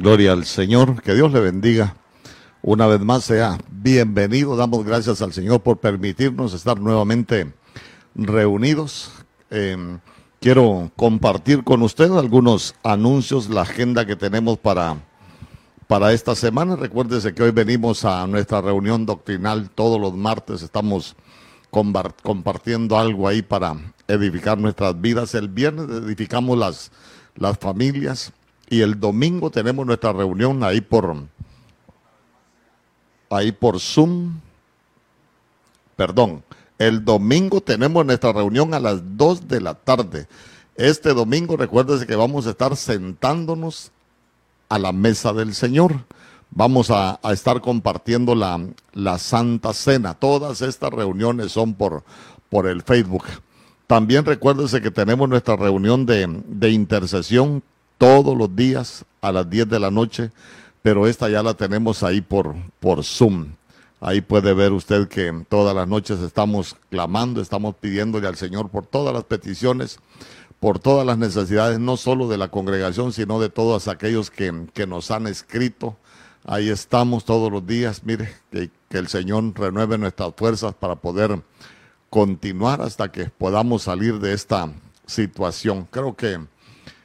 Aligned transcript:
Gloria 0.00 0.32
al 0.32 0.46
Señor, 0.46 1.02
que 1.02 1.12
Dios 1.12 1.30
le 1.30 1.40
bendiga. 1.40 1.94
Una 2.62 2.86
vez 2.86 3.00
más 3.00 3.22
sea 3.22 3.58
bienvenido. 3.70 4.56
Damos 4.56 4.82
gracias 4.82 5.20
al 5.20 5.34
Señor 5.34 5.60
por 5.60 5.76
permitirnos 5.76 6.54
estar 6.54 6.80
nuevamente 6.80 7.52
reunidos. 8.14 9.12
Em, 9.50 9.98
quiero 10.40 10.90
compartir 10.96 11.64
con 11.64 11.82
ustedes 11.82 12.12
algunos 12.12 12.74
anuncios, 12.82 13.50
la 13.50 13.60
agenda 13.60 14.06
que 14.06 14.16
tenemos 14.16 14.56
para, 14.56 14.96
para 15.86 16.14
esta 16.14 16.34
semana. 16.34 16.76
Recuérdese 16.76 17.34
que 17.34 17.42
hoy 17.42 17.50
venimos 17.50 18.06
a 18.06 18.26
nuestra 18.26 18.62
reunión 18.62 19.04
doctrinal 19.04 19.68
todos 19.68 20.00
los 20.00 20.14
martes. 20.14 20.62
Estamos 20.62 21.14
compartiendo 21.68 22.98
algo 22.98 23.28
ahí 23.28 23.42
para 23.42 23.76
edificar 24.08 24.56
nuestras 24.56 24.98
vidas. 24.98 25.34
El 25.34 25.48
viernes 25.48 25.90
edificamos 25.90 26.56
las, 26.56 26.90
las 27.36 27.58
familias 27.58 28.32
y 28.70 28.80
el 28.80 28.98
domingo 28.98 29.50
tenemos 29.50 29.84
nuestra 29.84 30.12
reunión 30.12 30.62
ahí 30.62 30.80
por 30.80 31.16
ahí 33.28 33.52
por 33.52 33.80
Zoom. 33.80 34.40
Perdón, 35.96 36.42
el 36.78 37.04
domingo 37.04 37.60
tenemos 37.60 38.06
nuestra 38.06 38.32
reunión 38.32 38.72
a 38.72 38.80
las 38.80 39.00
2 39.16 39.48
de 39.48 39.60
la 39.60 39.74
tarde. 39.74 40.28
Este 40.76 41.12
domingo 41.12 41.56
recuérdese 41.56 42.06
que 42.06 42.16
vamos 42.16 42.46
a 42.46 42.50
estar 42.50 42.76
sentándonos 42.76 43.90
a 44.68 44.78
la 44.78 44.92
mesa 44.92 45.32
del 45.32 45.52
Señor. 45.52 46.04
Vamos 46.52 46.90
a, 46.90 47.20
estar 47.32 47.60
compartiendo 47.60 48.34
la, 48.34 48.60
la, 48.92 49.18
Santa 49.18 49.72
Cena. 49.72 50.14
Todas 50.14 50.62
estas 50.62 50.90
reuniones 50.90 51.52
son 51.52 51.74
por, 51.74 52.02
por 52.48 52.66
el 52.66 52.82
Facebook. 52.82 53.24
También 53.86 54.24
recuérdese 54.24 54.80
que 54.80 54.90
tenemos 54.90 55.28
nuestra 55.28 55.56
reunión 55.56 56.06
de, 56.06 56.26
de 56.46 56.70
intercesión 56.70 57.62
todos 58.00 58.34
los 58.34 58.56
días 58.56 59.04
a 59.20 59.30
las 59.30 59.50
10 59.50 59.68
de 59.68 59.78
la 59.78 59.90
noche, 59.90 60.30
pero 60.80 61.06
esta 61.06 61.28
ya 61.28 61.42
la 61.42 61.52
tenemos 61.52 62.02
ahí 62.02 62.22
por, 62.22 62.54
por 62.80 63.04
Zoom. 63.04 63.48
Ahí 64.00 64.22
puede 64.22 64.54
ver 64.54 64.72
usted 64.72 65.06
que 65.06 65.44
todas 65.50 65.76
las 65.76 65.86
noches 65.86 66.18
estamos 66.20 66.78
clamando, 66.88 67.42
estamos 67.42 67.74
pidiéndole 67.74 68.26
al 68.26 68.36
Señor 68.36 68.70
por 68.70 68.86
todas 68.86 69.12
las 69.12 69.24
peticiones, 69.24 69.98
por 70.60 70.78
todas 70.78 71.06
las 71.06 71.18
necesidades, 71.18 71.78
no 71.78 71.98
solo 71.98 72.26
de 72.26 72.38
la 72.38 72.48
congregación, 72.48 73.12
sino 73.12 73.38
de 73.38 73.50
todos 73.50 73.86
aquellos 73.86 74.30
que, 74.30 74.50
nos 74.86 75.10
han 75.10 75.26
escrito. 75.26 75.98
Ahí 76.46 76.70
estamos 76.70 77.26
todos 77.26 77.52
los 77.52 77.66
días. 77.66 78.00
Mire, 78.04 78.32
que, 78.50 78.70
que 78.88 78.96
el 78.96 79.08
Señor 79.08 79.52
renueve 79.54 79.98
nuestras 79.98 80.32
fuerzas 80.34 80.72
para 80.72 80.96
poder 80.96 81.42
continuar 82.08 82.80
hasta 82.80 83.12
que 83.12 83.26
podamos 83.26 83.82
salir 83.82 84.20
de 84.20 84.32
esta 84.32 84.72
situación. 85.04 85.86
Creo 85.90 86.16
que 86.16 86.40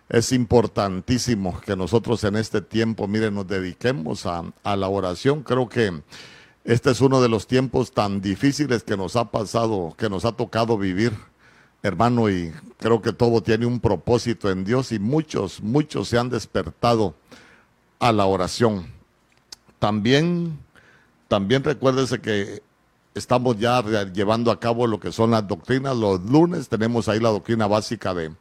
es 0.09 0.31
importantísimo 0.31 1.59
que 1.61 1.75
nosotros 1.75 2.23
en 2.23 2.35
este 2.35 2.61
tiempo, 2.61 3.07
miren, 3.07 3.35
nos 3.35 3.47
dediquemos 3.47 4.25
a, 4.25 4.43
la 4.63 4.87
oración. 4.87 5.41
Creo 5.41 5.67
que 5.67 6.01
este 6.63 6.91
es 6.91 7.01
uno 7.01 7.21
de 7.21 7.29
los 7.29 7.47
tiempos 7.47 7.91
tan 7.91 8.21
difíciles 8.21 8.83
que 8.83 8.97
nos 8.97 9.15
ha 9.15 9.31
pasado, 9.31 9.95
que 9.97 10.09
nos 10.09 10.25
ha 10.25 10.33
tocado 10.33 10.77
vivir, 10.77 11.13
hermano, 11.81 12.29
y 12.29 12.53
creo 12.77 13.01
que 13.01 13.13
todo 13.13 13.41
tiene 13.41 13.65
un 13.65 13.79
propósito 13.79 14.49
en 14.49 14.63
Dios 14.63 14.91
y 14.91 14.99
muchos, 14.99 15.61
muchos 15.61 16.07
se 16.07 16.17
han 16.17 16.29
despertado 16.29 17.15
a 17.99 18.11
la 18.11 18.25
oración. 18.25 18.87
También, 19.79 20.59
también 21.27 21.63
recuérdese 21.63 22.21
que 22.21 22.61
estamos 23.15 23.57
ya 23.57 23.81
llevando 24.13 24.51
a 24.51 24.59
cabo 24.59 24.85
lo 24.85 24.99
que 24.99 25.11
son 25.11 25.31
las 25.31 25.47
doctrinas. 25.47 25.95
Los 25.95 26.21
lunes 26.21 26.69
tenemos 26.69 27.07
ahí 27.07 27.19
la 27.19 27.29
doctrina 27.29 27.65
básica 27.65 28.13
de 28.13 28.31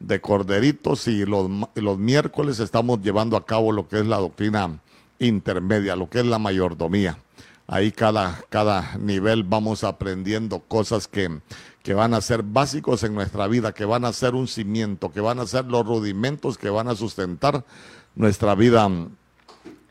de 0.00 0.20
corderitos 0.20 1.08
y 1.08 1.24
los, 1.24 1.50
los 1.74 1.98
miércoles 1.98 2.60
estamos 2.60 3.00
llevando 3.02 3.36
a 3.36 3.44
cabo 3.44 3.72
lo 3.72 3.88
que 3.88 3.98
es 4.00 4.06
la 4.06 4.18
doctrina 4.18 4.80
intermedia, 5.18 5.96
lo 5.96 6.08
que 6.08 6.20
es 6.20 6.26
la 6.26 6.38
mayordomía. 6.38 7.18
Ahí 7.66 7.92
cada, 7.92 8.40
cada 8.48 8.96
nivel 8.96 9.42
vamos 9.42 9.84
aprendiendo 9.84 10.60
cosas 10.60 11.06
que, 11.06 11.40
que 11.82 11.92
van 11.92 12.14
a 12.14 12.20
ser 12.20 12.42
básicos 12.42 13.02
en 13.02 13.14
nuestra 13.14 13.46
vida, 13.46 13.72
que 13.72 13.84
van 13.84 14.04
a 14.04 14.12
ser 14.12 14.34
un 14.34 14.48
cimiento, 14.48 15.10
que 15.10 15.20
van 15.20 15.38
a 15.38 15.46
ser 15.46 15.66
los 15.66 15.86
rudimentos 15.86 16.56
que 16.56 16.70
van 16.70 16.88
a 16.88 16.94
sustentar 16.94 17.64
nuestra 18.14 18.54
vida 18.54 18.90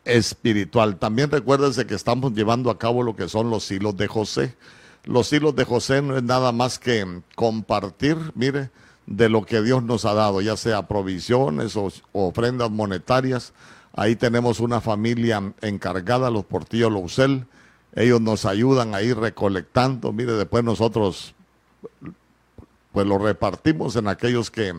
espiritual. 0.04 0.98
También 0.98 1.30
recuérdense 1.30 1.86
que 1.86 1.94
estamos 1.94 2.32
llevando 2.32 2.70
a 2.70 2.78
cabo 2.78 3.02
lo 3.02 3.14
que 3.14 3.28
son 3.28 3.50
los 3.50 3.70
hilos 3.70 3.96
de 3.96 4.08
José. 4.08 4.56
Los 5.04 5.32
hilos 5.32 5.54
de 5.54 5.64
José 5.64 6.02
no 6.02 6.16
es 6.16 6.22
nada 6.22 6.50
más 6.50 6.78
que 6.78 7.22
compartir, 7.36 8.16
mire, 8.34 8.70
de 9.08 9.30
lo 9.30 9.42
que 9.46 9.62
Dios 9.62 9.82
nos 9.82 10.04
ha 10.04 10.12
dado, 10.12 10.42
ya 10.42 10.56
sea 10.56 10.86
provisiones 10.86 11.76
o, 11.76 11.90
ofrendas 12.12 12.70
monetarias. 12.70 13.54
Ahí 13.94 14.16
tenemos 14.16 14.60
una 14.60 14.82
familia 14.82 15.54
encargada, 15.62 16.30
los 16.30 16.44
Portillos 16.44 16.92
Lousel. 16.92 17.46
Ellos 17.94 18.20
nos 18.20 18.44
ayudan 18.44 18.94
a 18.94 19.00
ir 19.00 19.16
recolectando. 19.16 20.12
Mire, 20.12 20.32
después 20.32 20.62
nosotros 20.62 21.34
pues 22.92 23.06
lo 23.06 23.18
repartimos 23.18 23.96
en 23.96 24.08
aquellos 24.08 24.50
que, 24.50 24.74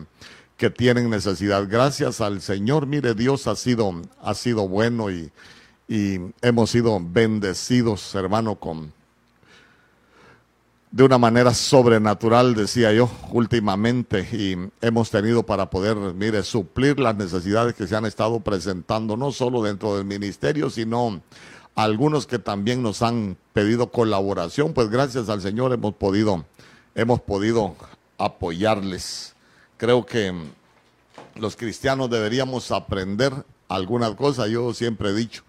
que 0.56 0.70
tienen 0.70 1.10
necesidad. 1.10 1.66
Gracias 1.68 2.20
al 2.20 2.40
Señor, 2.40 2.86
mire, 2.86 3.14
Dios 3.14 3.48
ha 3.48 3.56
sido, 3.56 4.00
ha 4.22 4.34
sido 4.34 4.68
bueno 4.68 5.10
y, 5.10 5.32
y 5.88 6.20
hemos 6.40 6.70
sido 6.70 7.00
bendecidos, 7.02 8.14
hermano, 8.14 8.56
con, 8.56 8.92
de 10.90 11.04
una 11.04 11.18
manera 11.18 11.54
sobrenatural, 11.54 12.54
decía 12.54 12.92
yo, 12.92 13.08
últimamente, 13.30 14.28
y 14.32 14.56
hemos 14.80 15.10
tenido 15.10 15.44
para 15.44 15.70
poder, 15.70 15.96
mire, 15.96 16.42
suplir 16.42 16.98
las 16.98 17.14
necesidades 17.14 17.74
que 17.74 17.86
se 17.86 17.94
han 17.94 18.06
estado 18.06 18.40
presentando, 18.40 19.16
no 19.16 19.30
solo 19.30 19.62
dentro 19.62 19.96
del 19.96 20.04
ministerio, 20.04 20.68
sino 20.68 21.20
algunos 21.76 22.26
que 22.26 22.40
también 22.40 22.82
nos 22.82 23.02
han 23.02 23.36
pedido 23.52 23.92
colaboración, 23.92 24.72
pues 24.72 24.90
gracias 24.90 25.28
al 25.28 25.40
Señor 25.40 25.72
hemos 25.72 25.94
podido, 25.94 26.44
hemos 26.96 27.20
podido 27.20 27.76
apoyarles. 28.18 29.34
Creo 29.76 30.04
que 30.04 30.34
los 31.36 31.54
cristianos 31.54 32.10
deberíamos 32.10 32.72
aprender 32.72 33.32
algunas 33.68 34.16
cosas, 34.16 34.48
yo 34.48 34.74
siempre 34.74 35.10
he 35.10 35.14
dicho, 35.14 35.44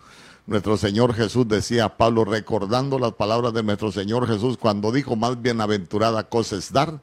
nuestro 0.52 0.76
Señor 0.76 1.14
Jesús 1.14 1.48
decía 1.48 1.96
Pablo, 1.96 2.26
recordando 2.26 3.00
las 3.00 3.14
palabras 3.14 3.54
de 3.54 3.64
nuestro 3.64 3.92
Señor 3.92 4.28
Jesús 4.28 4.58
cuando 4.58 4.92
dijo, 4.92 5.16
más 5.16 5.42
bienaventurada 5.42 6.28
cosa 6.28 6.58
es 6.58 6.74
dar 6.74 7.00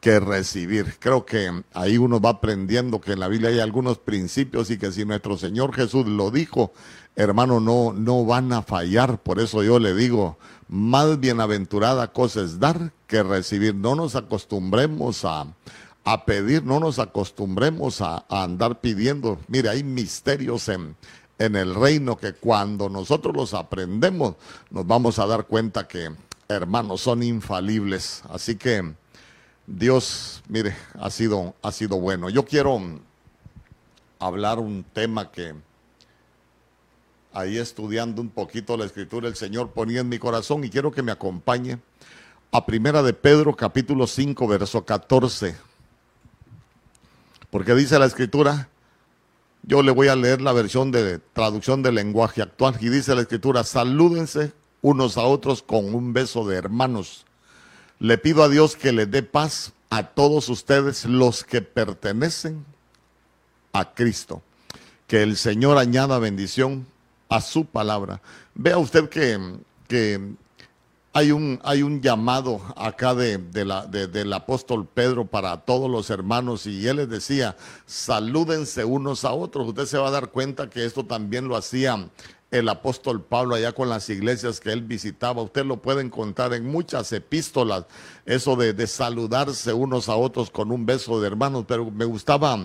que 0.00 0.18
recibir. 0.18 0.96
Creo 0.98 1.24
que 1.24 1.62
ahí 1.72 1.98
uno 1.98 2.20
va 2.20 2.30
aprendiendo 2.30 3.00
que 3.00 3.12
en 3.12 3.20
la 3.20 3.28
Biblia 3.28 3.50
hay 3.50 3.60
algunos 3.60 3.98
principios 3.98 4.70
y 4.70 4.78
que 4.78 4.90
si 4.90 5.04
nuestro 5.04 5.38
Señor 5.38 5.72
Jesús 5.72 6.04
lo 6.06 6.32
dijo, 6.32 6.72
hermano, 7.14 7.60
no, 7.60 7.92
no 7.92 8.24
van 8.24 8.52
a 8.52 8.62
fallar. 8.62 9.22
Por 9.22 9.38
eso 9.38 9.62
yo 9.62 9.78
le 9.78 9.94
digo, 9.94 10.36
más 10.68 11.20
bienaventurada 11.20 12.12
cosa 12.12 12.42
es 12.42 12.58
dar 12.58 12.92
que 13.06 13.22
recibir. 13.22 13.76
No 13.76 13.94
nos 13.94 14.16
acostumbremos 14.16 15.24
a, 15.24 15.46
a 16.04 16.24
pedir, 16.24 16.64
no 16.64 16.80
nos 16.80 16.98
acostumbremos 16.98 18.00
a, 18.00 18.24
a 18.28 18.42
andar 18.42 18.80
pidiendo. 18.80 19.38
Mire, 19.46 19.68
hay 19.68 19.84
misterios 19.84 20.68
en, 20.68 20.96
en 21.40 21.56
el 21.56 21.74
reino 21.74 22.18
que 22.18 22.34
cuando 22.34 22.90
nosotros 22.90 23.34
los 23.34 23.54
aprendemos 23.54 24.36
nos 24.70 24.86
vamos 24.86 25.18
a 25.18 25.26
dar 25.26 25.46
cuenta 25.46 25.88
que, 25.88 26.10
hermanos, 26.48 27.00
son 27.00 27.22
infalibles. 27.22 28.22
Así 28.28 28.56
que 28.56 28.92
Dios, 29.66 30.42
mire, 30.48 30.76
ha 31.00 31.08
sido, 31.08 31.54
ha 31.62 31.72
sido 31.72 31.98
bueno. 31.98 32.28
Yo 32.28 32.44
quiero 32.44 32.78
hablar 34.18 34.58
un 34.58 34.84
tema 34.92 35.30
que 35.30 35.54
ahí 37.32 37.56
estudiando 37.56 38.20
un 38.20 38.28
poquito 38.28 38.76
la 38.76 38.84
escritura 38.84 39.26
el 39.26 39.34
Señor 39.34 39.70
ponía 39.70 40.00
en 40.00 40.10
mi 40.10 40.18
corazón 40.18 40.62
y 40.64 40.68
quiero 40.68 40.92
que 40.92 41.02
me 41.02 41.12
acompañe 41.12 41.78
a 42.52 42.66
Primera 42.66 43.02
de 43.02 43.14
Pedro 43.14 43.56
capítulo 43.56 44.06
5 44.06 44.46
verso 44.46 44.84
14. 44.84 45.56
Porque 47.50 47.74
dice 47.74 47.98
la 47.98 48.04
escritura, 48.04 48.68
yo 49.62 49.82
le 49.82 49.92
voy 49.92 50.08
a 50.08 50.16
leer 50.16 50.40
la 50.40 50.52
versión 50.52 50.90
de 50.90 51.18
traducción 51.32 51.82
del 51.82 51.96
lenguaje 51.96 52.42
actual 52.42 52.76
y 52.80 52.88
dice 52.88 53.14
la 53.14 53.22
escritura, 53.22 53.64
salúdense 53.64 54.52
unos 54.82 55.16
a 55.16 55.22
otros 55.22 55.62
con 55.62 55.94
un 55.94 56.12
beso 56.12 56.46
de 56.46 56.56
hermanos. 56.56 57.26
Le 57.98 58.16
pido 58.18 58.42
a 58.42 58.48
Dios 58.48 58.76
que 58.76 58.92
le 58.92 59.06
dé 59.06 59.22
paz 59.22 59.72
a 59.90 60.04
todos 60.04 60.48
ustedes 60.48 61.04
los 61.04 61.44
que 61.44 61.60
pertenecen 61.60 62.64
a 63.72 63.92
Cristo. 63.92 64.42
Que 65.06 65.22
el 65.22 65.36
Señor 65.36 65.76
añada 65.76 66.18
bendición 66.18 66.86
a 67.28 67.40
su 67.40 67.66
palabra. 67.66 68.22
Vea 68.54 68.78
usted 68.78 69.08
que, 69.08 69.38
que 69.88 70.34
hay 71.12 71.32
un, 71.32 71.58
hay 71.64 71.82
un 71.82 72.00
llamado 72.00 72.60
acá 72.76 73.14
de, 73.14 73.40
la, 73.64 73.86
del 73.86 74.32
apóstol 74.32 74.86
Pedro 74.86 75.26
para 75.26 75.56
todos 75.58 75.90
los 75.90 76.08
hermanos 76.10 76.66
y 76.66 76.86
él 76.86 76.98
les 76.98 77.08
decía, 77.08 77.56
salúdense 77.86 78.84
unos 78.84 79.24
a 79.24 79.32
otros. 79.32 79.68
Usted 79.68 79.86
se 79.86 79.98
va 79.98 80.08
a 80.08 80.12
dar 80.12 80.30
cuenta 80.30 80.70
que 80.70 80.84
esto 80.84 81.04
también 81.04 81.48
lo 81.48 81.56
hacía 81.56 82.08
el 82.52 82.68
apóstol 82.68 83.22
Pablo 83.22 83.54
allá 83.54 83.72
con 83.72 83.88
las 83.88 84.08
iglesias 84.08 84.60
que 84.60 84.70
él 84.72 84.82
visitaba. 84.82 85.42
Usted 85.42 85.64
lo 85.64 85.82
puede 85.82 86.02
encontrar 86.02 86.52
en 86.54 86.66
muchas 86.66 87.12
epístolas, 87.12 87.86
eso 88.24 88.54
de, 88.56 88.86
saludarse 88.86 89.72
unos 89.72 90.08
a 90.08 90.16
otros 90.16 90.50
con 90.50 90.70
un 90.70 90.86
beso 90.86 91.20
de 91.20 91.26
hermanos, 91.26 91.64
pero 91.66 91.90
me 91.90 92.04
gustaba, 92.04 92.58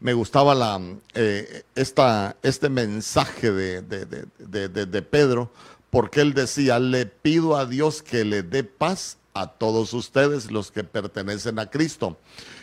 me 0.00 0.12
gustaba 0.12 0.54
la, 0.54 0.80
eh, 1.14 1.64
esta, 1.74 2.36
este 2.42 2.68
mensaje 2.68 3.52
de, 3.52 3.82
de 3.82 5.02
Pedro, 5.02 5.50
porque 5.92 6.22
él 6.22 6.32
decía, 6.32 6.78
le 6.78 7.04
pido 7.04 7.54
a 7.54 7.66
Dios 7.66 8.02
que 8.02 8.24
le 8.24 8.42
dé 8.42 8.64
paz 8.64 9.18
a 9.34 9.46
todos 9.46 9.92
ustedes 9.92 10.50
los 10.50 10.72
que 10.72 10.84
pertenecen 10.84 11.58
a 11.58 11.68
Cristo. 11.68 12.16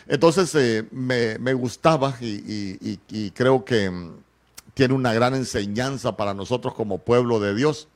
Entonces 0.08 0.52
eh, 0.56 0.88
me, 0.90 1.54
gustaba 1.54 2.16
y, 2.20 2.98
creo 3.32 3.64
que 3.64 3.88
mm, 3.88 4.14
tiene 4.74 4.94
una 4.94 5.12
gran 5.12 5.36
enseñanza 5.36 6.16
para 6.16 6.34
nosotros 6.34 6.74
como 6.74 6.98
pueblo 6.98 7.38
de 7.38 7.54
Dios. 7.54 7.86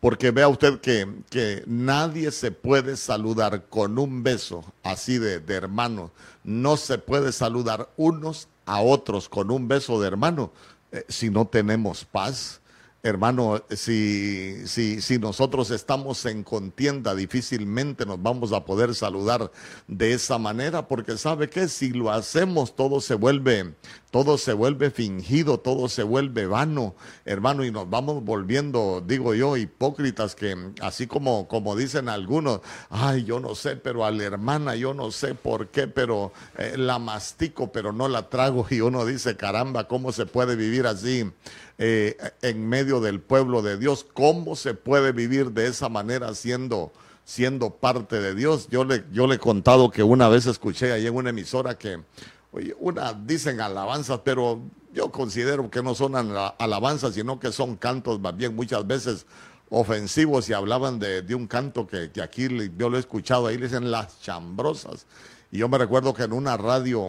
Porque 0.00 0.30
vea 0.30 0.48
usted 0.48 0.80
que, 0.80 1.06
que 1.28 1.62
nadie 1.66 2.30
se 2.30 2.50
puede 2.50 2.96
saludar 2.96 3.66
con 3.68 3.98
un 3.98 4.22
beso 4.22 4.64
así 4.82 5.18
de, 5.18 5.38
de 5.38 5.54
hermano. 5.54 6.10
No 6.44 6.78
se 6.78 6.96
puede 6.96 7.30
saludar 7.30 7.90
unos 7.98 8.48
a 8.64 8.80
otros 8.80 9.28
con 9.28 9.50
un 9.50 9.68
beso 9.68 10.00
de 10.00 10.08
hermano 10.08 10.50
eh, 10.92 11.04
si 11.10 11.28
no 11.28 11.46
tenemos 11.46 12.06
paz 12.06 12.62
Hermano, 13.06 13.62
si, 13.68 14.66
si, 14.66 15.02
si, 15.02 15.18
nosotros 15.18 15.70
estamos 15.70 16.24
en 16.24 16.42
contienda, 16.42 17.14
difícilmente 17.14 18.06
nos 18.06 18.22
vamos 18.22 18.54
a 18.54 18.64
poder 18.64 18.94
saludar 18.94 19.52
de 19.86 20.14
esa 20.14 20.38
manera, 20.38 20.88
porque 20.88 21.18
sabe 21.18 21.50
que 21.50 21.68
si 21.68 21.90
lo 21.90 22.10
hacemos 22.10 22.74
todo 22.74 23.02
se 23.02 23.14
vuelve 23.14 23.74
todo 24.14 24.38
se 24.38 24.52
vuelve 24.52 24.92
fingido, 24.92 25.58
todo 25.58 25.88
se 25.88 26.04
vuelve 26.04 26.46
vano, 26.46 26.94
hermano, 27.24 27.64
y 27.64 27.72
nos 27.72 27.90
vamos 27.90 28.22
volviendo, 28.22 29.02
digo 29.04 29.34
yo, 29.34 29.56
hipócritas 29.56 30.36
que 30.36 30.56
así 30.80 31.08
como, 31.08 31.48
como 31.48 31.74
dicen 31.74 32.08
algunos, 32.08 32.60
ay, 32.90 33.24
yo 33.24 33.40
no 33.40 33.56
sé, 33.56 33.74
pero 33.74 34.04
a 34.04 34.12
la 34.12 34.22
hermana 34.22 34.76
yo 34.76 34.94
no 34.94 35.10
sé 35.10 35.34
por 35.34 35.66
qué, 35.66 35.88
pero 35.88 36.32
eh, 36.56 36.74
la 36.76 37.00
mastico, 37.00 37.72
pero 37.72 37.92
no 37.92 38.06
la 38.06 38.28
trago, 38.30 38.64
y 38.70 38.80
uno 38.82 39.04
dice, 39.04 39.36
caramba, 39.36 39.88
¿cómo 39.88 40.12
se 40.12 40.26
puede 40.26 40.54
vivir 40.54 40.86
así? 40.86 41.28
Eh, 41.78 42.16
en 42.40 42.68
medio 42.68 43.00
del 43.00 43.18
pueblo 43.18 43.62
de 43.62 43.78
Dios, 43.78 44.06
¿cómo 44.14 44.54
se 44.54 44.74
puede 44.74 45.10
vivir 45.10 45.50
de 45.50 45.66
esa 45.66 45.88
manera 45.88 46.32
siendo 46.36 46.92
siendo 47.24 47.70
parte 47.70 48.20
de 48.20 48.34
Dios. 48.34 48.68
Yo 48.70 48.84
le, 48.84 49.04
yo 49.10 49.26
le 49.26 49.36
he 49.36 49.38
contado 49.38 49.90
que 49.90 50.02
una 50.02 50.28
vez 50.28 50.46
escuché 50.46 50.92
ahí 50.92 51.06
en 51.06 51.14
una 51.14 51.30
emisora 51.30 51.76
que 51.76 52.00
Oye, 52.54 52.72
una 52.78 53.12
dicen 53.12 53.60
alabanzas, 53.60 54.20
pero 54.22 54.60
yo 54.92 55.10
considero 55.10 55.68
que 55.68 55.82
no 55.82 55.96
son 55.96 56.14
alabanzas, 56.14 57.14
sino 57.14 57.40
que 57.40 57.50
son 57.50 57.74
cantos 57.74 58.20
más 58.20 58.36
bien 58.36 58.54
muchas 58.54 58.86
veces 58.86 59.26
ofensivos 59.70 60.48
y 60.48 60.52
hablaban 60.52 61.00
de, 61.00 61.34
un 61.34 61.48
canto 61.48 61.84
que, 61.84 62.12
aquí 62.22 62.46
yo 62.78 62.90
lo 62.90 62.96
he 62.96 63.00
escuchado, 63.00 63.48
ahí 63.48 63.56
le 63.58 63.66
dicen 63.66 63.90
las 63.90 64.20
chambrosas. 64.20 65.06
Y 65.50 65.58
yo 65.58 65.68
me 65.68 65.78
recuerdo 65.78 66.14
que 66.14 66.22
en 66.22 66.32
una 66.32 66.56
radio, 66.56 67.08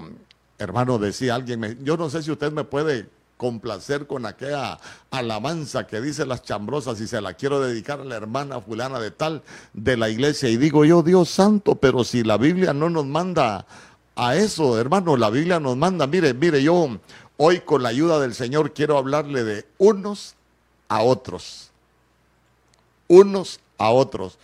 hermano, 0.58 0.98
decía 0.98 1.36
alguien, 1.36 1.78
yo 1.84 1.96
no 1.96 2.10
sé 2.10 2.24
si 2.24 2.32
usted 2.32 2.52
me 2.52 2.64
puede 2.64 3.08
complacer 3.38 4.08
con 4.08 4.26
aquella 4.26 4.80
alabanza 5.12 5.86
que 5.86 6.02
dice 6.02 6.26
las 6.26 6.42
chambrosas 6.42 7.00
y 7.02 7.08
se 7.08 7.22
la 7.22 7.34
quiero 7.34 7.60
dedicar 7.60 8.00
a 8.00 8.06
la 8.06 8.16
hermana 8.16 8.62
fulana 8.62 9.00
de 9.00 9.12
tal 9.12 9.44
de 9.74 9.96
la 9.96 10.10
iglesia. 10.10 10.50
Y 10.50 10.58
digo 10.58 10.86
yo, 10.86 11.04
Dios 11.04 11.30
santo, 11.30 11.76
pero 11.76 12.04
si 12.04 12.24
la 12.24 12.38
Biblia 12.38 12.74
no 12.74 12.90
nos 12.90 13.06
manda 13.06 13.68
a 14.16 14.36
eso, 14.36 14.80
hermano, 14.80 15.18
la 15.18 15.30
Biblia 15.30 15.60
nos 15.60 15.76
manda, 15.76 16.08
mire, 16.08 16.34
mire, 16.34 16.64
yo 16.64 17.00
hoy 17.38 17.60
con 17.60 17.84
la 17.84 17.90
ayuda 17.90 18.20
del 18.20 18.34
Señor 18.34 18.74
quiero 18.74 18.98
hablarle 18.98 19.44
de 19.44 19.66
unos 19.78 20.36
a 20.88 21.02
otros. 21.02 21.70
Unos 23.08 23.60
a 23.78 23.90
otros. 23.90 24.38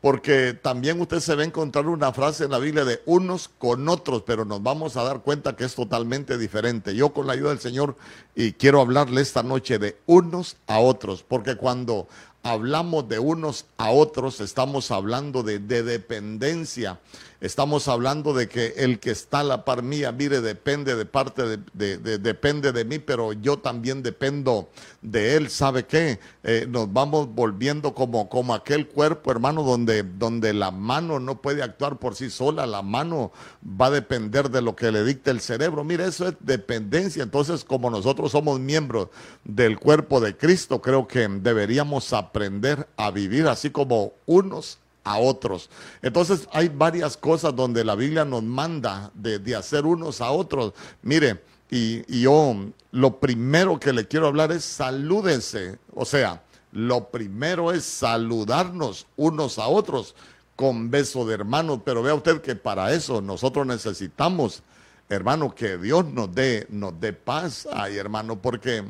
Porque 0.00 0.54
también 0.54 1.00
usted 1.00 1.18
se 1.18 1.34
va 1.34 1.42
a 1.42 1.46
encontrar 1.46 1.88
una 1.88 2.12
frase 2.12 2.44
en 2.44 2.52
la 2.52 2.58
Biblia 2.58 2.84
de 2.84 3.02
unos 3.04 3.50
con 3.58 3.88
otros, 3.88 4.22
pero 4.24 4.44
nos 4.44 4.62
vamos 4.62 4.96
a 4.96 5.02
dar 5.02 5.20
cuenta 5.20 5.56
que 5.56 5.64
es 5.64 5.74
totalmente 5.74 6.38
diferente. 6.38 6.94
Yo 6.94 7.10
con 7.12 7.26
la 7.26 7.32
ayuda 7.32 7.50
del 7.50 7.58
Señor 7.58 7.96
y 8.34 8.52
quiero 8.52 8.80
hablarle 8.80 9.20
esta 9.20 9.42
noche 9.42 9.78
de 9.78 9.96
unos 10.06 10.56
a 10.68 10.78
otros, 10.78 11.24
porque 11.26 11.56
cuando 11.56 12.06
hablamos 12.44 13.08
de 13.08 13.18
unos 13.18 13.66
a 13.76 13.90
otros, 13.90 14.40
estamos 14.40 14.92
hablando 14.92 15.42
de, 15.42 15.58
de 15.58 15.82
dependencia 15.82 17.00
Estamos 17.40 17.86
hablando 17.86 18.34
de 18.34 18.48
que 18.48 18.74
el 18.78 18.98
que 18.98 19.12
está 19.12 19.40
a 19.40 19.44
la 19.44 19.64
par 19.64 19.84
mía, 19.84 20.10
mire, 20.10 20.40
depende 20.40 20.96
de 20.96 21.04
parte 21.04 21.58
de, 21.72 22.18
depende 22.18 22.72
de 22.72 22.84
mí, 22.84 22.98
pero 22.98 23.32
yo 23.32 23.60
también 23.60 24.02
dependo 24.02 24.68
de 25.02 25.36
él. 25.36 25.48
¿Sabe 25.48 25.86
qué? 25.86 26.18
Eh, 26.42 26.66
nos 26.68 26.92
vamos 26.92 27.32
volviendo 27.32 27.94
como, 27.94 28.28
como 28.28 28.54
aquel 28.54 28.88
cuerpo, 28.88 29.30
hermano, 29.30 29.62
donde, 29.62 30.02
donde 30.02 30.52
la 30.52 30.72
mano 30.72 31.20
no 31.20 31.40
puede 31.40 31.62
actuar 31.62 32.00
por 32.00 32.16
sí 32.16 32.28
sola, 32.28 32.66
la 32.66 32.82
mano 32.82 33.30
va 33.64 33.86
a 33.86 33.90
depender 33.90 34.50
de 34.50 34.60
lo 34.60 34.74
que 34.74 34.90
le 34.90 35.04
dicte 35.04 35.30
el 35.30 35.40
cerebro. 35.40 35.84
Mire, 35.84 36.06
eso 36.06 36.26
es 36.26 36.34
dependencia. 36.40 37.22
Entonces, 37.22 37.64
como 37.64 37.88
nosotros 37.88 38.32
somos 38.32 38.58
miembros 38.58 39.10
del 39.44 39.78
cuerpo 39.78 40.18
de 40.18 40.36
Cristo, 40.36 40.82
creo 40.82 41.06
que 41.06 41.28
deberíamos 41.28 42.12
aprender 42.12 42.88
a 42.96 43.12
vivir 43.12 43.46
así 43.46 43.70
como 43.70 44.14
unos 44.26 44.78
a 45.08 45.18
otros. 45.18 45.70
Entonces 46.02 46.46
hay 46.52 46.68
varias 46.68 47.16
cosas 47.16 47.56
donde 47.56 47.82
la 47.84 47.94
Biblia 47.94 48.24
nos 48.24 48.42
manda 48.42 49.10
de, 49.14 49.56
hacer 49.56 49.86
unos 49.86 50.20
a 50.20 50.30
otros. 50.30 50.74
Mire, 51.02 51.42
y, 51.70 52.20
yo 52.20 52.54
lo 52.92 53.18
primero 53.18 53.80
que 53.80 53.92
le 53.92 54.06
quiero 54.06 54.26
hablar 54.26 54.52
es 54.52 54.64
salúdense. 54.64 55.78
O 55.94 56.04
sea, 56.04 56.42
lo 56.72 57.08
primero 57.08 57.72
es 57.72 57.84
saludarnos 57.84 59.06
unos 59.16 59.58
a 59.58 59.68
otros 59.68 60.14
con 60.54 60.90
beso 60.90 61.24
de 61.24 61.34
hermano. 61.34 61.82
Pero 61.82 62.02
vea 62.02 62.14
usted 62.14 62.42
que 62.42 62.54
para 62.54 62.92
eso 62.92 63.22
nosotros 63.22 63.66
necesitamos, 63.66 64.62
hermano, 65.08 65.54
que 65.54 65.78
Dios 65.78 66.04
nos 66.04 66.34
dé, 66.34 66.66
nos 66.68 67.00
dé 67.00 67.14
paz. 67.14 67.66
Ay, 67.72 67.96
hermano, 67.96 68.40
porque 68.40 68.84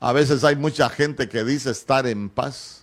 a 0.00 0.12
veces 0.12 0.42
hay 0.42 0.56
mucha 0.56 0.88
gente 0.88 1.28
que 1.28 1.44
dice 1.44 1.70
estar 1.70 2.06
en 2.06 2.30
paz 2.30 2.79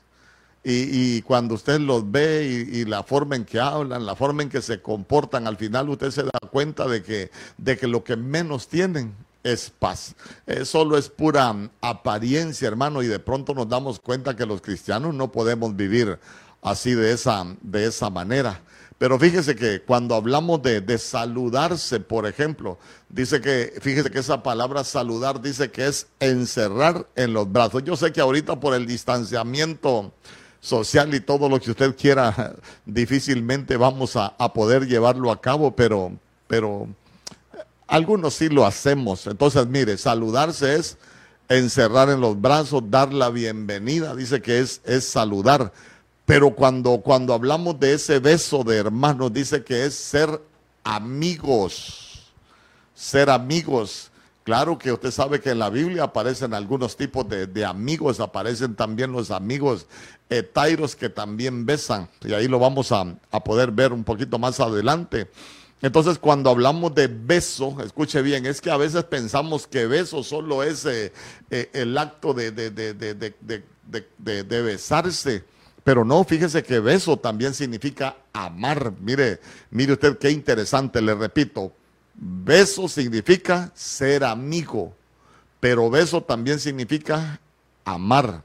y, 0.69 1.21
cuando 1.21 1.55
usted 1.55 1.79
los 1.79 2.11
ve 2.11 2.67
y, 2.69 2.83
la 2.83 3.01
forma 3.01 3.37
en 3.37 3.45
que 3.45 3.57
hablan, 3.57 4.05
la 4.05 4.15
forma 4.15 4.43
en 4.43 4.49
que 4.49 4.61
se 4.61 4.81
comportan, 4.81 5.47
al 5.47 5.55
final 5.55 5.87
usted 5.87 6.11
se 6.11 6.23
da 6.23 6.39
cuenta 6.51 6.87
de 6.87 7.01
que, 7.01 7.31
de 7.57 7.77
que 7.77 7.87
lo 7.87 8.03
que 8.03 8.17
menos 8.17 8.67
tienen 8.67 9.15
es 9.43 9.69
paz. 9.69 10.13
Eh, 10.45 10.65
solo 10.65 10.97
es 10.97 11.07
pura 11.07 11.55
apariencia, 11.79 12.67
hermano, 12.67 13.01
y 13.01 13.07
de 13.07 13.19
pronto 13.19 13.53
nos 13.53 13.69
damos 13.69 14.01
cuenta 14.01 14.35
que 14.35 14.45
los 14.45 14.61
cristianos 14.61 15.13
no 15.13 15.31
podemos 15.31 15.73
vivir 15.73 16.19
así 16.61 16.93
de 16.93 17.13
esa, 17.13 17.45
de 17.61 17.85
esa 17.85 18.09
manera. 18.09 18.59
Pero 18.97 19.17
fíjese 19.17 19.55
que 19.55 19.81
cuando 19.83 20.15
hablamos 20.15 20.61
de, 20.63 20.81
de, 20.81 20.97
saludarse, 20.97 22.01
por 22.01 22.25
ejemplo, 22.25 22.77
dice 23.07 23.39
que, 23.39 23.73
fíjese 23.79 24.11
que 24.11 24.19
esa 24.19 24.43
palabra 24.43 24.83
saludar 24.83 25.39
dice 25.39 25.71
que 25.71 25.87
es 25.87 26.07
encerrar 26.19 27.07
en 27.15 27.31
los 27.31 27.49
brazos. 27.49 27.83
Yo 27.85 27.95
sé 27.95 28.11
que 28.11 28.19
ahorita 28.19 28.59
por 28.59 28.73
el 28.73 28.85
distanciamiento 28.85 30.11
social 30.67 31.13
y 31.13 31.21
todo 31.21 31.47
lo 31.47 31.59
que 31.59 31.71
usted 31.71 31.95
quiera, 31.95 32.55
difícilmente 32.85 33.77
vamos 33.77 34.15
a, 34.15 34.35
poder 34.53 34.85
llevarlo 34.85 35.31
a 35.31 35.39
cabo, 35.39 35.75
pero, 35.75 36.11
pero 36.47 36.87
algunos 37.87 38.33
sí 38.33 38.49
lo 38.49 38.65
hacemos. 38.65 39.25
Entonces, 39.27 39.65
mire, 39.67 39.97
saludarse 39.97 40.75
es 40.75 40.97
encerrar 41.47 42.09
en 42.09 42.19
los 42.19 42.39
brazos, 42.39 42.83
dar 42.89 43.13
la 43.13 43.29
bienvenida, 43.29 44.13
dice 44.13 44.41
que 44.41 44.59
es, 44.59 44.81
es 44.83 45.07
saludar. 45.07 45.71
Pero 46.25 46.53
cuando, 46.53 46.97
cuando 46.97 47.33
hablamos 47.33 47.79
de 47.79 47.93
ese 47.93 48.19
beso 48.19 48.63
de 48.65 48.75
hermanos, 48.75 49.31
dice 49.31 49.63
que 49.63 49.85
es 49.85 49.95
ser 49.95 50.41
amigos, 50.83 52.33
ser 52.93 53.29
amigos. 53.29 54.11
Claro 54.47 54.79
que 54.79 54.93
usted 54.93 55.11
sabe 55.11 55.41
que 55.41 55.49
en 55.49 55.59
la 55.59 55.69
Biblia 55.69 56.03
aparecen 56.03 56.53
algunos 56.53 56.95
tipos 56.95 57.27
de, 57.27 57.65
amigos, 57.65 58.21
aparecen 58.21 58.75
también 58.75 59.11
los 59.11 59.29
amigos 59.29 59.87
etairos 60.29 60.95
que 60.95 61.09
también 61.09 61.65
besan, 61.65 62.07
y 62.23 62.31
ahí 62.31 62.47
lo 62.47 62.57
vamos 62.57 62.93
a, 62.93 63.03
poder 63.43 63.71
ver 63.71 63.91
un 63.91 64.05
poquito 64.05 64.39
más 64.39 64.61
adelante. 64.61 65.29
Entonces, 65.81 66.17
cuando 66.17 66.49
hablamos 66.49 66.95
de 66.95 67.07
beso, 67.07 67.75
escuche 67.83 68.21
bien, 68.21 68.45
es 68.45 68.61
que 68.61 68.71
a 68.71 68.77
veces 68.77 69.03
pensamos 69.03 69.67
que 69.67 69.85
beso 69.85 70.23
solo 70.23 70.63
es 70.63 70.85
eh, 70.85 71.11
eh, 71.51 71.69
el 71.73 71.97
acto 71.97 72.33
de, 72.33 72.53
de, 72.53 74.61
besarse. 74.61 75.43
Pero 75.83 76.05
no, 76.05 76.23
fíjese 76.23 76.63
que 76.63 76.79
beso 76.79 77.17
también 77.17 77.53
significa 77.53 78.15
amar. 78.31 78.93
Mire, 79.01 79.41
mire 79.71 79.91
usted 79.91 80.17
qué 80.17 80.31
interesante, 80.31 81.01
le 81.01 81.15
repito, 81.15 81.73
Beso 82.19 82.89
significa 82.89 83.71
ser 83.75 84.23
amigo, 84.23 84.95
pero 85.59 85.87
beso 85.89 86.21
también 86.21 86.59
significa 86.59 87.39
amar. 87.85 88.43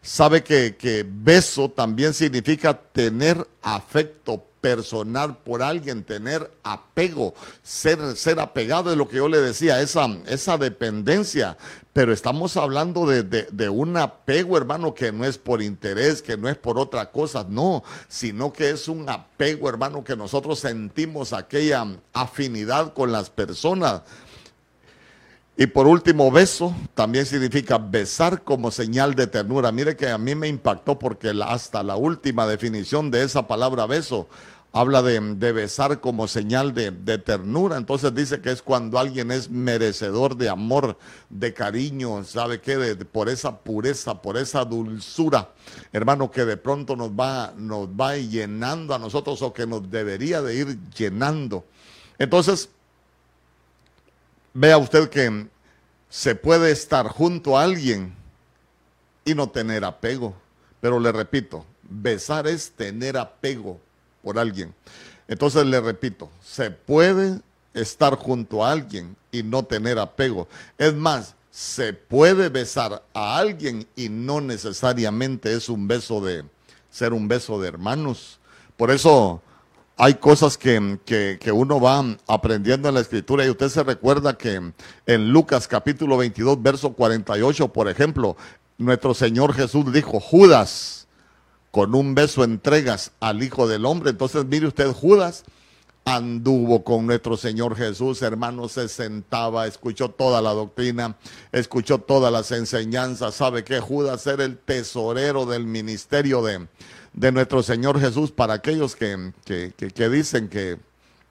Sabe 0.00 0.44
que, 0.44 1.04
beso 1.08 1.68
también 1.68 2.14
significa 2.14 2.72
tener 2.72 3.44
afecto 3.60 4.46
personal 4.66 5.36
por 5.44 5.62
alguien, 5.62 6.02
tener 6.02 6.50
apego, 6.64 7.34
ser, 7.62 8.16
ser 8.16 8.40
apegado 8.40 8.90
es 8.90 8.96
lo 8.96 9.06
que 9.06 9.18
yo 9.18 9.28
le 9.28 9.40
decía, 9.40 9.80
esa, 9.80 10.08
esa 10.26 10.58
dependencia. 10.58 11.56
Pero 11.92 12.12
estamos 12.12 12.56
hablando 12.56 13.06
de, 13.06 13.22
de, 13.22 13.68
un 13.68 13.96
apego, 13.96 14.56
hermano, 14.56 14.92
que 14.92 15.12
no 15.12 15.24
es 15.24 15.38
por 15.38 15.62
interés, 15.62 16.20
que 16.20 16.36
no 16.36 16.48
es 16.48 16.56
por 16.56 16.80
otra 16.80 17.12
cosa, 17.12 17.46
no, 17.48 17.84
sino 18.08 18.52
que 18.52 18.70
es 18.70 18.88
un 18.88 19.08
apego, 19.08 19.68
hermano, 19.68 20.02
que 20.02 20.16
nosotros 20.16 20.58
sentimos 20.58 21.32
aquella 21.32 21.86
afinidad 22.12 22.92
con 22.92 23.12
las 23.12 23.30
personas. 23.30 24.02
Y 25.58 25.66
por 25.68 25.86
último, 25.86 26.30
beso 26.30 26.74
también 26.94 27.24
significa 27.24 27.78
besar 27.78 28.42
como 28.42 28.70
señal 28.70 29.14
de 29.14 29.26
ternura. 29.26 29.72
Mire 29.72 29.96
que 29.96 30.10
a 30.10 30.18
mí 30.18 30.34
me 30.34 30.48
impactó 30.48 30.98
porque 30.98 31.32
hasta 31.42 31.82
la 31.82 31.96
última 31.96 32.46
definición 32.46 33.10
de 33.10 33.22
esa 33.22 33.46
palabra 33.46 33.86
beso 33.86 34.28
habla 34.72 35.02
de, 35.02 35.52
besar 35.52 36.00
como 36.00 36.28
señal 36.28 36.74
de, 36.74 37.18
ternura. 37.18 37.76
Entonces 37.76 38.14
dice 38.14 38.40
que 38.40 38.50
es 38.50 38.62
cuando 38.62 38.98
alguien 38.98 39.30
es 39.30 39.48
merecedor 39.50 40.36
de 40.36 40.48
amor, 40.48 40.98
de 41.30 41.54
cariño, 41.54 42.22
¿sabe 42.24 42.60
qué? 42.60 42.96
por 43.10 43.28
esa 43.28 43.58
pureza, 43.58 44.20
por 44.20 44.36
esa 44.36 44.64
dulzura, 44.64 45.50
hermano, 45.92 46.30
que 46.30 46.44
de 46.44 46.56
pronto 46.56 46.94
nos 46.94 47.10
va, 47.10 47.54
nos 47.56 47.88
va 47.88 48.16
llenando 48.16 48.94
a 48.94 48.98
nosotros 48.98 49.40
o 49.42 49.52
que 49.52 49.66
nos 49.66 49.90
debería 49.90 50.42
de 50.42 50.54
ir 50.54 50.78
llenando. 50.90 51.64
Entonces, 52.18 52.68
vea 54.52 54.78
usted 54.78 55.08
que 55.08 55.48
se 56.08 56.34
puede 56.34 56.70
estar 56.70 57.08
junto 57.08 57.58
a 57.58 57.62
alguien 57.62 58.14
y 59.24 59.34
no 59.34 59.48
tener 59.48 59.84
apego. 59.84 60.34
Pero 60.80 61.00
le 61.00 61.12
repito, 61.12 61.64
besar 61.82 62.46
es 62.46 62.70
tener 62.72 63.16
apego 63.16 63.80
por 64.26 64.40
alguien. 64.40 64.74
Entonces 65.28 65.64
le 65.64 65.80
repito, 65.80 66.28
se 66.42 66.72
puede 66.72 67.38
estar 67.74 68.16
junto 68.16 68.64
a 68.64 68.72
alguien 68.72 69.14
y 69.30 69.44
no 69.44 69.62
tener 69.62 70.00
apego. 70.00 70.48
Es 70.78 70.94
más, 70.94 71.36
se 71.52 71.92
puede 71.92 72.48
besar 72.48 73.04
a 73.14 73.38
alguien 73.38 73.86
y 73.94 74.08
no 74.08 74.40
necesariamente 74.40 75.54
es 75.54 75.68
un 75.68 75.86
beso 75.86 76.20
de 76.20 76.44
ser 76.90 77.12
un 77.12 77.28
beso 77.28 77.60
de 77.60 77.68
hermanos. 77.68 78.40
Por 78.76 78.90
eso 78.90 79.40
hay 79.96 80.14
cosas 80.14 80.58
que, 80.58 80.98
que, 81.06 81.52
uno 81.52 81.80
va 81.80 82.04
aprendiendo 82.26 82.88
en 82.88 82.94
la 82.96 83.00
escritura 83.00 83.46
y 83.46 83.50
usted 83.50 83.68
se 83.68 83.84
recuerda 83.84 84.36
que 84.36 84.60
en 85.06 85.30
Lucas 85.30 85.68
capítulo 85.68 86.16
22, 86.16 86.60
verso 86.60 86.94
48, 86.94 87.68
por 87.68 87.88
ejemplo, 87.88 88.36
nuestro 88.76 89.14
Señor 89.14 89.54
Jesús 89.54 89.92
dijo, 89.92 90.18
Judas, 90.18 90.95
con 91.76 91.94
un 91.94 92.14
beso 92.14 92.42
entregas 92.42 93.12
al 93.20 93.42
Hijo 93.42 93.68
del 93.68 93.84
Hombre. 93.84 94.08
Entonces, 94.08 94.46
mire 94.46 94.66
usted, 94.66 94.90
Judas 94.94 95.44
anduvo 96.06 96.82
con 96.82 97.04
nuestro 97.04 97.36
Señor 97.36 97.76
Jesús, 97.76 98.22
hermano, 98.22 98.66
se 98.70 98.88
sentaba, 98.88 99.66
escuchó 99.66 100.08
toda 100.08 100.40
la 100.40 100.54
doctrina, 100.54 101.16
escuchó 101.52 101.98
todas 101.98 102.32
las 102.32 102.50
enseñanzas. 102.50 103.34
¿Sabe 103.34 103.62
que 103.62 103.78
Judas 103.78 104.26
era 104.26 104.44
el 104.44 104.56
tesorero 104.56 105.44
del 105.44 105.66
ministerio 105.66 106.40
de, 106.40 106.66
de 107.12 107.30
nuestro 107.30 107.62
Señor 107.62 108.00
Jesús 108.00 108.32
para 108.32 108.54
aquellos 108.54 108.96
que, 108.96 109.34
que, 109.44 110.08
dicen 110.08 110.48
que, 110.48 110.78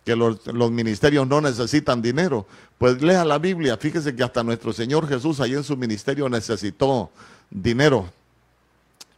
que 0.03 0.15
los, 0.15 0.45
los, 0.45 0.69
ministerios 0.69 1.27
no 1.27 1.41
necesitan 1.41 2.03
dinero. 2.03 2.45
Pues 2.77 3.01
lea 3.01 3.25
la 3.25 3.39
Biblia, 3.39 3.77
fíjese 3.77 4.15
que 4.15 4.21
hasta 4.21 4.43
nuestro 4.43 4.73
Señor 4.73 5.07
Jesús 5.07 5.39
ahí 5.39 5.55
en 5.55 5.63
su 5.63 5.75
ministerio 5.75 6.29
necesitó 6.29 7.09
dinero. 7.49 8.11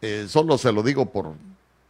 Eh, 0.02 0.28
solo 0.30 0.58
se 0.58 0.72
lo 0.72 0.84
digo 0.84 1.12
por, 1.12 1.34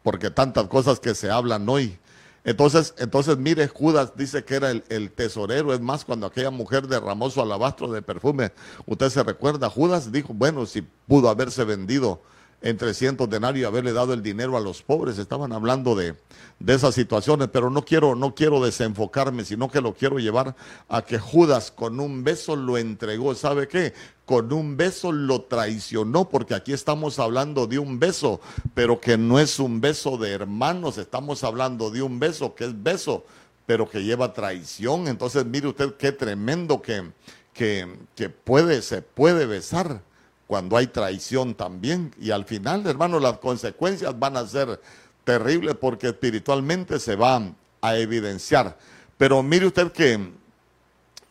porque 0.03 0.29
tantas 0.29 0.67
cosas 0.67 0.99
que 0.99 1.15
se 1.15 1.29
hablan 1.29 1.67
hoy. 1.67 1.97
Entonces, 2.43 2.93
entonces 2.97 3.37
mire, 3.37 3.67
Judas 3.67 4.13
dice 4.15 4.45
que 4.45 4.55
era 4.55 4.71
el, 4.71 5.11
tesorero. 5.11 5.73
Es 5.73 5.81
más, 5.81 6.05
cuando 6.05 6.27
aquella 6.27 6.49
mujer 6.49 6.87
derramó 6.87 7.29
su 7.29 7.41
alabastro 7.41 7.91
de 7.91 8.01
perfume, 8.01 8.53
usted 8.85 9.09
se 9.09 9.21
recuerda, 9.21 9.69
Judas 9.69 10.11
dijo, 10.13 10.33
bueno, 10.33 10.65
si 10.65 10.81
pudo 10.81 11.29
haberse 11.29 11.65
vendido 11.65 12.21
en 12.61 12.75
300 12.77 13.29
denarios 13.29 13.61
y 13.61 13.65
haberle 13.65 13.93
dado 13.93 14.13
el 14.13 14.23
dinero 14.23 14.57
a 14.57 14.59
los 14.59 14.81
pobres. 14.81 15.17
Estaban 15.17 15.53
hablando 15.53 15.95
de, 15.95 16.15
de 16.59 16.73
esas 16.73 16.95
situaciones, 16.95 17.49
pero 17.51 17.69
no 17.69 17.83
quiero, 17.83 18.15
no 18.15 18.33
quiero 18.33 18.63
desenfocarme, 18.63 19.45
sino 19.45 19.69
que 19.69 19.81
lo 19.81 19.93
quiero 19.93 20.17
llevar 20.17 20.55
a 20.89 21.03
que 21.03 21.19
Judas 21.19 21.71
con 21.71 21.99
un 21.99 22.23
beso 22.23 22.55
lo 22.55 22.77
entregó. 22.77 23.35
¿Sabe 23.35 23.67
qué? 23.67 23.93
Con 24.25 24.51
un 24.51 24.75
beso 24.75 25.11
lo 25.11 25.41
traicionó, 25.43 26.29
porque 26.29 26.55
aquí 26.55 26.73
estamos 26.73 27.19
hablando 27.19 27.67
de 27.67 27.79
un 27.79 27.99
beso, 27.99 28.41
pero 28.73 28.99
que 28.99 29.17
no 29.17 29.39
es 29.39 29.59
un 29.59 29.79
beso 29.79 30.17
de 30.17 30.31
hermanos, 30.31 30.97
estamos 30.97 31.43
hablando 31.43 31.91
de 31.91 32.01
un 32.01 32.19
beso 32.19 32.55
que 32.55 32.65
es 32.65 32.83
beso, 32.83 33.23
pero 33.65 33.87
que 33.87 34.03
lleva 34.03 34.33
traición. 34.33 35.07
Entonces, 35.07 35.45
mire 35.45 35.67
usted 35.67 35.93
qué 35.95 36.11
tremendo 36.11 36.81
que, 36.81 37.11
que, 37.53 37.87
que 38.15 38.29
puede, 38.29 38.81
se 38.81 39.03
puede 39.03 39.45
besar 39.45 40.01
cuando 40.47 40.77
hay 40.77 40.87
traición 40.87 41.53
también. 41.53 42.15
Y 42.19 42.31
al 42.31 42.45
final, 42.45 42.85
hermano, 42.87 43.19
las 43.19 43.37
consecuencias 43.37 44.17
van 44.17 44.37
a 44.37 44.47
ser 44.47 44.81
terrible 45.23 45.75
porque 45.75 46.07
espiritualmente 46.07 46.99
se 46.99 47.15
va 47.15 47.41
a 47.81 47.97
evidenciar. 47.97 48.77
Pero 49.17 49.43
mire 49.43 49.67
usted 49.67 49.91
que, 49.91 50.31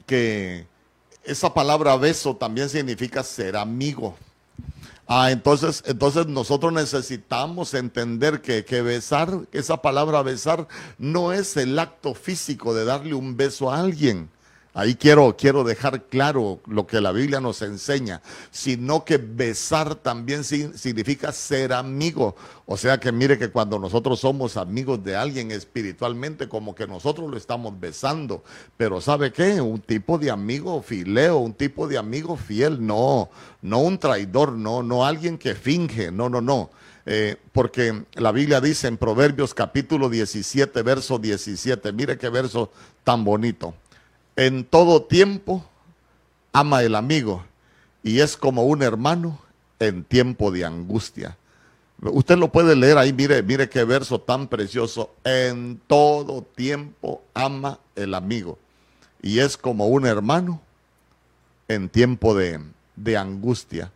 que 0.07 0.67
esa 1.25 1.53
palabra 1.53 1.97
beso 1.97 2.37
también 2.37 2.69
significa 2.69 3.23
ser 3.23 3.57
amigo. 3.57 4.15
Ah, 5.09 5.31
entonces, 5.31 5.85
entonces 5.87 6.27
nosotros 6.27 6.73
necesitamos 6.73 7.75
entender 7.75 8.43
que, 8.43 8.65
que 8.65 8.83
besar, 8.83 9.47
esa 9.53 9.81
palabra 9.81 10.23
besar, 10.23 10.67
no 10.99 11.33
es 11.33 11.57
el 11.57 11.79
acto 11.79 12.13
físico 12.13 12.75
de 12.75 12.85
darle 12.85 13.15
un 13.15 13.37
beso 13.37 13.71
a 13.71 13.81
alguien. 13.81 14.29
Ahí 14.79 14.95
quiero, 14.95 15.35
quiero 15.39 15.65
dejar 15.65 16.03
claro 16.03 16.61
lo 16.67 16.87
que 16.87 17.01
la 17.01 17.11
Biblia 17.11 17.41
nos 17.41 17.63
enseña, 17.63 18.21
sino 18.51 19.07
que 19.07 19.17
besar 19.17 19.95
también 19.95 20.45
significa 20.45 21.33
ser 21.33 21.73
amigo. 21.73 22.37
O 22.67 22.77
sea 22.77 23.01
que 23.01 23.11
mire 23.11 23.39
que 23.39 23.49
cuando 23.49 23.79
nosotros 23.79 24.21
somos 24.21 24.59
amigos 24.59 25.03
de 25.03 25.17
alguien 25.17 25.51
espiritualmente, 25.51 26.47
como 26.47 26.75
que 26.75 26.87
nosotros 26.87 27.31
lo 27.31 27.39
estamos 27.39 27.81
besando. 27.81 28.45
Pero 28.77 29.01
¿sabe 29.01 29.33
qué? 29.33 29.63
Un 29.63 29.81
tipo 29.81 30.19
de 30.19 30.31
amigo 30.31 30.83
fileo, 30.83 31.39
un 31.39 31.55
tipo 31.55 31.89
de 31.89 31.97
amigo 31.97 32.37
fiel, 32.37 32.87
no, 32.87 33.31
no 33.63 33.79
un 33.79 33.97
traidor, 33.97 34.53
no, 34.53 34.83
no 34.83 35.07
alguien 35.07 35.39
que 35.39 35.55
finge, 35.55 36.13
no, 36.13 36.29
no, 36.29 36.43
no. 36.43 36.69
Eh, 37.07 37.37
porque 37.53 38.05
la 38.13 38.31
Biblia 38.31 38.61
dice 38.61 38.89
en 38.89 38.99
Proverbios 38.99 39.55
capítulo 39.55 40.11
17, 40.11 40.83
verso 40.83 41.19
17, 41.19 41.95
mire 41.95 42.19
qué 42.19 42.29
verso 42.29 42.71
tan 43.05 43.25
bonito 43.25 43.73
en 44.37 44.65
todo 44.65 45.03
tiempo 45.03 45.65
ama 46.53 46.83
el 46.83 46.95
amigo 46.95 47.45
y 48.03 48.21
es 48.21 48.37
como 48.37 48.65
un 48.65 48.83
hermano 48.83 49.39
en 49.79 50.05
tiempo 50.05 50.51
de 50.51 50.65
angustia. 50.65 51.37
Usted 52.01 52.37
lo 52.37 52.53
puede 52.53 52.77
leer 52.77 52.99
ahí, 52.99 53.13
mire, 53.13 53.43
mire 53.43 53.69
qué 53.69 53.85
verso 53.85 54.21
tan 54.21 54.49
precioso. 54.49 55.15
En 55.25 55.81
todo 55.87 56.43
tiempo 56.43 57.23
ama 57.35 57.81
el 57.95 58.15
amigo 58.15 58.59
y 59.23 59.39
es 59.39 59.57
como 59.57 59.89
un 59.89 60.07
hermano 60.07 60.61
en 61.69 61.89
tiempo 61.89 62.35
de, 62.35 62.61
de 62.97 63.17
angustia. 63.17 63.91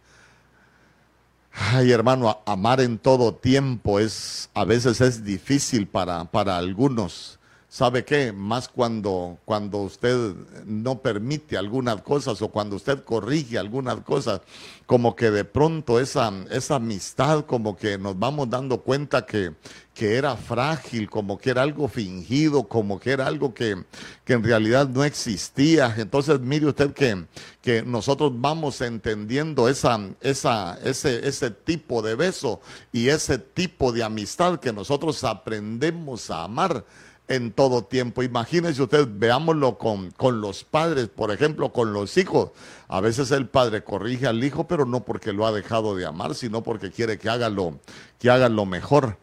Ay, 1.53 1.93
hermano, 1.93 2.41
amar 2.47 2.81
en 2.81 2.99
todo 2.99 3.35
tiempo 3.35 3.99
es 3.99 4.49
a 4.55 4.65
veces 4.65 5.01
es 5.01 5.25
difícil 5.25 5.87
para, 5.87 6.25
para 6.25 6.57
algunos. 6.57 7.40
¿Sabe 7.73 8.05
qué? 8.05 8.33
Más 8.33 8.69
cuando, 8.69 9.39
cuando 9.45 9.79
usted 9.79 10.35
no 10.67 10.99
permite 11.03 11.57
algunas 11.57 12.03
cosas 12.03 12.43
o 12.43 12.49
cuando 12.49 12.75
usted 12.75 13.05
corrige 13.05 13.59
algunas 13.59 14.01
cosas, 14.01 14.41
como 14.87 15.15
que 15.15 15.31
de 15.31 15.45
pronto 15.45 16.01
esa, 16.01 16.33
esa 16.51 16.75
amistad, 16.75 17.45
como 17.45 17.77
que 17.77 17.97
nos 17.97 18.19
vamos 18.19 18.51
dando 18.51 18.81
cuenta 18.81 19.25
que, 19.25 19.55
que 19.95 20.17
era 20.17 20.37
frágil, 20.37 21.09
como 21.09 21.39
que 21.39 21.51
era 21.51 21.63
algo 21.63 21.87
fingido, 21.87 22.65
como 22.65 22.99
que 22.99 23.13
era 23.13 23.29
algo 23.29 23.55
que, 23.55 23.85
que 24.25 24.33
en 24.33 24.43
realidad 24.43 24.89
no 24.89 25.05
existía. 25.05 25.95
Entonces, 25.97 26.41
mire 26.41 26.67
usted 26.67 26.93
que, 26.93 27.25
que 27.63 27.85
nosotros 27.85 28.33
vamos 28.35 28.81
entendiendo 28.81 29.69
esa, 29.69 30.01
esa, 30.23 30.77
ese, 30.83 31.25
ese 31.29 31.53
tipo 31.53 32.03
de 32.03 32.17
beso 32.17 32.61
y 32.91 33.11
ese 33.11 33.39
tipo 33.39 33.93
de 33.93 34.03
amistad 34.03 34.59
que 34.59 34.73
nosotros 34.73 35.23
aprendemos 35.23 36.33
a 36.33 36.43
amar 36.43 36.85
en 37.31 37.53
todo 37.53 37.85
tiempo. 37.85 38.25
Imagínense 38.25 38.83
usted, 38.83 39.09
veámoslo 39.09 39.79
con, 39.79 40.11
con 40.11 40.41
los 40.41 40.65
padres, 40.65 41.09
por 41.09 41.31
ejemplo, 41.31 41.73
con 41.73 41.93
los 41.93 42.17
hijos. 42.17 42.51
A 42.89 43.01
veces 43.01 43.31
el 43.31 43.47
padre 43.47 43.85
corrige 43.85 44.27
al 44.27 44.43
hijo, 44.43 44.67
pero 44.67 44.85
no 44.85 45.05
porque 45.05 45.33
lo 45.33 45.47
ha 45.47 45.53
dejado 45.53 45.95
de 45.95 46.05
amar, 46.05 46.35
sino 46.35 46.63
porque 46.63 46.91
quiere 46.91 47.19
que 47.19 47.31
haga 47.31 47.49
lo, 47.49 47.79
que 48.19 48.31
haga 48.31 48.49
lo 48.49 48.67
mejor. 48.67 49.17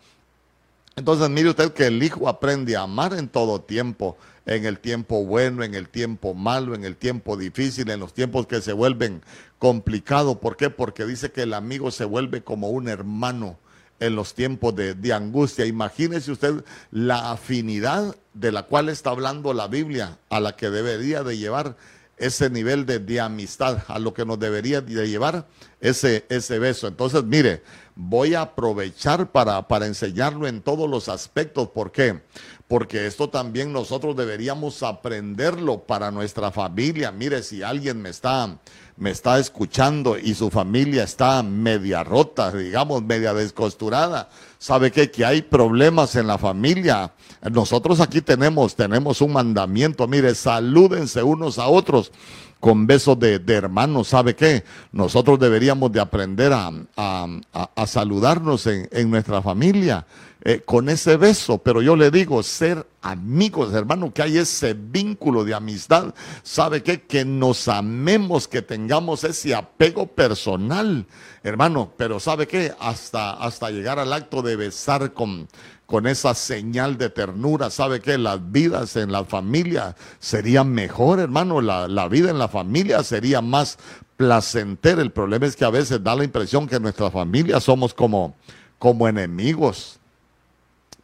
Entonces, 0.96 1.30
mire 1.30 1.50
usted 1.50 1.74
que 1.74 1.88
el 1.88 2.02
hijo 2.02 2.30
aprende 2.30 2.78
a 2.78 2.84
amar 2.84 3.14
en 3.14 3.28
todo 3.28 3.60
tiempo, 3.60 4.18
en 4.46 4.66
el 4.66 4.80
tiempo 4.80 5.26
bueno, 5.26 5.64
en 5.64 5.76
el 5.76 5.90
tiempo 5.90 6.34
malo, 6.34 6.76
en 6.76 6.86
el 6.86 6.96
tiempo 6.96 7.36
difícil, 7.36 7.90
en 7.90 8.00
los 8.00 8.14
tiempos 8.14 8.48
que 8.48 8.62
se 8.62 8.72
vuelven 8.72 9.22
complicados. 9.60 10.38
¿Por 10.38 10.56
qué? 10.56 10.70
Porque 10.70 11.06
dice 11.06 11.30
que 11.30 11.42
el 11.42 11.54
amigo 11.54 11.92
se 11.92 12.06
vuelve 12.06 12.42
como 12.42 12.70
un 12.70 12.88
hermano 12.88 13.58
en 14.00 14.16
los 14.16 14.34
tiempos 14.34 14.76
de, 14.76 15.14
angustia. 15.14 15.66
Imagínese 15.66 16.32
usted 16.32 16.64
la 16.92 17.32
afinidad 17.32 18.16
de 18.34 18.52
la 18.52 18.64
cual 18.64 18.90
está 18.90 19.12
hablando 19.12 19.54
la 19.54 19.68
Biblia, 19.68 20.18
a 20.30 20.40
la 20.40 20.56
que 20.56 20.70
debería 20.70 21.24
de 21.24 21.38
llevar 21.38 21.76
ese 22.18 22.50
nivel 22.50 22.86
de, 22.86 23.20
amistad, 23.20 23.84
a 23.88 24.00
lo 24.00 24.14
que 24.14 24.26
nos 24.26 24.40
debería 24.40 24.82
de 24.82 25.08
llevar 25.08 25.48
ese, 25.80 26.26
ese 26.30 26.58
beso. 26.58 26.88
Entonces, 26.88 27.24
mire, 27.24 27.62
voy 27.96 28.34
a 28.34 28.42
aprovechar 28.42 29.32
para, 29.32 29.68
para 29.68 29.86
enseñarlo 29.86 30.48
en 30.48 30.62
todos 30.62 30.90
los 30.90 31.10
aspectos. 31.10 31.70
¿Por 31.70 31.92
qué? 31.92 32.22
Porque 32.68 33.08
esto 33.08 33.30
también 33.30 33.72
nosotros 33.72 34.18
deberíamos 34.18 34.84
aprenderlo 34.84 35.84
para 35.84 36.12
nuestra 36.12 36.52
familia. 36.52 37.14
Mire, 37.14 37.42
si 37.42 37.64
alguien 37.64 38.02
me 38.02 38.10
está, 38.10 38.58
me 38.98 39.10
está 39.12 39.40
escuchando 39.40 40.18
y 40.18 40.34
su 40.34 40.50
familia 40.50 41.04
está 41.04 41.42
media 41.44 42.04
rota, 42.04 42.52
digamos, 42.52 43.04
media 43.04 43.34
descosturada, 43.34 44.28
¿sabe 44.60 44.92
qué? 44.92 45.10
Que 45.10 45.24
hay 45.24 45.44
problemas 45.44 46.18
en 46.18 46.28
la 46.28 46.38
familia. 46.38 47.14
Nosotros 47.50 48.02
aquí 48.02 48.20
tenemos, 48.20 48.76
tenemos 48.76 49.22
un 49.22 49.32
mandamiento. 49.32 50.06
Mire, 50.06 50.36
salúdense 50.36 51.24
unos 51.24 51.60
a 51.60 51.68
otros 51.68 52.12
con 52.60 52.88
besos 52.88 53.20
de, 53.20 53.42
hermanos. 53.48 54.10
¿Sabe 54.10 54.36
qué? 54.36 54.64
Nosotros 54.92 55.40
deberíamos 55.40 55.92
de 55.92 56.00
aprender 56.00 56.54
a, 56.54 56.72
a, 56.96 57.88
saludarnos 57.88 58.68
en, 58.68 58.88
en, 58.92 59.10
nuestra 59.10 59.42
familia 59.42 60.06
eh, 60.42 60.62
con 60.66 60.90
ese 60.90 61.18
beso. 61.18 61.58
Pero 61.60 61.82
yo 61.82 61.96
le 61.96 62.12
digo, 62.12 62.42
ser 62.44 62.86
amigos, 63.02 63.74
hermano, 63.74 64.14
que 64.14 64.22
hay 64.22 64.38
ese 64.38 64.74
vínculo 64.74 65.44
de 65.44 65.54
amistad. 65.54 66.14
¿Sabe 66.44 66.84
qué? 66.84 67.02
Que 67.02 67.26
nos 67.26 67.68
amemos, 67.68 68.48
que 68.48 68.62
tengamos 68.62 69.24
ese 69.24 69.56
apego 69.56 70.08
personal, 70.08 71.06
hermano. 71.44 71.94
Pero 71.98 72.20
¿sabe 72.20 72.48
qué? 72.48 72.74
Hasta, 72.80 73.32
hasta 73.32 73.72
llegar 73.72 74.00
al 74.00 74.14
acto 74.14 74.42
de 74.42 74.56
besar 74.56 75.14
con 75.14 75.48
con 75.88 76.06
esa 76.06 76.36
señal 76.36 76.98
de 76.98 77.10
ternura. 77.10 77.72
¿Sabe 77.72 78.02
que 78.02 78.18
Las 78.20 78.52
vidas 78.52 78.96
en 78.98 79.12
la 79.12 79.26
familia 79.26 79.96
serían 80.20 80.72
mejor, 80.72 81.20
hermano. 81.20 81.62
La, 81.62 81.88
la 81.88 82.08
vida 82.08 82.30
en 82.30 82.38
la 82.38 82.50
familia 82.50 83.02
sería 83.04 83.42
más 83.42 83.80
placentera. 84.18 85.02
El 85.02 85.12
problema 85.12 85.48
es 85.48 85.56
que 85.56 85.66
a 85.66 85.70
veces 85.70 86.04
da 86.04 86.16
la 86.16 86.26
impresión 86.26 86.68
que 86.68 86.76
en 86.76 86.84
nuestra 86.84 87.10
familia 87.10 87.60
somos 87.62 87.94
como, 87.94 88.36
como 88.78 89.08
enemigos. 89.08 89.98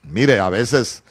Mire, 0.03 0.39
a 0.39 0.49
veces, 0.49 1.01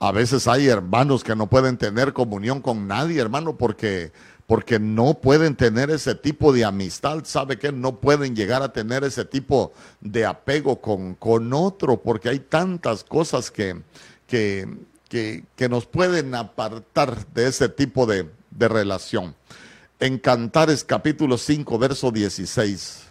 a 0.00 0.10
veces 0.10 0.48
hay 0.48 0.66
hermanos 0.66 1.22
que 1.22 1.36
no 1.36 1.46
pueden 1.46 1.76
tener 1.76 2.12
comunión 2.12 2.60
con 2.60 2.88
nadie, 2.88 3.20
hermano, 3.20 3.56
porque 3.56 4.10
porque 4.50 4.80
no 4.80 5.14
pueden 5.14 5.54
tener 5.54 5.90
ese 5.90 6.16
tipo 6.16 6.52
de 6.52 6.64
amistad, 6.64 7.22
sabe 7.22 7.56
que 7.56 7.70
no 7.70 8.00
pueden 8.00 8.34
llegar 8.34 8.64
a 8.64 8.72
tener 8.72 9.04
ese 9.04 9.24
tipo 9.24 9.72
de 10.00 10.26
apego 10.26 10.80
con, 10.80 11.14
con 11.14 11.52
otro, 11.52 12.02
porque 12.02 12.30
hay 12.30 12.40
tantas 12.40 13.04
cosas 13.04 13.52
que, 13.52 13.80
que, 14.26 14.66
que, 15.08 15.68
nos 15.68 15.86
pueden 15.86 16.34
apartar 16.34 17.28
de 17.28 17.46
ese 17.46 17.68
tipo 17.68 18.06
de, 18.06 18.28
de 18.50 18.66
relación. 18.66 19.36
En 20.00 20.18
Cantares 20.18 20.82
capítulo 20.82 21.38
5, 21.38 21.78
verso 21.78 22.10
16, 22.10 23.04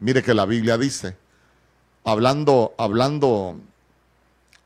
mire 0.00 0.24
que 0.24 0.34
la 0.34 0.44
Biblia 0.44 0.76
dice, 0.76 1.16
hablando, 2.02 2.74
hablando, 2.78 3.60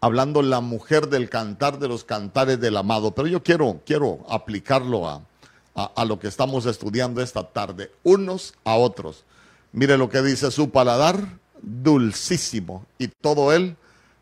hablando 0.00 0.40
la 0.40 0.62
mujer 0.62 1.10
del 1.10 1.28
cantar 1.28 1.78
de 1.78 1.88
los 1.88 2.02
cantares 2.02 2.58
del 2.58 2.78
amado, 2.78 3.14
pero 3.14 3.28
yo 3.28 3.42
quiero, 3.42 3.82
quiero 3.84 4.20
aplicarlo 4.30 5.06
a, 5.06 5.20
a, 5.74 6.04
lo 6.04 6.18
que 6.18 6.28
estamos 6.28 6.66
estudiando 6.66 7.22
esta 7.22 7.48
tarde, 7.48 7.90
unos 8.02 8.54
a 8.64 8.76
otros. 8.76 9.24
Mire 9.72 9.96
lo 9.96 10.08
que 10.08 10.22
dice 10.22 10.50
su 10.50 10.70
paladar, 10.70 11.38
dulcísimo, 11.62 12.84
y 12.98 13.08
todo 13.08 13.52
él 13.52 13.76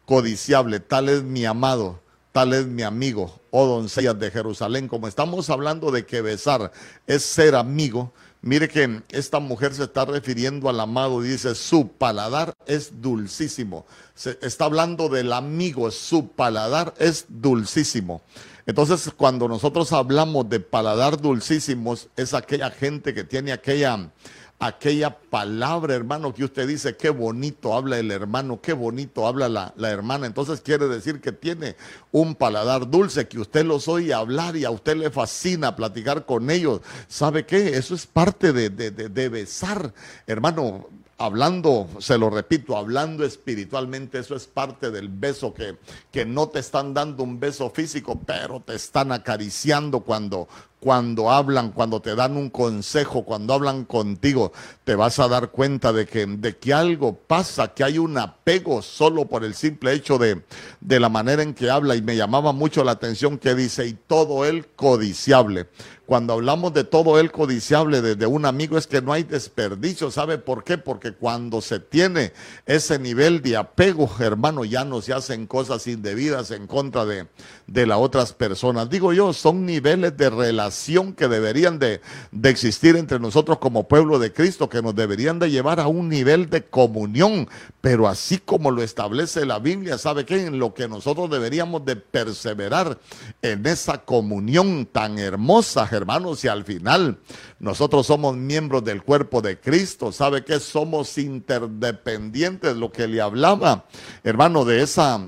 codiciable. 0.05 0.81
Tal 0.81 1.09
es 1.09 1.23
mi 1.23 1.45
amado, 1.45 2.01
tal 2.33 2.53
es 2.53 2.67
mi 2.67 2.83
amigo, 2.83 3.41
oh 3.51 3.67
doncellas 3.67 4.19
de 4.19 4.31
Jerusalén. 4.31 4.89
Como 4.89 5.09
estamos 5.09 5.51
hablando 5.51 5.91
de 5.91 6.07
que 6.07 6.21
besar 6.21 6.71
es 7.07 7.25
ser 7.25 7.57
amigo, 7.57 8.13
mire 8.43 8.69
que 8.69 9.03
esta 9.09 9.41
mujer 9.41 9.75
se 9.75 9.85
está 9.85 10.05
refiriendo 10.05 10.69
al 10.69 10.79
amado 10.79 11.21
dice, 11.21 11.55
su 11.57 11.89
paladar 11.89 12.55
es 12.67 13.01
dulcísimo. 13.01 13.87
Se 14.15 14.39
está 14.43 14.67
hablando 14.67 15.09
del 15.09 15.33
amigo, 15.33 15.91
su 15.91 16.29
paladar 16.29 16.95
es 16.99 17.27
dulcísimo. 17.29 18.23
Entonces, 18.71 19.11
cuando 19.17 19.49
nosotros 19.49 19.93
hablamos 19.93 20.49
de 20.49 20.61
paladar 20.61 21.21
dulcísimos, 21.21 22.09
es 22.17 22.35
aquella 22.35 22.71
gente 22.71 23.13
que 23.13 23.25
tiene 23.25 23.51
aquella, 23.51 24.13
aquella 24.61 25.19
palabra, 25.19 25.97
hermano, 25.97 26.33
que 26.33 26.45
usted 26.45 26.69
dice, 26.69 26.97
qué 26.97 27.11
bonito 27.11 27.75
habla 27.75 27.99
el 27.99 28.13
hermano, 28.13 28.61
qué 28.61 28.73
bonito 28.73 29.27
habla 29.27 29.49
la, 29.49 29.91
hermana. 29.91 30.29
Entonces 30.29 30.61
quiere 30.61 30.87
decir 30.87 31.21
que 31.21 31.33
tiene 31.33 31.75
un 32.13 32.37
paladar 32.37 32.89
dulce, 32.89 33.27
que 33.27 33.41
usted 33.41 33.65
los 33.65 33.89
oye 33.89 34.15
hablar 34.15 34.55
y 34.55 34.65
a 34.65 34.71
usted 34.71 34.97
le 34.97 35.11
fascina 35.11 35.75
platicar 35.75 36.25
con 36.25 36.49
ellos. 36.49 36.81
¿Sabe 37.09 37.45
qué? 37.45 37.77
Eso 37.77 37.97
es 37.97 38.07
parte 38.07 38.53
de, 38.53 38.71
de, 38.71 38.93
de 38.93 39.29
besar, 39.29 39.93
hermano 40.29 40.87
hablando, 41.21 41.87
se 41.99 42.17
lo 42.17 42.31
repito, 42.31 42.79
hablando 42.79 43.27
espiritualmente, 43.27 44.19
eso 44.19 44.35
es 44.35 44.47
parte 44.47 44.91
del 44.91 45.11
beso 45.11 45.53
que, 45.53 45.77
que 46.11 46.25
no 46.25 46.49
te 46.49 46.61
están 46.61 46.95
dando 46.95 47.23
un 47.23 47.39
beso 47.39 47.69
físico, 47.69 48.19
pero 48.27 48.61
te 48.61 48.75
están 48.75 49.13
acariciando 49.13 50.01
cuando, 50.01 50.49
cuando 50.81 51.31
hablan, 51.31 51.73
cuando 51.73 52.01
te 52.01 52.15
dan 52.15 52.39
un 52.39 52.49
consejo, 52.49 53.23
cuando 53.23 53.53
hablan 53.53 53.85
contigo, 53.85 54.53
te 54.85 54.95
vas 54.95 55.19
a 55.19 55.29
dar 55.29 55.51
cuenta 55.51 55.93
de 55.93 56.07
que, 56.07 56.25
de 56.25 56.57
que 56.57 56.73
algo 56.73 57.15
pasa, 57.15 57.75
que 57.75 57.85
hay 57.85 57.99
un 57.99 58.17
apego 58.17 58.81
solo 58.81 59.27
por 59.27 59.45
el 59.45 59.55
simple 59.55 59.93
hecho 59.93 60.17
de, 60.17 60.43
de 60.81 61.01
la 61.01 61.11
manera 61.11 61.43
en 61.43 61.53
que 61.53 61.71
habla. 61.71 61.97
Y 61.97 62.03
me 62.03 62.17
llamaba 62.17 62.53
mucho 62.53 62.83
la 62.83 62.93
atención 62.93 63.37
que 63.37 63.55
dice, 63.55 63.87
y 63.87 63.93
todo 63.93 64.47
él 64.47 64.69
codiciable. 64.75 65.69
Cuando 66.11 66.33
hablamos 66.33 66.75
de 66.75 66.83
todo 66.83 67.21
el 67.21 67.31
codiciable 67.31 68.03
de, 68.03 68.27
un 68.27 68.45
amigo 68.45 68.77
es 68.77 68.89
que 68.89 69.01
no 69.01 69.13
hay 69.13 69.23
desperdicio. 69.23 70.11
¿Sabe 70.11 70.39
por 70.39 70.65
qué? 70.65 70.77
Porque 70.77 71.13
cuando 71.13 71.61
se 71.61 71.79
tiene 71.79 72.33
ese 72.67 72.99
nivel 72.99 73.43
de 73.43 73.57
apego, 73.57 74.11
hermano, 74.19 74.65
ya 74.65 74.85
no 74.85 75.03
se 75.03 75.13
hacen 75.13 75.47
cosas 75.47 75.87
indebidas 75.87 76.51
en 76.51 76.67
contra 76.67 77.05
de, 77.05 77.29
de 77.69 77.87
las 77.87 77.99
otras 77.99 78.33
personas. 78.33 78.91
Digo 78.91 79.13
yo, 79.13 79.33
son 79.33 79.65
niveles 79.65 80.17
de 80.17 80.31
relación 80.31 81.13
que 81.13 81.29
deberían 81.29 81.79
de, 81.79 82.01
de 82.33 82.51
existir 82.51 82.97
entre 82.97 83.21
nosotros 83.21 83.59
como 83.59 83.87
pueblo 83.87 84.19
de 84.19 84.33
Cristo, 84.33 84.69
que 84.69 84.83
nos 84.83 84.97
deberían 84.97 85.39
de 85.39 85.49
llevar 85.49 85.79
a 85.79 85.87
un 85.87 86.09
nivel 86.09 86.51
de 86.51 86.65
comunión. 86.65 87.49
Pero 87.81 88.09
así 88.09 88.39
como 88.39 88.73
lo 88.73 88.83
establece 88.83 89.47
la 89.47 89.61
Biblia, 89.61 89.97
¿sabe 89.97 90.27
qué? 90.27 90.45
En 90.45 90.59
lo 90.59 90.75
que 90.75 90.89
nosotros 90.89 91.31
deberíamos 91.31 91.85
de 91.85 91.95
perseverar 91.95 92.99
en 93.43 93.65
esa 93.65 93.99
comunión 93.99 94.87
tan 94.87 95.17
hermosa, 95.21 95.87
hermanos, 96.01 96.45
y 96.45 96.49
al 96.49 96.65
final 96.65 97.19
nosotros 97.59 98.07
somos 98.07 98.37
miembros 98.37 98.85
del 98.85 99.03
cuerpo 99.03 99.41
de 99.41 99.61
Cristo, 99.61 100.13
¿sabe 100.13 100.45
que 100.45 100.59
somos 100.61 101.17
interdependientes? 101.19 102.77
Lo 102.77 102.91
que 102.91 103.07
le 103.07 103.21
hablaba, 103.21 103.85
hermano, 104.25 104.65
de 104.65 104.83
esa, 104.83 105.21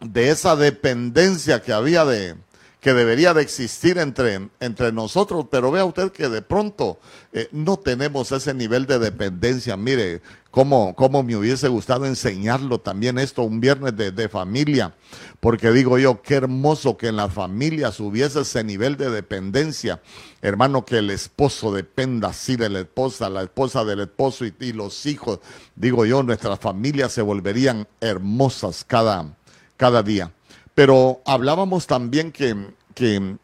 de 0.00 0.30
esa 0.30 0.56
dependencia 0.56 1.60
que 1.60 1.72
había 1.72 2.04
de, 2.04 2.36
que 2.82 2.94
debería 2.94 3.32
de 3.32 3.42
existir 3.42 3.96
entre, 3.96 4.50
entre 4.58 4.90
nosotros, 4.90 5.46
pero 5.48 5.70
vea 5.70 5.84
usted 5.84 6.10
que 6.10 6.28
de 6.28 6.42
pronto 6.42 6.98
eh, 7.32 7.48
no 7.52 7.78
tenemos 7.78 8.32
ese 8.32 8.52
nivel 8.54 8.86
de 8.86 8.98
dependencia. 8.98 9.76
Mire, 9.76 10.20
cómo, 10.50 10.92
cómo 10.96 11.22
me 11.22 11.36
hubiese 11.36 11.68
gustado 11.68 12.06
enseñarlo 12.06 12.80
también 12.80 13.20
esto 13.20 13.44
un 13.44 13.60
viernes 13.60 13.96
de, 13.96 14.10
de, 14.10 14.28
familia, 14.28 14.94
porque 15.42 15.72
digo 15.72 15.98
yo, 15.98 16.22
qué 16.22 16.36
hermoso 16.36 16.96
que 16.96 17.08
en 17.08 17.16
las 17.16 17.32
familias 17.34 17.98
hubiese 17.98 18.42
ese 18.42 18.62
nivel 18.62 18.96
de 18.96 19.10
dependencia. 19.10 20.00
Hermano, 20.40 20.84
que 20.84 20.98
el 20.98 21.10
esposo 21.10 21.72
dependa 21.72 22.28
así 22.28 22.54
de 22.54 22.68
la 22.68 22.78
esposa, 22.78 23.28
la 23.28 23.42
esposa 23.42 23.84
del 23.84 23.98
esposo 23.98 24.44
y, 24.44 24.72
los 24.72 25.04
hijos. 25.04 25.40
Digo 25.74 26.06
yo, 26.06 26.22
nuestras 26.22 26.60
familias 26.60 27.10
se 27.10 27.22
volverían 27.22 27.88
hermosas 28.00 28.84
cada, 28.86 29.34
cada 29.76 30.04
día. 30.04 30.32
Pero 30.76 31.22
hablábamos 31.26 31.88
también 31.88 32.30
que, 32.30 32.54
que 32.94 33.36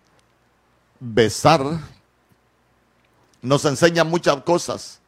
besar 1.01 1.81
nos 3.43 3.65
enseña 3.65 4.05
muchas 4.05 4.37
cosas. 4.43 5.01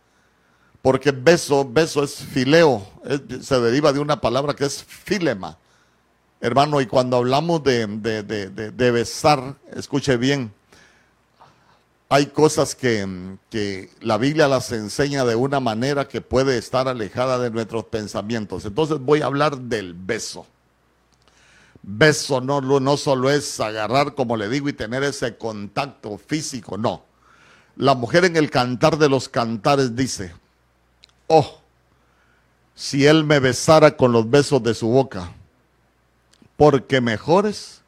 Porque 0.82 1.12
beso, 1.12 1.64
beso 1.70 2.02
es 2.02 2.16
fileo, 2.16 2.84
se 3.42 3.60
deriva 3.60 3.92
de 3.92 4.00
una 4.00 4.20
palabra 4.20 4.54
que 4.54 4.64
es 4.64 4.82
filema. 4.82 5.56
Hermano, 6.42 6.80
y 6.80 6.86
cuando 6.86 7.18
hablamos 7.18 7.62
de, 7.62 7.86
de, 7.86 8.22
de, 8.22 8.90
besar, 8.90 9.56
escuche 9.74 10.16
bien, 10.16 10.50
hay 12.08 12.26
cosas 12.26 12.74
que, 12.74 13.36
que, 13.50 13.90
la 14.00 14.16
Biblia 14.16 14.48
las 14.48 14.72
enseña 14.72 15.26
de 15.26 15.36
una 15.36 15.60
manera 15.60 16.08
que 16.08 16.22
puede 16.22 16.56
estar 16.56 16.88
alejada 16.88 17.38
de 17.38 17.50
nuestros 17.50 17.84
pensamientos. 17.84 18.64
Entonces 18.64 18.98
voy 19.00 19.20
a 19.20 19.26
hablar 19.26 19.58
del 19.58 19.92
beso. 19.92 20.46
Beso 21.82 22.40
no, 22.40 22.62
no 22.62 22.96
solo 22.96 23.30
es 23.30 23.60
agarrar, 23.60 24.14
como 24.14 24.38
le 24.38 24.48
digo, 24.48 24.70
y 24.70 24.72
tener 24.72 25.02
ese 25.02 25.36
contacto 25.36 26.16
físico, 26.16 26.78
no. 26.78 27.04
La 27.76 27.94
mujer 27.94 28.24
en 28.24 28.36
el 28.36 28.50
cantar 28.50 28.96
de 28.96 29.10
los 29.10 29.28
cantares 29.28 29.94
dice, 29.94 30.32
oh, 31.26 31.60
si 32.74 33.06
él 33.06 33.24
me 33.24 33.40
besara 33.40 33.94
con 33.94 34.12
los 34.12 34.28
besos 34.28 34.62
de 34.62 34.74
su 34.74 34.88
boca, 34.88 35.34
porque 36.60 37.00
mejores 37.00 37.80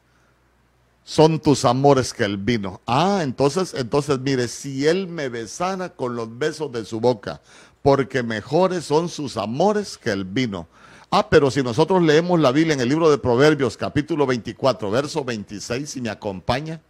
son 1.03 1.39
tus 1.39 1.63
amores 1.63 2.11
que 2.11 2.23
el 2.23 2.37
vino. 2.37 2.81
Ah, 2.87 3.19
entonces, 3.21 3.75
entonces 3.75 4.17
mire, 4.17 4.47
si 4.47 4.87
él 4.87 5.07
me 5.07 5.29
besara 5.29 5.89
con 5.89 6.15
los 6.15 6.39
besos 6.39 6.71
de 6.71 6.83
su 6.83 6.99
boca, 6.99 7.39
porque 7.83 8.23
mejores 8.23 8.83
son 8.85 9.09
sus 9.09 9.37
amores 9.37 9.95
que 9.99 10.09
el 10.09 10.25
vino. 10.25 10.67
Ah, 11.11 11.29
pero 11.29 11.51
si 11.51 11.61
nosotros 11.61 12.01
leemos 12.01 12.39
la 12.39 12.51
Biblia 12.51 12.73
en 12.73 12.79
el 12.79 12.89
libro 12.89 13.11
de 13.11 13.19
Proverbios, 13.19 13.77
capítulo 13.77 14.25
24, 14.25 14.89
verso 14.89 15.23
26, 15.23 15.87
si 15.87 16.01
me 16.01 16.09
acompaña. 16.09 16.81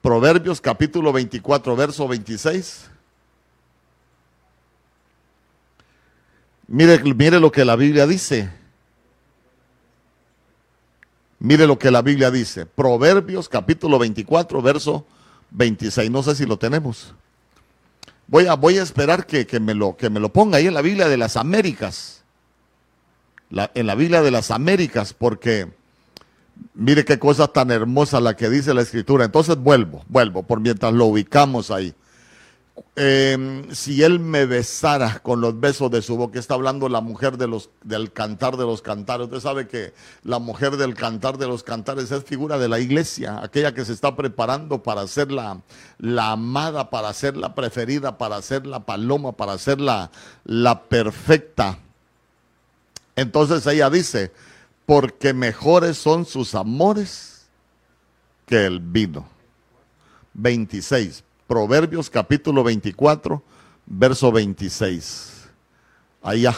Proverbios, 0.00 0.58
capítulo 0.58 1.12
24, 1.12 1.76
verso 1.76 2.08
26. 2.08 2.88
Mire, 6.68 7.14
mire 7.14 7.38
lo 7.38 7.52
que 7.52 7.66
la 7.66 7.76
Biblia 7.76 8.06
dice. 8.06 8.59
Mire 11.40 11.66
lo 11.66 11.78
que 11.78 11.90
la 11.90 12.02
Biblia 12.02 12.30
dice. 12.30 12.66
Proverbios 12.66 13.48
capítulo 13.48 13.98
24, 13.98 14.60
verso 14.60 15.06
26. 15.52 16.10
No 16.10 16.22
sé 16.22 16.34
si 16.34 16.44
lo 16.44 16.58
tenemos. 16.58 17.14
Voy 18.26 18.46
a, 18.46 18.54
voy 18.54 18.76
a 18.78 18.82
esperar 18.82 19.26
que, 19.26 19.46
me 19.58 19.74
lo, 19.74 19.96
que 19.96 20.10
me 20.10 20.20
lo 20.20 20.32
ponga 20.32 20.58
ahí 20.58 20.66
en 20.66 20.74
la 20.74 20.82
Biblia 20.82 21.08
de 21.08 21.16
las 21.16 21.38
Américas. 21.38 22.22
en 23.50 23.86
la 23.86 23.94
Biblia 23.94 24.20
de 24.22 24.30
las 24.30 24.50
Américas, 24.50 25.14
porque 25.14 25.66
mire 26.74 27.06
qué 27.06 27.18
cosa 27.18 27.48
tan 27.48 27.70
hermosa 27.70 28.20
la 28.20 28.36
que 28.36 28.50
dice 28.50 28.74
la 28.74 28.82
Escritura. 28.82 29.24
Entonces 29.24 29.56
vuelvo, 29.56 30.04
vuelvo, 30.08 30.42
por 30.42 30.60
mientras 30.60 30.92
lo 30.92 31.06
ubicamos 31.06 31.70
ahí. 31.70 31.94
Em, 32.96 33.70
si 33.74 34.02
él 34.02 34.20
me 34.20 34.46
besara 34.46 35.20
con 35.20 35.40
los 35.40 35.58
besos 35.58 35.90
de 35.90 36.02
su 36.02 36.16
boca, 36.16 36.38
está 36.38 36.54
hablando 36.54 36.88
la 36.88 37.00
mujer 37.00 37.36
del 37.36 38.12
cantar 38.12 38.56
de 38.56 38.64
los 38.64 38.82
cantares. 38.82 39.26
Usted 39.26 39.40
sabe 39.40 39.68
que 39.68 39.92
la 40.22 40.38
mujer 40.38 40.76
del 40.76 40.94
cantar 40.94 41.38
de 41.38 41.46
los 41.46 41.62
cantares 41.62 42.10
es 42.10 42.24
figura 42.24 42.58
de 42.58 42.68
la 42.68 42.78
iglesia, 42.78 43.42
aquella 43.42 43.74
que 43.74 43.84
se 43.84 43.92
está 43.92 44.16
preparando 44.16 44.82
para 44.82 45.06
ser 45.06 45.30
la, 45.30 45.62
amada, 46.32 46.90
para 46.90 47.12
ser 47.12 47.36
la 47.36 47.54
preferida, 47.54 48.18
para 48.18 48.40
ser 48.42 48.66
la 48.66 48.80
paloma, 48.80 49.32
para 49.32 49.58
ser 49.58 49.80
la, 49.80 50.10
la 50.44 50.82
perfecta. 50.82 51.78
Entonces 53.14 53.66
ella 53.66 53.90
dice, 53.90 54.32
porque 54.86 55.32
mejores 55.34 55.98
son 55.98 56.24
sus 56.24 56.54
amores 56.54 57.48
que 58.46 58.66
el 58.66 58.80
vino. 58.80 59.28
26 60.34 61.24
Proverbios 61.50 62.08
capítulo 62.08 62.62
24, 62.62 63.42
verso 63.86 64.30
26. 64.30 65.48
Allá. 66.22 66.56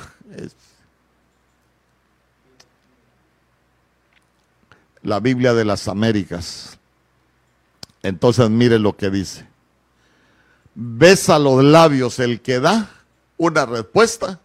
La 5.02 5.18
Biblia 5.18 5.54
de 5.54 5.64
las 5.64 5.88
Américas. 5.88 6.78
Entonces 8.02 8.50
mire 8.50 8.78
lo 8.78 8.94
que 8.94 9.08
dice. 9.08 9.46
Besa 10.74 11.38
los 11.38 11.64
labios 11.64 12.18
el 12.18 12.42
que 12.42 12.60
da 12.60 12.90
una 13.38 13.64
respuesta 13.64 14.40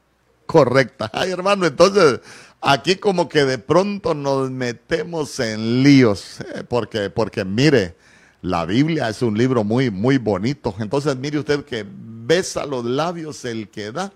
correcta. 0.46 1.12
Ay, 1.12 1.32
hermano, 1.32 1.66
entonces 1.66 2.22
aquí 2.62 2.96
como 2.96 3.28
que 3.28 3.44
de 3.44 3.58
pronto 3.58 4.14
nos 4.14 4.50
metemos 4.50 5.42
en 5.42 5.84
líos, 5.84 6.40
eh, 6.40 6.64
porque, 6.66 7.10
porque 7.10 7.44
mire, 7.44 7.98
la 8.42 8.66
Biblia 8.66 9.10
es 9.10 9.22
un 9.22 9.38
libro 9.38 9.64
muy, 9.64 9.90
muy 9.90 10.18
bonito. 10.18 10.74
Entonces 10.80 11.16
mire 11.18 11.40
usted 11.40 11.66
que 11.66 11.86
besa 11.88 12.66
los 12.66 12.86
labios 12.86 13.46
el 13.46 13.70
que 13.70 13.92
da 13.92 14.12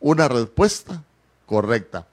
una 0.00 0.28
respuesta 0.28 1.02
correcta. 1.46 2.06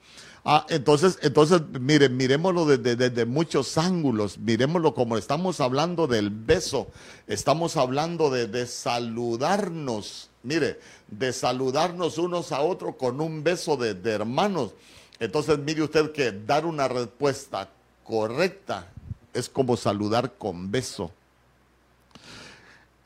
Ah, 0.47 0.63
entonces, 0.69 1.17
entonces, 1.23 1.59
mire, 1.81 2.07
miremoslo 2.07 2.67
desde, 2.67 3.25
muchos 3.25 3.79
ángulos, 3.79 4.37
miremoslo 4.37 4.93
como 4.93 5.17
estamos 5.17 5.59
hablando 5.59 6.05
del 6.05 6.29
beso, 6.29 6.87
estamos 7.25 7.77
hablando 7.77 8.29
de, 8.29 8.45
de, 8.45 8.67
saludarnos, 8.67 10.29
mire, 10.43 10.79
de 11.07 11.33
saludarnos 11.33 12.19
unos 12.19 12.51
a 12.51 12.61
otros 12.61 12.95
con 12.95 13.21
un 13.21 13.43
beso 13.43 13.75
de 13.75 13.97
hermanos. 14.11 14.75
Entonces, 15.19 15.57
mire 15.57 15.81
usted 15.81 16.11
que 16.11 16.31
dar 16.31 16.67
una 16.67 16.87
respuesta 16.87 17.67
correcta 18.03 18.87
es 19.33 19.49
como 19.49 19.75
saludar 19.75 20.33
con 20.37 20.69
beso. 20.69 21.11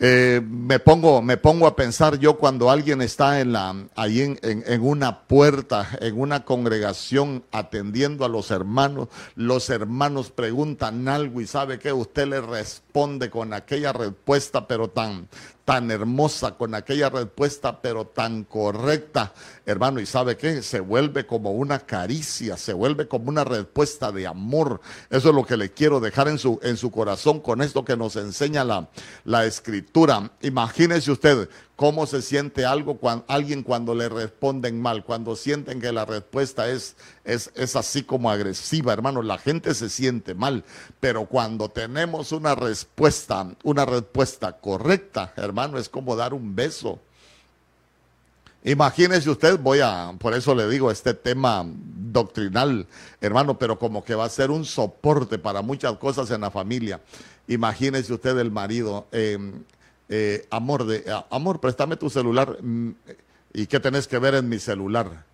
Eh, 0.02 0.42
me, 0.50 0.80
pongo, 0.80 1.22
me 1.22 1.36
pongo 1.36 1.68
a 1.68 1.76
pensar 1.76 2.20
yo 2.20 2.38
cuando 2.38 2.72
alguien 2.72 3.02
está 3.02 3.42
en 3.42 3.52
la, 3.52 3.76
ahí 3.98 4.22
en, 4.22 4.40
en, 4.42 4.82
una 4.82 5.24
puerta, 5.24 5.90
en 6.00 6.18
una 6.18 6.46
congregación 6.46 7.44
atendiendo 7.52 8.24
a 8.24 8.30
los 8.30 8.50
hermanos, 8.50 9.10
los 9.36 9.70
hermanos 9.70 10.32
preguntan 10.32 11.06
algo 11.10 11.42
y 11.42 11.48
sabe 11.48 11.80
que 11.80 11.92
usted 11.92 12.28
le 12.28 12.40
responde 12.40 13.30
con 13.30 13.54
aquella 13.54 13.92
respuesta, 13.92 14.68
pero 14.68 14.90
tan, 14.90 15.28
tan 15.70 15.92
hermosa, 15.92 16.58
con 16.58 16.74
aquella 16.74 17.12
respuesta, 17.12 17.80
pero 17.80 18.08
tan 18.08 18.44
correcta, 18.44 19.36
hermano, 19.68 20.00
y 20.00 20.08
sabe 20.08 20.36
que 20.36 20.64
se 20.64 20.80
vuelve 20.80 21.28
como 21.28 21.52
una 21.52 21.78
caricia, 21.78 22.58
se 22.58 22.74
vuelve 22.74 23.08
como 23.08 23.30
una 23.30 23.44
respuesta 23.44 24.12
de 24.12 24.26
amor. 24.26 24.82
Eso 25.12 25.30
es 25.30 25.36
lo 25.36 25.46
que 25.46 25.58
le 25.58 25.72
quiero 25.72 26.00
dejar 26.00 26.28
en 26.28 26.40
su, 26.40 26.60
en 26.64 26.76
su 26.76 26.90
corazón 26.90 27.40
con 27.40 27.62
esto 27.62 27.86
que 27.86 27.96
nos 27.96 28.16
enseña 28.16 28.64
la, 28.64 28.90
la 29.26 29.46
escritura. 29.46 30.32
Imagínese 30.42 31.12
usted 31.12 31.48
cómo 31.80 32.06
se 32.08 32.22
siente 32.22 32.66
algo 32.66 32.98
cuando, 32.98 33.24
alguien 33.30 33.64
cuando 33.64 33.96
le 33.96 34.10
responden 34.10 34.82
mal, 34.82 35.06
cuando 35.06 35.38
sienten 35.38 35.80
que 35.80 35.94
la 35.94 36.04
respuesta 36.04 36.68
es, 36.68 36.98
es, 37.24 37.52
es 37.56 37.78
así 37.78 38.04
como 38.04 38.30
agresiva, 38.30 38.92
hermano, 38.92 39.22
la 39.22 39.38
gente 39.38 39.74
se 39.74 39.88
siente 39.88 40.36
mal, 40.36 40.66
pero 41.00 41.26
cuando 41.28 41.70
tenemos 41.70 42.34
una 42.34 42.54
respuesta, 42.54 43.48
una 43.64 43.86
respuesta 43.86 44.58
correcta, 44.58 45.32
hermano, 45.38 45.78
es 45.78 45.88
como 45.88 46.18
dar 46.18 46.34
un 46.34 46.54
beso. 46.54 47.00
Imagínese 48.66 49.30
usted, 49.30 49.58
voy 49.58 49.80
a, 49.80 50.14
por 50.20 50.34
eso 50.34 50.54
le 50.54 50.68
digo, 50.68 50.92
este 50.92 51.14
tema 51.14 51.66
doctrinal, 51.66 52.88
hermano, 53.22 53.58
pero 53.58 53.80
como 53.80 54.04
que 54.04 54.16
va 54.16 54.26
a 54.26 54.30
ser 54.30 54.52
un 54.52 54.66
soporte 54.66 55.40
para 55.40 55.62
muchas 55.62 55.94
cosas 55.94 56.30
en 56.32 56.42
la 56.42 56.52
familia. 56.52 57.00
Imagínese 57.48 58.12
usted 58.12 58.38
el 58.38 58.52
marido. 58.52 59.08
Eh, 59.14 59.38
eh, 60.10 60.48
amor, 60.50 60.86
de, 60.86 61.04
amor, 61.30 61.60
préstame 61.60 61.96
tu 61.96 62.10
celular. 62.10 62.58
Mm, 62.62 62.92
¿Y 63.54 63.68
qué 63.68 63.80
tenés 63.80 64.08
que 64.08 64.20
ver 64.20 64.36
en 64.36 64.50
mi 64.50 64.60
celular? 64.60 65.26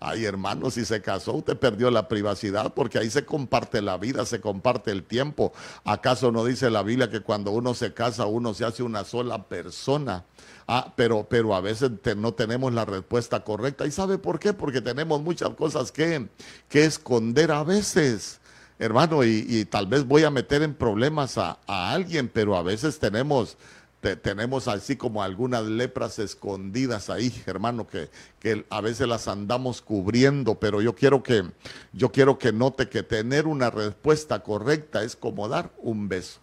Ay, 0.00 0.24
hermano, 0.24 0.70
si 0.70 0.84
se 0.84 1.02
casó, 1.02 1.34
usted 1.34 1.56
perdió 1.56 1.90
la 1.90 2.06
privacidad 2.06 2.72
porque 2.72 3.00
ahí 3.00 3.10
se 3.10 3.24
comparte 3.24 3.82
la 3.82 3.96
vida, 3.96 4.24
se 4.24 4.40
comparte 4.40 4.92
el 4.92 5.02
tiempo. 5.02 5.52
¿Acaso 5.84 6.30
no 6.30 6.44
dice 6.44 6.70
la 6.70 6.84
Biblia 6.84 7.10
que 7.10 7.20
cuando 7.20 7.50
uno 7.50 7.74
se 7.74 7.92
casa, 7.92 8.26
uno 8.26 8.54
se 8.54 8.64
hace 8.64 8.84
una 8.84 9.02
sola 9.02 9.48
persona? 9.48 10.24
Ah, 10.68 10.92
pero, 10.94 11.26
pero 11.28 11.52
a 11.52 11.60
veces 11.60 11.90
no 12.16 12.32
tenemos 12.32 12.72
la 12.72 12.84
respuesta 12.84 13.42
correcta. 13.42 13.86
¿Y 13.86 13.90
sabe 13.90 14.18
por 14.18 14.38
qué? 14.38 14.52
Porque 14.52 14.80
tenemos 14.80 15.20
muchas 15.20 15.50
cosas 15.50 15.90
que, 15.90 16.28
que 16.68 16.84
esconder 16.84 17.50
a 17.50 17.64
veces 17.64 18.40
hermano, 18.78 19.24
y, 19.24 19.64
tal 19.64 19.88
vez 19.88 20.06
voy 20.06 20.22
a 20.22 20.30
meter 20.30 20.62
en 20.62 20.72
problemas 20.72 21.36
a, 21.36 21.58
a, 21.66 21.90
alguien, 21.90 22.30
pero 22.32 22.56
a 22.56 22.62
veces 22.62 23.00
tenemos 23.00 23.56
tenemos 24.00 24.68
así 24.68 24.96
como 24.96 25.22
algunas 25.22 25.64
lepras 25.64 26.18
escondidas 26.18 27.10
ahí, 27.10 27.32
hermano, 27.46 27.86
que, 27.86 28.08
que, 28.38 28.64
a 28.70 28.80
veces 28.80 29.08
las 29.08 29.28
andamos 29.28 29.82
cubriendo, 29.82 30.54
pero 30.54 30.80
yo 30.80 30.94
quiero 30.94 31.22
que 31.22 31.44
yo 31.92 32.12
quiero 32.12 32.38
que 32.38 32.52
note 32.52 32.88
que 32.88 33.02
tener 33.02 33.46
una 33.46 33.70
respuesta 33.70 34.40
correcta 34.42 35.02
es 35.02 35.16
como 35.16 35.48
dar 35.48 35.72
un 35.78 36.08
beso. 36.08 36.40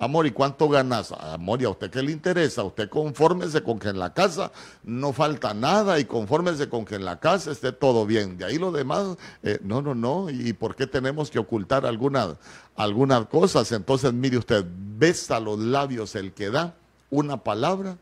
Amor, 0.00 0.28
¿y 0.28 0.30
cuánto 0.30 0.68
ganas? 0.68 1.10
Amor, 1.10 1.60
¿y 1.60 1.64
a 1.64 1.70
usted 1.70 1.90
qué 1.90 2.02
le 2.02 2.12
interesa? 2.12 2.62
Usted 2.62 2.88
confórmese 2.88 3.64
con 3.64 3.80
que 3.80 3.88
en 3.88 3.98
la 3.98 4.14
casa 4.14 4.52
no 4.84 5.12
falta 5.12 5.54
nada 5.54 5.98
y 5.98 6.04
confórmese 6.04 6.68
con 6.68 6.84
que 6.84 6.94
en 6.94 7.04
la 7.04 7.18
casa 7.18 7.50
esté 7.50 7.72
todo 7.72 8.06
bien. 8.06 8.38
De 8.38 8.44
ahí 8.44 8.58
lo 8.58 8.70
demás, 8.70 9.16
eh, 9.42 9.58
no, 9.62 9.82
no, 9.82 9.96
no. 9.96 10.30
¿Y 10.30 10.52
por 10.52 10.76
qué 10.76 10.86
tenemos 10.86 11.30
que 11.30 11.40
ocultar 11.40 11.84
algunas, 11.84 12.36
algunas 12.76 13.26
cosas? 13.26 13.72
Entonces, 13.72 14.12
mire 14.12 14.38
usted, 14.38 14.64
besa 14.68 15.40
los 15.40 15.58
labios 15.58 16.14
el 16.14 16.32
que 16.32 16.50
da 16.50 16.74
una 17.10 17.42
palabra 17.42 17.96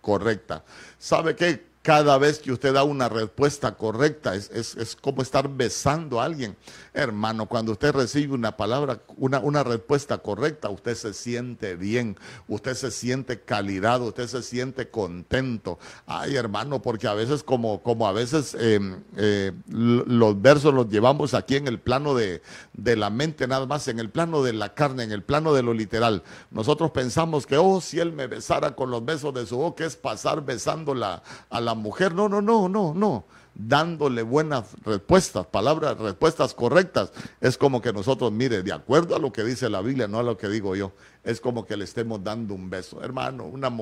correcta. 0.00 0.62
¿Sabe 0.98 1.34
qué? 1.34 1.67
Cada 1.88 2.18
vez 2.18 2.38
que 2.38 2.52
usted 2.52 2.74
da 2.74 2.82
una 2.82 3.08
respuesta 3.08 3.74
correcta, 3.74 4.34
es, 4.34 4.98
como 5.00 5.22
estar 5.22 5.48
besando 5.48 6.20
a 6.20 6.26
alguien. 6.26 6.54
Hermano, 6.92 7.46
cuando 7.46 7.72
usted 7.72 7.92
recibe 7.92 8.34
una 8.34 8.58
palabra, 8.58 9.00
una, 9.16 9.38
una, 9.38 9.64
respuesta 9.64 10.18
correcta, 10.18 10.68
usted 10.68 10.94
se 10.94 11.14
siente 11.14 11.76
bien, 11.76 12.18
usted 12.46 12.74
se 12.74 12.90
siente 12.90 13.40
calidad, 13.40 14.02
usted 14.02 14.26
se 14.26 14.42
siente 14.42 14.90
contento. 14.90 15.78
Ay, 16.04 16.36
hermano, 16.36 16.82
porque 16.82 17.06
a 17.06 17.14
veces 17.14 17.42
como, 17.42 17.82
como 17.82 18.06
a 18.06 18.12
veces 18.12 18.54
em, 18.60 19.02
eh, 19.16 19.52
los 19.68 20.42
versos 20.42 20.74
los 20.74 20.90
llevamos 20.90 21.32
aquí 21.32 21.56
en 21.56 21.68
el 21.68 21.80
plano 21.80 22.14
de, 22.14 22.42
de 22.74 22.96
la 22.96 23.08
mente, 23.08 23.46
nada 23.46 23.64
más, 23.64 23.88
en 23.88 23.98
el 23.98 24.10
plano 24.10 24.42
de 24.42 24.52
la 24.52 24.74
carne, 24.74 25.04
en 25.04 25.12
el 25.12 25.22
plano 25.22 25.54
de 25.54 25.62
lo 25.62 25.72
literal. 25.72 26.22
Nosotros 26.50 26.90
pensamos 26.90 27.46
que, 27.46 27.56
oh, 27.56 27.80
si 27.80 27.98
él 27.98 28.12
me 28.12 28.26
besara 28.26 28.76
con 28.76 28.90
los 28.90 29.02
besos 29.02 29.32
de 29.32 29.46
su 29.46 29.56
boca, 29.56 29.86
es 29.86 29.96
pasar 29.96 30.44
besando 30.44 30.92
a 30.92 31.60
la 31.62 31.77
mujer. 31.78 32.14
No, 32.14 32.28
no, 32.28 32.42
no, 32.42 32.68
no, 32.68 32.92
no. 32.94 33.24
Dándole 33.54 34.22
buenas 34.22 34.66
respuestas, 34.84 35.46
palabras, 35.46 35.98
respuestas 35.98 36.52
correctas. 36.52 37.10
Es 37.40 37.56
como 37.56 37.80
que 37.80 37.92
nosotros, 37.92 38.30
mire, 38.30 38.62
de 38.62 38.72
acuerdo 38.72 39.16
a 39.16 39.18
lo 39.18 39.32
que 39.32 39.42
dice 39.42 39.70
la 39.70 39.80
Biblia, 39.80 40.06
no 40.06 40.18
a 40.18 40.22
lo 40.22 40.36
que 40.36 40.48
digo 40.48 40.76
yo, 40.76 40.92
es 41.24 41.40
como 41.40 41.64
que 41.64 41.76
le 41.76 41.84
estemos 41.84 42.22
dando 42.22 42.54
un 42.54 42.68
beso. 42.68 43.02
Hermano, 43.02 43.44
una, 43.44 43.72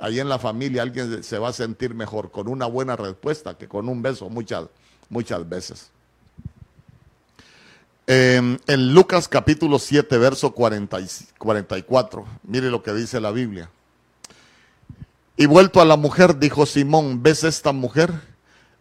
ahí 0.00 0.18
en 0.18 0.28
la 0.28 0.40
familia 0.40 0.82
alguien 0.82 1.22
se 1.22 1.38
va 1.38 1.50
a 1.50 1.52
sentir 1.52 1.94
mejor 1.94 2.30
con 2.30 2.48
una 2.48 2.66
buena 2.66 2.96
respuesta 2.96 3.56
que 3.56 3.68
con 3.68 3.88
un 3.88 4.02
beso 4.02 4.28
muchas, 4.28 4.66
muchas 5.08 5.48
veces. 5.48 5.92
Em, 8.06 8.58
en 8.66 8.94
Lucas 8.94 9.28
capítulo 9.28 9.78
7, 9.78 10.18
verso 10.18 10.52
44, 10.52 12.26
mire 12.42 12.68
lo 12.68 12.82
que 12.82 12.92
dice 12.92 13.20
la 13.20 13.30
Biblia. 13.30 13.70
Y 15.36 15.46
vuelto 15.46 15.80
a 15.80 15.84
la 15.84 15.96
mujer, 15.96 16.38
dijo 16.38 16.66
Simón, 16.66 17.22
¿ves 17.22 17.44
esta 17.44 17.72
mujer? 17.72 18.12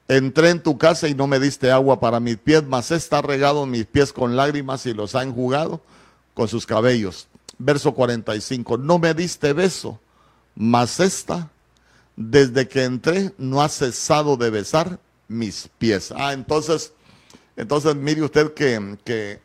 Entré 0.07 0.49
en 0.49 0.61
tu 0.61 0.77
casa 0.77 1.07
y 1.07 1.15
no 1.15 1.27
me 1.27 1.39
diste 1.39 1.71
agua 1.71 1.99
para 1.99 2.19
mis 2.19 2.37
pies, 2.37 2.63
mas 2.63 2.91
está 2.91 3.21
regado 3.21 3.65
mis 3.65 3.85
pies 3.85 4.11
con 4.11 4.35
lágrimas 4.35 4.85
y 4.85 4.93
los 4.93 5.15
ha 5.15 5.23
enjugado 5.23 5.81
con 6.33 6.47
sus 6.47 6.65
cabellos. 6.65 7.27
Verso 7.57 7.93
45, 7.93 8.77
no 8.77 8.99
me 8.99 9.13
diste 9.13 9.53
beso, 9.53 9.99
mas 10.55 10.99
esta, 10.99 11.49
desde 12.15 12.67
que 12.67 12.83
entré, 12.83 13.31
no 13.37 13.61
ha 13.61 13.69
cesado 13.69 14.35
de 14.35 14.49
besar 14.49 14.99
mis 15.27 15.69
pies. 15.77 16.11
Ah, 16.15 16.33
entonces 16.33 16.91
entonces, 17.55 17.95
mire 17.95 18.23
usted 18.23 18.53
que, 18.53 19.39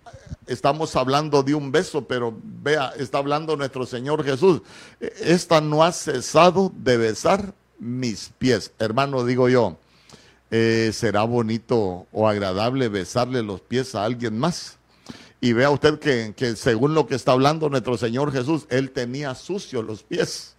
estamos 0.47 0.95
hablando 0.97 1.43
de 1.43 1.55
un 1.55 1.73
beso, 1.73 2.07
pero 2.07 2.37
vea, 2.43 2.93
está 2.99 3.19
hablando 3.19 3.57
nuestro 3.57 3.87
Señor 3.87 4.25
Jesús. 4.25 4.62
Esta 5.01 5.61
no 5.61 5.85
ha 5.85 5.93
cesado 5.93 6.73
de 6.77 6.97
besar 6.97 7.55
mis 7.79 8.31
pies. 8.39 8.73
Hermano, 8.79 9.25
digo 9.25 9.49
yo, 9.49 9.77
eh, 10.51 10.91
¿será 10.93 11.25
bonito 11.25 12.07
o 12.12 12.29
agradable 12.29 12.89
besarle 12.89 13.43
los 13.43 13.61
pies 13.61 13.95
a 13.95 14.05
alguien 14.05 14.39
más? 14.39 14.77
Y 15.41 15.53
vea 15.53 15.71
usted 15.71 15.99
que, 15.99 16.35
que 16.37 16.57
según 16.57 16.95
lo 16.95 17.07
que 17.07 17.15
está 17.15 17.33
hablando 17.33 17.69
nuestro 17.69 17.97
Señor 17.97 18.33
Jesús, 18.33 18.67
Él 18.71 18.91
tenía 18.91 19.35
sucios 19.35 19.85
los 19.85 20.03
pies. 20.03 20.57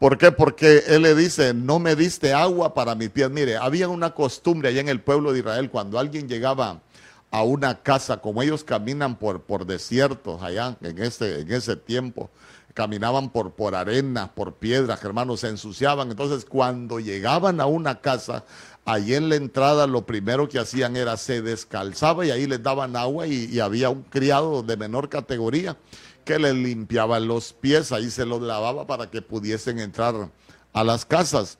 ¿Por 0.00 0.16
qué? 0.16 0.32
Porque 0.32 0.82
él 0.86 1.02
le 1.02 1.14
dice, 1.14 1.52
no 1.52 1.78
me 1.78 1.94
diste 1.94 2.32
agua 2.32 2.72
para 2.72 2.94
mis 2.94 3.10
pies. 3.10 3.28
Mire, 3.28 3.58
había 3.58 3.86
una 3.86 4.14
costumbre 4.14 4.70
allá 4.70 4.80
en 4.80 4.88
el 4.88 5.02
pueblo 5.02 5.30
de 5.30 5.40
Israel, 5.40 5.68
cuando 5.68 5.98
alguien 5.98 6.26
llegaba 6.26 6.80
a 7.30 7.42
una 7.42 7.82
casa, 7.82 8.20
como 8.20 8.42
ellos 8.42 8.64
caminan 8.64 9.16
por, 9.16 9.42
por 9.42 9.66
desiertos 9.66 10.42
allá 10.42 10.76
en 10.80 10.98
ese, 10.98 11.40
en 11.40 11.52
ese 11.52 11.76
tiempo, 11.76 12.30
caminaban 12.74 13.30
por, 13.30 13.52
por 13.52 13.74
arenas, 13.74 14.30
por 14.30 14.54
piedras, 14.54 15.02
hermanos, 15.04 15.40
se 15.40 15.48
ensuciaban. 15.48 16.10
Entonces, 16.10 16.44
cuando 16.44 16.98
llegaban 16.98 17.60
a 17.60 17.66
una 17.66 18.00
casa, 18.00 18.44
allí 18.84 19.14
en 19.14 19.28
la 19.28 19.36
entrada 19.36 19.86
lo 19.86 20.06
primero 20.06 20.48
que 20.48 20.58
hacían 20.58 20.96
era 20.96 21.16
se 21.16 21.42
descalzaba 21.42 22.26
y 22.26 22.30
ahí 22.30 22.46
les 22.46 22.62
daban 22.62 22.96
agua 22.96 23.26
y 23.26 23.60
había 23.60 23.90
un 23.90 24.02
criado 24.02 24.62
de 24.62 24.76
menor 24.76 25.08
categoría 25.08 25.76
que 26.24 26.38
les 26.38 26.54
limpiaba 26.54 27.18
los 27.20 27.52
pies, 27.52 27.92
ahí 27.92 28.10
se 28.10 28.26
los 28.26 28.40
lavaba 28.40 28.86
para 28.86 29.10
que 29.10 29.22
pudiesen 29.22 29.78
entrar 29.78 30.30
a 30.72 30.84
las 30.84 31.04
casas. 31.04 31.58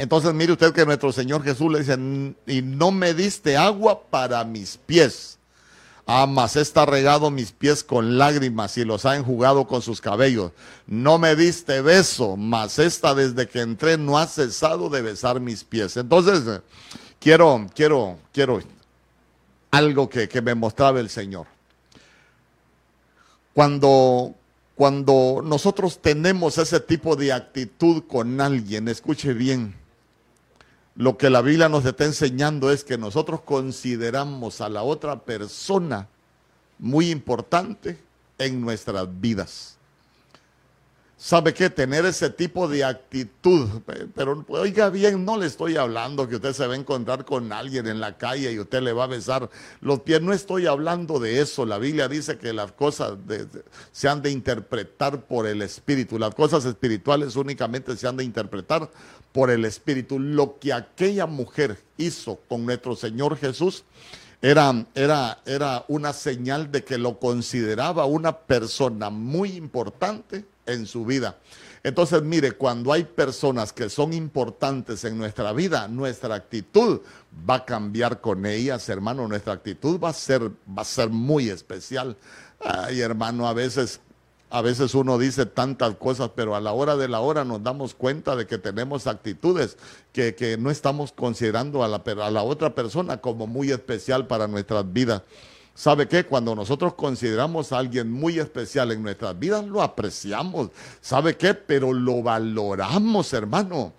Entonces 0.00 0.32
mire 0.32 0.52
usted 0.52 0.72
que 0.72 0.86
nuestro 0.86 1.12
Señor 1.12 1.44
Jesús 1.44 1.70
le 1.70 1.80
dice, 1.80 1.98
y 2.46 2.62
no 2.62 2.90
me 2.90 3.12
diste 3.12 3.58
agua 3.58 4.02
para 4.08 4.42
mis 4.44 4.78
pies. 4.78 5.36
Ah, 6.06 6.26
mas 6.26 6.56
está 6.56 6.86
regado 6.86 7.30
mis 7.30 7.52
pies 7.52 7.84
con 7.84 8.16
lágrimas 8.16 8.78
y 8.78 8.86
los 8.86 9.04
ha 9.04 9.16
enjugado 9.16 9.66
con 9.66 9.82
sus 9.82 10.00
cabellos. 10.00 10.52
No 10.86 11.18
me 11.18 11.36
diste 11.36 11.82
beso, 11.82 12.38
mas 12.38 12.78
esta 12.78 13.14
desde 13.14 13.46
que 13.46 13.60
entré 13.60 13.98
no 13.98 14.16
ha 14.16 14.26
cesado 14.26 14.88
de 14.88 15.02
besar 15.02 15.38
mis 15.38 15.64
pies. 15.64 15.98
Entonces, 15.98 16.62
quiero, 17.20 17.66
quiero, 17.74 18.16
quiero 18.32 18.62
algo 19.70 20.08
que, 20.08 20.30
que 20.30 20.40
me 20.40 20.54
mostraba 20.54 20.98
el 20.98 21.10
Señor. 21.10 21.46
Cuando, 23.52 24.34
cuando 24.74 25.42
nosotros 25.44 26.00
tenemos 26.00 26.56
ese 26.56 26.80
tipo 26.80 27.16
de 27.16 27.34
actitud 27.34 28.04
con 28.08 28.40
alguien, 28.40 28.88
escuche 28.88 29.34
bien, 29.34 29.79
lo 30.96 31.16
que 31.16 31.30
la 31.30 31.40
Biblia 31.40 31.68
nos 31.68 31.84
está 31.84 32.04
enseñando 32.04 32.70
es 32.70 32.84
que 32.84 32.98
nosotros 32.98 33.40
consideramos 33.42 34.60
a 34.60 34.68
la 34.68 34.82
otra 34.82 35.20
persona 35.20 36.08
muy 36.78 37.10
importante 37.10 37.98
en 38.38 38.60
nuestras 38.60 39.06
vidas. 39.20 39.79
¿Sabe 41.22 41.52
qué? 41.52 41.68
Tener 41.68 42.06
ese 42.06 42.30
tipo 42.30 42.66
de 42.66 42.82
actitud. 42.82 43.68
Pero 44.14 44.42
oiga 44.48 44.88
bien, 44.88 45.22
no 45.22 45.36
le 45.36 45.44
estoy 45.44 45.76
hablando 45.76 46.26
que 46.26 46.36
usted 46.36 46.54
se 46.54 46.66
va 46.66 46.72
a 46.72 46.78
encontrar 46.78 47.26
con 47.26 47.52
alguien 47.52 47.86
en 47.88 48.00
la 48.00 48.16
calle 48.16 48.50
y 48.50 48.58
usted 48.58 48.80
le 48.80 48.94
va 48.94 49.04
a 49.04 49.06
besar 49.06 49.50
los 49.82 50.00
pies. 50.00 50.22
No 50.22 50.32
estoy 50.32 50.66
hablando 50.66 51.20
de 51.20 51.42
eso. 51.42 51.66
La 51.66 51.76
Biblia 51.76 52.08
dice 52.08 52.38
que 52.38 52.54
las 52.54 52.72
cosas 52.72 53.18
se 53.92 54.08
han 54.08 54.22
de 54.22 54.30
interpretar 54.30 55.26
por 55.26 55.46
el 55.46 55.60
Espíritu. 55.60 56.18
Las 56.18 56.34
cosas 56.34 56.64
espirituales 56.64 57.36
únicamente 57.36 57.94
se 57.98 58.08
han 58.08 58.16
de 58.16 58.24
interpretar 58.24 58.90
por 59.30 59.50
el 59.50 59.66
Espíritu. 59.66 60.18
Lo 60.18 60.58
que 60.58 60.72
aquella 60.72 61.26
mujer 61.26 61.76
hizo 61.98 62.40
con 62.48 62.64
nuestro 62.64 62.96
Señor 62.96 63.36
Jesús 63.36 63.84
era, 64.40 64.86
era, 64.94 65.42
era 65.44 65.84
una 65.88 66.14
señal 66.14 66.72
de 66.72 66.82
que 66.82 66.96
lo 66.96 67.18
consideraba 67.18 68.06
una 68.06 68.38
persona 68.38 69.10
muy 69.10 69.50
importante 69.52 70.46
en 70.72 70.86
su 70.86 71.04
vida. 71.04 71.36
Entonces, 71.82 72.22
mire, 72.22 72.52
cuando 72.52 72.92
hay 72.92 73.04
personas 73.04 73.72
que 73.72 73.88
son 73.88 74.12
importantes 74.12 75.04
en 75.04 75.16
nuestra 75.16 75.52
vida, 75.52 75.88
nuestra 75.88 76.34
actitud 76.34 77.00
va 77.48 77.56
a 77.56 77.64
cambiar 77.64 78.20
con 78.20 78.44
ellas, 78.44 78.88
hermano. 78.88 79.26
Nuestra 79.26 79.54
actitud 79.54 79.98
va 79.98 80.10
a 80.10 80.12
ser, 80.12 80.42
va 80.42 80.82
a 80.82 80.84
ser 80.84 81.08
muy 81.08 81.48
especial. 81.48 82.16
Ay, 82.60 83.00
hermano, 83.00 83.48
a 83.48 83.54
veces, 83.54 84.00
a 84.50 84.60
veces 84.60 84.94
uno 84.94 85.16
dice 85.16 85.46
tantas 85.46 85.94
cosas, 85.96 86.32
pero 86.34 86.54
a 86.54 86.60
la 86.60 86.72
hora 86.72 86.96
de 86.96 87.08
la 87.08 87.20
hora 87.20 87.46
nos 87.46 87.62
damos 87.62 87.94
cuenta 87.94 88.36
de 88.36 88.46
que 88.46 88.58
tenemos 88.58 89.06
actitudes 89.06 89.78
que, 90.12 90.34
que 90.34 90.58
no 90.58 90.70
estamos 90.70 91.12
considerando 91.12 91.82
a 91.82 91.88
la, 91.88 92.02
a 92.04 92.30
la 92.30 92.42
otra 92.42 92.74
persona 92.74 93.22
como 93.22 93.46
muy 93.46 93.70
especial 93.70 94.26
para 94.26 94.48
nuestras 94.48 94.92
vidas. 94.92 95.22
¿Sabe 95.74 96.08
qué? 96.08 96.24
Cuando 96.24 96.54
nosotros 96.54 96.94
consideramos 96.94 97.72
a 97.72 97.78
alguien 97.78 98.10
muy 98.10 98.38
especial 98.38 98.92
en 98.92 99.02
nuestras 99.02 99.38
vidas, 99.38 99.64
lo 99.64 99.82
apreciamos. 99.82 100.70
¿Sabe 101.00 101.36
qué? 101.36 101.54
Pero 101.54 101.92
lo 101.92 102.22
valoramos, 102.22 103.32
hermano. 103.32 103.94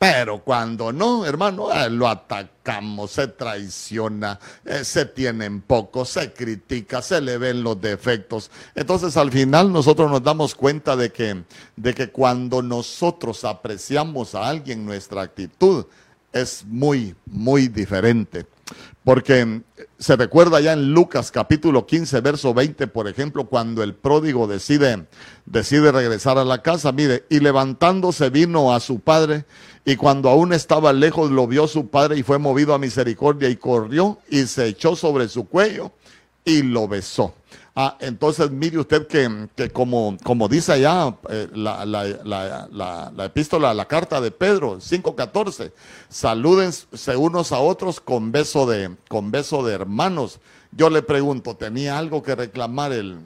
Pero 0.00 0.38
cuando 0.42 0.94
no, 0.94 1.26
hermano, 1.26 1.70
eh, 1.70 1.90
lo 1.90 2.08
atacamos, 2.08 3.10
se 3.10 3.28
traiciona, 3.28 4.40
eh, 4.64 4.82
se 4.82 5.04
tienen 5.04 5.60
poco, 5.60 6.06
se 6.06 6.32
critica, 6.32 7.02
se 7.02 7.20
le 7.20 7.36
ven 7.36 7.62
los 7.62 7.78
defectos. 7.78 8.50
Entonces 8.74 9.18
al 9.18 9.30
final 9.30 9.70
nosotros 9.70 10.10
nos 10.10 10.22
damos 10.22 10.54
cuenta 10.54 10.96
de 10.96 11.12
que, 11.12 11.42
de 11.76 11.92
que 11.92 12.08
cuando 12.08 12.62
nosotros 12.62 13.44
apreciamos 13.44 14.34
a 14.34 14.48
alguien, 14.48 14.86
nuestra 14.86 15.20
actitud 15.20 15.84
es 16.32 16.64
muy, 16.66 17.14
muy 17.26 17.68
diferente. 17.68 18.46
Porque 19.10 19.62
se 19.98 20.14
recuerda 20.14 20.60
ya 20.60 20.72
en 20.72 20.92
Lucas 20.94 21.32
capítulo 21.32 21.84
15, 21.84 22.20
verso 22.20 22.54
20, 22.54 22.86
por 22.86 23.08
ejemplo, 23.08 23.46
cuando 23.46 23.82
el 23.82 23.92
pródigo 23.92 24.46
decide, 24.46 25.08
decide 25.46 25.90
regresar 25.90 26.38
a 26.38 26.44
la 26.44 26.62
casa, 26.62 26.92
mire, 26.92 27.24
y 27.28 27.40
levantándose 27.40 28.30
vino 28.30 28.72
a 28.72 28.78
su 28.78 29.00
padre, 29.00 29.46
y 29.84 29.96
cuando 29.96 30.28
aún 30.28 30.52
estaba 30.52 30.92
lejos 30.92 31.32
lo 31.32 31.48
vio 31.48 31.66
su 31.66 31.88
padre 31.88 32.18
y 32.18 32.22
fue 32.22 32.38
movido 32.38 32.72
a 32.72 32.78
misericordia 32.78 33.48
y 33.48 33.56
corrió 33.56 34.20
y 34.28 34.46
se 34.46 34.68
echó 34.68 34.94
sobre 34.94 35.26
su 35.26 35.48
cuello 35.48 35.90
y 36.44 36.62
lo 36.62 36.86
besó. 36.86 37.34
Ah, 37.74 37.96
entonces 38.00 38.50
mire 38.50 38.78
usted 38.78 39.06
que, 39.06 39.70
como, 39.70 40.16
como 40.24 40.48
dice 40.48 40.72
allá 40.72 41.14
eh, 41.28 41.48
la, 41.54 41.86
la, 41.86 43.24
epístola, 43.24 43.72
la 43.72 43.86
carta 43.86 44.20
de 44.20 44.32
Pedro 44.32 44.78
5.14, 44.78 45.70
salúdense 46.08 47.16
unos 47.16 47.52
a 47.52 47.60
otros 47.60 48.00
con 48.00 48.32
beso, 48.32 48.66
de, 48.66 48.96
con 49.08 49.30
beso 49.30 49.64
de 49.64 49.74
hermanos. 49.74 50.40
Yo 50.72 50.90
le 50.90 51.02
pregunto, 51.02 51.56
¿tenía 51.56 51.96
algo 51.96 52.22
que 52.22 52.34
reclamar 52.34 52.92
el, 52.92 53.18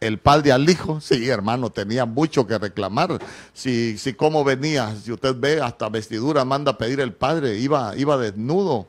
el 0.00 0.18
padre 0.18 0.52
al 0.52 0.68
hijo? 0.68 1.02
Sí, 1.02 1.28
hermano, 1.28 1.68
tenía 1.70 2.06
mucho 2.06 2.46
que 2.46 2.56
reclamar. 2.58 3.18
Si, 3.52 3.98
si 3.98 4.14
cómo 4.14 4.44
venía, 4.44 4.96
si 4.96 5.12
usted 5.12 5.36
ve, 5.38 5.60
hasta 5.60 5.90
vestidura 5.90 6.46
manda 6.46 6.72
a 6.72 6.78
pedir 6.78 7.00
el 7.00 7.12
padre, 7.12 7.58
iba, 7.58 7.94
iba 7.98 8.16
desnudo 8.16 8.86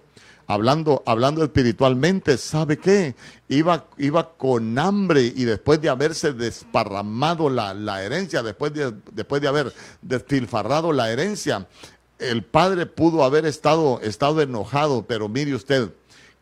hablando, 0.47 1.03
hablando 1.05 1.43
espiritualmente, 1.43 2.37
¿sabe 2.37 2.77
qué? 2.77 3.15
Iba, 3.49 3.85
iba 3.97 4.31
con 4.37 4.79
hambre 4.79 5.21
y 5.35 5.43
después 5.43 5.81
de 5.81 5.89
haberse 5.89 6.33
desparramado 6.33 7.49
la, 7.49 8.03
herencia, 8.03 8.41
después 8.41 8.73
de, 8.73 8.93
después 9.11 9.41
de 9.41 9.49
haber 9.49 9.73
despilfarrado 10.01 10.93
la 10.93 11.11
herencia, 11.11 11.67
el 12.17 12.43
padre 12.43 12.85
pudo 12.85 13.23
haber 13.23 13.45
estado, 13.45 13.99
estado 14.01 14.41
enojado, 14.41 15.05
pero 15.05 15.29
mire 15.29 15.53
usted, 15.53 15.91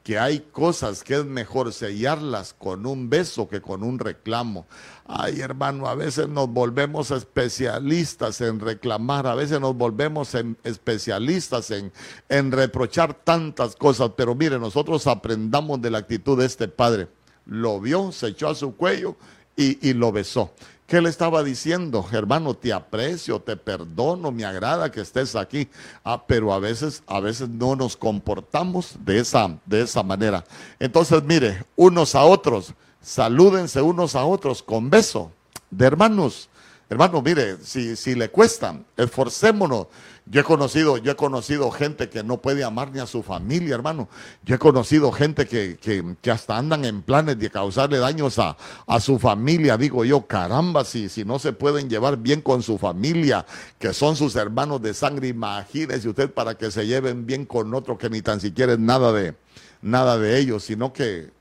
que 0.05 0.19
hay 0.19 0.41
cosas 0.51 1.03
que 1.03 1.15
es 1.15 1.25
mejor 1.25 1.73
sellarlas 1.73 2.53
con 2.53 2.85
un 2.85 3.09
beso 3.09 3.49
que 3.49 3.59
con 3.59 3.81
un 3.81 3.97
reclamo. 3.97 4.67
Ay, 5.07 5.41
hermano, 5.41 5.87
a 5.87 5.95
veces 5.95 6.29
nos 6.29 6.47
volvemos 6.47 7.09
especialistas 7.09 8.39
en 8.41 8.59
reclamar, 8.59 9.25
a 9.25 9.33
veces 9.33 9.59
nos 9.59 9.75
volvemos 9.75 10.35
especialistas 10.63 11.71
en, 11.71 11.91
en 12.29 12.51
reprochar 12.51 13.15
tantas 13.15 13.75
cosas, 13.75 14.11
pero 14.15 14.35
mire, 14.35 14.59
nosotros 14.59 15.07
aprendamos 15.07 15.81
de 15.81 15.89
la 15.89 15.97
actitud 15.97 16.37
de 16.37 16.45
este 16.45 16.67
padre. 16.67 17.07
Lo 17.47 17.81
vio, 17.81 18.11
se 18.11 18.27
echó 18.27 18.49
a 18.49 18.55
su 18.55 18.75
cuello 18.75 19.15
y, 19.55 19.89
y 19.89 19.93
lo 19.95 20.11
besó. 20.11 20.53
¿Qué 20.87 21.01
le 21.01 21.09
estaba 21.09 21.41
diciendo? 21.41 22.05
Hermano, 22.11 22.53
te 22.53 22.71
aprecio, 22.71 23.39
te 23.39 23.57
perdono, 23.57 24.31
me 24.31 24.45
agrada 24.45 24.91
que 24.91 25.01
estés 25.01 25.35
aquí. 25.35 25.67
Ah, 26.03 26.23
pero 26.27 26.53
a 26.53 26.59
veces, 26.59 27.01
a 27.07 27.19
veces 27.19 27.49
no 27.49 27.75
nos 27.75 27.97
comportamos 27.97 28.95
de 28.99 29.17
esa, 29.17 29.57
de 29.65 29.81
esa 29.81 30.03
manera. 30.03 30.43
Entonces, 30.79 31.23
mire, 31.23 31.65
unos 31.75 32.13
a 32.13 32.23
otros, 32.23 32.75
salúdense 33.01 33.81
unos 33.81 34.15
a 34.15 34.25
otros 34.25 34.61
con 34.61 34.91
beso 34.91 35.31
de 35.71 35.87
hermanos. 35.87 36.49
Hermano, 36.87 37.21
mire, 37.21 37.57
si, 37.63 37.95
si 37.95 38.13
le 38.13 38.29
cuesta, 38.29 38.79
esforcémonos. 38.95 39.87
Yo 40.27 40.41
he 40.41 40.43
conocido, 40.43 40.97
yo 40.97 41.11
he 41.11 41.15
conocido 41.15 41.69
gente 41.69 42.09
que 42.09 42.23
no 42.23 42.41
puede 42.41 42.63
amar 42.63 42.91
ni 42.91 42.99
a 42.99 43.05
su 43.05 43.21
familia, 43.21 43.75
hermano. 43.75 44.07
Yo 44.43 44.55
he 44.55 44.59
conocido 44.59 45.11
gente 45.11 45.47
que, 45.47 45.77
que, 45.79 46.31
hasta 46.31 46.57
andan 46.57 46.83
en 46.85 47.03
planes 47.03 47.37
de 47.37 47.49
causarle 47.49 47.97
daños 47.99 48.39
a, 48.39 48.57
a, 48.87 48.99
su 48.99 49.19
familia. 49.19 49.77
Digo 49.77 50.03
yo, 50.03 50.25
caramba, 50.25 50.83
si, 50.83 51.09
si 51.09 51.25
no 51.25 51.37
se 51.37 51.53
pueden 51.53 51.89
llevar 51.89 52.17
bien 52.17 52.41
con 52.41 52.63
su 52.63 52.77
familia, 52.79 53.45
que 53.77 53.93
son 53.93 54.15
sus 54.15 54.35
hermanos 54.35 54.81
de 54.81 54.95
sangre, 54.95 55.27
imagínese 55.27 56.09
usted 56.09 56.31
para 56.31 56.55
que 56.55 56.71
se 56.71 56.87
lleven 56.87 57.25
bien 57.25 57.45
con 57.45 57.73
otro 57.73 57.97
que 57.97 58.09
ni 58.09 58.21
tan 58.23 58.39
siquiera 58.39 58.73
es 58.73 58.79
nada 58.79 59.11
de, 59.11 59.35
nada 59.81 60.17
de 60.17 60.39
ellos, 60.39 60.63
sino 60.63 60.91
que 60.91 61.34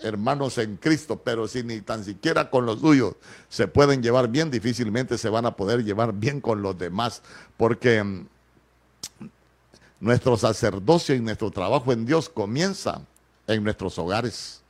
hermanos 0.00 0.58
en 0.58 0.76
Cristo, 0.76 1.20
pero 1.22 1.48
si 1.48 1.62
ni 1.62 1.80
tan 1.80 2.04
siquiera 2.04 2.50
con 2.50 2.66
los 2.66 2.80
suyos 2.80 3.14
se 3.48 3.68
pueden 3.68 4.02
llevar 4.02 4.28
bien, 4.28 4.50
difícilmente 4.50 5.18
se 5.18 5.28
van 5.28 5.46
a 5.46 5.56
poder 5.56 5.84
llevar 5.84 6.12
bien 6.12 6.40
con 6.40 6.62
los 6.62 6.78
demás, 6.78 7.22
porque 7.56 8.02
mm, 8.02 8.26
nuestro 10.00 10.36
sacerdocio 10.36 11.14
y 11.14 11.20
nuestro 11.20 11.50
trabajo 11.50 11.92
en 11.92 12.04
Dios 12.04 12.28
comienza 12.28 13.00
en 13.46 13.64
nuestros 13.64 13.98
hogares. 13.98 14.60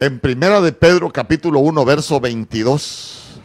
En 0.00 0.18
Primera 0.18 0.60
de 0.60 0.72
Pedro 0.72 1.12
capítulo 1.12 1.60
1 1.60 1.84
verso 1.84 2.18
22. 2.18 3.40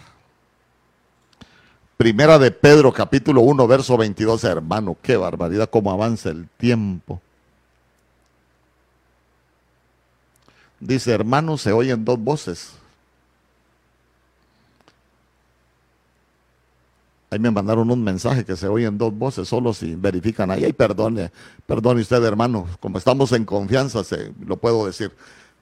Primera 1.98 2.38
de 2.40 2.52
Pedro 2.52 2.94
capítulo 2.94 3.42
1 3.42 3.68
verso 3.68 3.98
22, 3.98 4.44
hermano, 4.44 4.96
qué 5.02 5.18
barbaridad 5.18 5.70
cómo 5.70 5.92
avanza 5.92 6.30
el 6.30 6.48
tiempo. 6.58 7.22
Dice, 10.80 11.12
hermano, 11.12 11.58
se 11.58 11.72
oyen 11.72 12.06
dos 12.06 12.20
voces. 12.20 12.74
Ahí 17.30 17.40
me 17.40 17.52
mandaron 17.52 17.92
un 17.92 18.04
mensaje 18.04 18.46
que 18.46 18.56
se 18.56 18.68
oyen 18.68 18.98
dos 18.98 19.14
voces, 19.14 19.50
solo 19.50 19.74
si 19.74 19.96
verifican 19.96 20.50
ahí. 20.50 20.64
Ay, 20.64 20.74
perdone, 20.74 21.32
perdone 21.66 22.02
usted, 22.02 22.24
hermano, 22.24 22.68
como 22.80 22.98
estamos 22.98 23.32
en 23.34 23.44
confianza, 23.44 24.04
se, 24.04 24.32
lo 24.46 24.56
puedo 24.58 24.86
decir. 24.86 25.12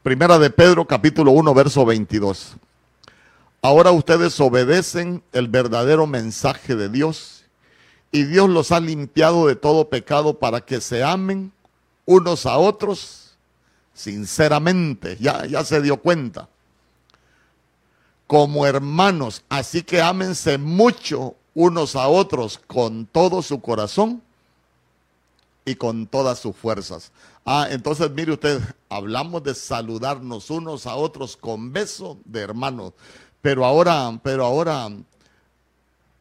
Primera 0.04 0.38
de 0.38 0.52
Pedro, 0.52 0.86
capítulo 0.86 1.32
1, 1.32 1.54
verso 1.56 1.86
22. 1.86 2.56
Ahora 3.64 3.90
ustedes 3.92 4.40
obedecen 4.40 5.24
el 5.32 5.48
verdadero 5.48 6.06
mensaje 6.06 6.76
de 6.76 6.88
Dios 6.88 7.46
y 8.12 8.24
Dios 8.24 8.48
los 8.48 8.72
ha 8.72 8.80
limpiado 8.80 9.48
de 9.48 9.56
todo 9.56 9.90
pecado 9.90 10.38
para 10.38 10.62
que 10.62 10.80
se 10.82 11.04
amen 11.04 11.52
unos 12.06 12.46
a 12.46 12.58
otros 12.58 13.25
sinceramente, 13.96 15.18
ya, 15.20 15.46
ya 15.48 15.64
se 15.64 15.82
dio 15.82 15.98
cuenta, 15.98 16.48
como 18.28 18.68
hermanos, 18.68 19.44
así 19.50 19.82
que 19.82 20.02
ámense 20.02 20.58
mucho 20.58 21.36
unos 21.54 21.96
a 21.96 22.08
otros 22.08 22.60
con 22.68 23.06
todo 23.06 23.42
su 23.42 23.62
corazón 23.62 24.22
y 25.64 25.76
con 25.76 26.06
todas 26.06 26.40
sus 26.40 26.56
fuerzas. 26.56 27.12
Ah, 27.46 27.68
entonces 27.72 28.12
mire 28.12 28.34
usted, 28.34 28.62
hablamos 28.90 29.44
de 29.44 29.56
saludarnos 29.56 30.50
unos 30.50 30.86
a 30.86 30.96
otros 30.96 31.38
con 31.38 31.72
beso 31.72 32.18
de 32.26 32.42
hermanos, 32.42 32.94
pero 33.42 33.64
ahora, 33.66 34.20
pero 34.24 34.44
ahora, 34.44 34.90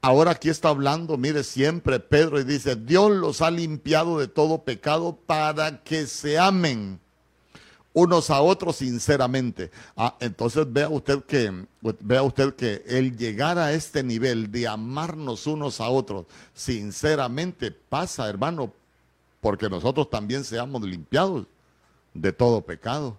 ahora 0.00 0.30
aquí 0.32 0.48
está 0.48 0.68
hablando, 0.68 1.16
mire 1.16 1.42
siempre 1.42 1.98
Pedro 1.98 2.38
y 2.38 2.44
dice, 2.44 2.76
Dios 2.76 3.10
los 3.10 3.40
ha 3.40 3.50
limpiado 3.50 4.18
de 4.18 4.28
todo 4.28 4.62
pecado 4.62 5.18
para 5.26 5.82
que 5.82 6.06
se 6.06 6.38
amen 6.38 7.00
unos 7.94 8.28
a 8.28 8.42
otros 8.42 8.76
sinceramente. 8.76 9.70
Ah, 9.96 10.16
entonces 10.20 10.70
vea 10.70 10.90
usted 10.90 11.22
que 11.24 11.66
vea 12.00 12.22
usted 12.22 12.54
que 12.54 12.82
el 12.86 13.16
llegar 13.16 13.56
a 13.56 13.72
este 13.72 14.02
nivel 14.02 14.50
de 14.50 14.68
amarnos 14.68 15.46
unos 15.46 15.80
a 15.80 15.88
otros 15.88 16.26
sinceramente 16.52 17.70
pasa, 17.70 18.28
hermano, 18.28 18.72
porque 19.40 19.70
nosotros 19.70 20.10
también 20.10 20.44
seamos 20.44 20.82
limpiados 20.82 21.46
de 22.12 22.32
todo 22.32 22.60
pecado. 22.60 23.18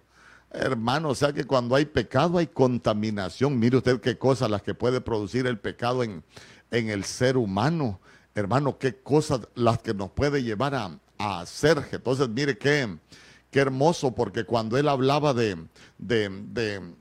Hermano, 0.50 1.10
o 1.10 1.14
sea 1.14 1.32
que 1.32 1.44
cuando 1.44 1.74
hay 1.74 1.86
pecado 1.86 2.38
hay 2.38 2.46
contaminación. 2.46 3.58
Mire 3.58 3.78
usted 3.78 4.00
qué 4.00 4.16
cosas 4.16 4.50
las 4.50 4.62
que 4.62 4.74
puede 4.74 5.00
producir 5.00 5.46
el 5.46 5.58
pecado 5.58 6.02
en, 6.02 6.22
en 6.70 6.90
el 6.90 7.04
ser 7.04 7.36
humano. 7.36 7.98
Hermano, 8.34 8.78
qué 8.78 8.94
cosas 8.94 9.40
las 9.54 9.78
que 9.78 9.94
nos 9.94 10.10
puede 10.10 10.42
llevar 10.42 10.74
a, 10.74 10.98
a 11.18 11.40
hacer. 11.40 11.82
Entonces, 11.90 12.28
mire 12.28 12.56
que 12.58 12.98
Qué 13.50 13.60
hermoso, 13.60 14.14
porque 14.14 14.44
cuando 14.44 14.76
él 14.76 14.88
hablaba 14.88 15.32
de, 15.32 15.56
de, 15.98 16.94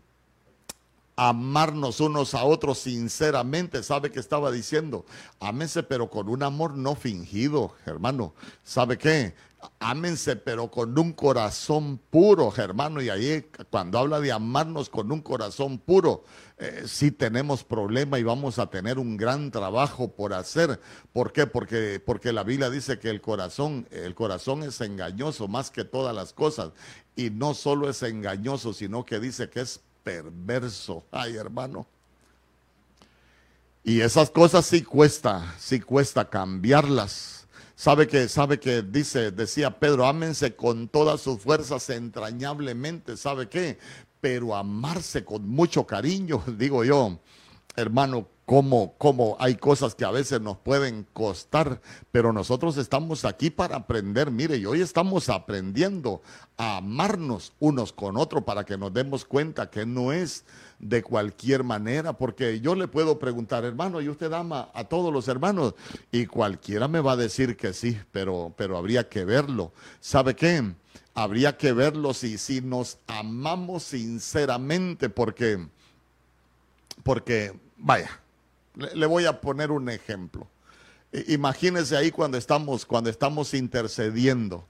amarnos 1.16 2.00
unos 2.00 2.34
a 2.34 2.44
otros 2.44 2.80
sinceramente, 2.80 3.84
¿sabe 3.84 4.12
qué 4.12 4.20
estaba 4.20 4.52
diciendo? 4.52 5.06
Ámense, 5.40 5.84
pero 5.84 6.10
con 6.10 6.30
un 6.30 6.44
amor 6.44 6.78
no 6.78 6.96
fingido, 6.96 7.74
hermano. 7.86 8.34
¿Sabe 8.64 8.98
qué? 8.98 9.34
Ámense, 9.80 10.36
pero 10.36 10.70
con 10.70 10.98
un 10.98 11.14
corazón 11.14 12.00
puro, 12.10 12.54
hermano. 12.56 13.02
Y 13.02 13.10
ahí, 13.10 13.50
cuando 13.70 13.98
habla 13.98 14.20
de 14.20 14.32
amarnos 14.32 14.90
con 14.90 15.12
un 15.12 15.22
corazón 15.22 15.80
puro, 15.80 16.24
eh, 16.58 16.84
sí 16.88 17.12
tenemos 17.12 17.64
problema 17.64 18.18
y 18.18 18.24
vamos 18.24 18.60
a 18.60 18.70
tener 18.70 18.98
un 18.98 19.18
gran 19.18 19.52
trabajo 19.52 20.12
por 20.12 20.34
hacer. 20.34 20.80
¿Por 21.12 21.34
qué? 21.34 21.48
Porque, 21.48 22.02
porque 22.04 22.32
la 22.32 22.44
Biblia 22.44 22.70
dice 22.70 22.98
que 23.00 23.10
el 23.10 23.22
corazón, 23.22 23.88
el 23.92 24.16
corazón 24.16 24.64
es 24.64 24.80
engañoso 24.82 25.48
más 25.48 25.70
que 25.72 25.84
todas 25.84 26.16
las 26.16 26.34
cosas. 26.34 26.72
Y 27.16 27.30
no 27.30 27.54
solo 27.54 27.90
es 27.90 28.02
engañoso, 28.04 28.74
sino 28.74 29.06
que 29.06 29.20
dice 29.20 29.50
que 29.50 29.62
es 29.62 29.82
perverso. 30.04 31.04
Ay, 31.12 31.36
hermano. 31.36 31.86
Y 33.84 34.02
esas 34.02 34.30
cosas 34.30 34.66
sí 34.66 34.82
cuesta, 34.82 35.56
sí 35.60 35.80
cuesta 35.80 36.30
cambiarlas 36.30 37.46
Sabe 37.76 38.08
que, 38.08 38.30
sabe 38.30 38.58
que 38.58 38.82
dice, 38.82 39.32
decía 39.32 39.80
Pedro, 39.80 40.06
ámense 40.08 40.56
con 40.56 40.88
todas 40.88 41.20
sus 41.20 41.42
fuerzas 41.42 41.90
entrañablemente, 41.90 43.18
¿sabe 43.18 43.50
qué? 43.50 43.78
Pero 44.26 44.56
amarse 44.56 45.24
con 45.24 45.48
mucho 45.48 45.86
cariño, 45.86 46.42
digo 46.58 46.84
yo, 46.84 47.20
hermano, 47.76 48.28
como, 48.44 48.96
como 48.98 49.38
hay 49.40 49.54
cosas 49.54 49.94
que 49.94 50.04
a 50.04 50.10
veces 50.10 50.42
nos 50.42 50.58
pueden 50.58 51.06
costar, 51.14 51.80
pero 52.12 52.34
nosotros 52.34 52.78
estamos 52.78 53.24
aquí 53.24 53.52
para 53.52 53.76
aprender. 53.76 54.32
Mire, 54.32 54.58
y 54.58 54.66
hoy 54.66 54.82
estamos 54.82 55.30
aprendiendo 55.30 56.24
a 56.58 56.78
amarnos 56.78 57.54
unos 57.60 57.94
con 57.94 58.18
otros 58.18 58.44
para 58.46 58.64
que 58.66 58.80
nos 58.80 58.92
demos 58.92 59.26
cuenta 59.26 59.70
que 59.70 59.86
no 59.86 60.12
es 60.12 60.44
de 60.80 61.04
cualquier 61.04 61.64
manera, 61.64 62.14
porque 62.14 62.60
yo 62.62 62.74
le 62.74 62.88
puedo 62.88 63.20
preguntar, 63.20 63.64
hermano, 63.64 64.02
¿y 64.02 64.10
usted 64.10 64.34
ama 64.34 64.72
a 64.74 64.86
todos 64.86 65.14
los 65.14 65.28
hermanos? 65.28 65.76
Y 66.12 66.26
cualquiera 66.26 66.88
me 66.88 67.00
va 67.00 67.12
a 67.12 67.18
decir 67.18 67.56
que 67.56 67.74
sí, 67.74 67.96
pero, 68.12 68.56
pero 68.58 68.76
habría 68.76 69.08
que 69.08 69.24
verlo. 69.24 69.72
¿Sabe 70.00 70.36
qué? 70.36 70.74
Habría 71.16 71.58
que 71.58 71.72
verlo 71.72 72.14
si, 72.14 72.38
si 72.38 72.62
nos 72.62 73.00
amamos 73.08 73.84
sinceramente, 73.84 75.10
porque, 75.10 75.66
porque, 77.04 77.54
vaya, 77.78 78.20
le, 78.76 79.06
voy 79.06 79.26
a 79.26 79.40
poner 79.42 79.72
un 79.72 79.90
ejemplo. 79.90 80.48
Imagínese 81.28 81.96
ahí 81.96 82.12
cuando 82.12 82.38
estamos, 82.38 82.86
cuando 82.86 83.10
estamos 83.10 83.54
intercediendo 83.54 84.66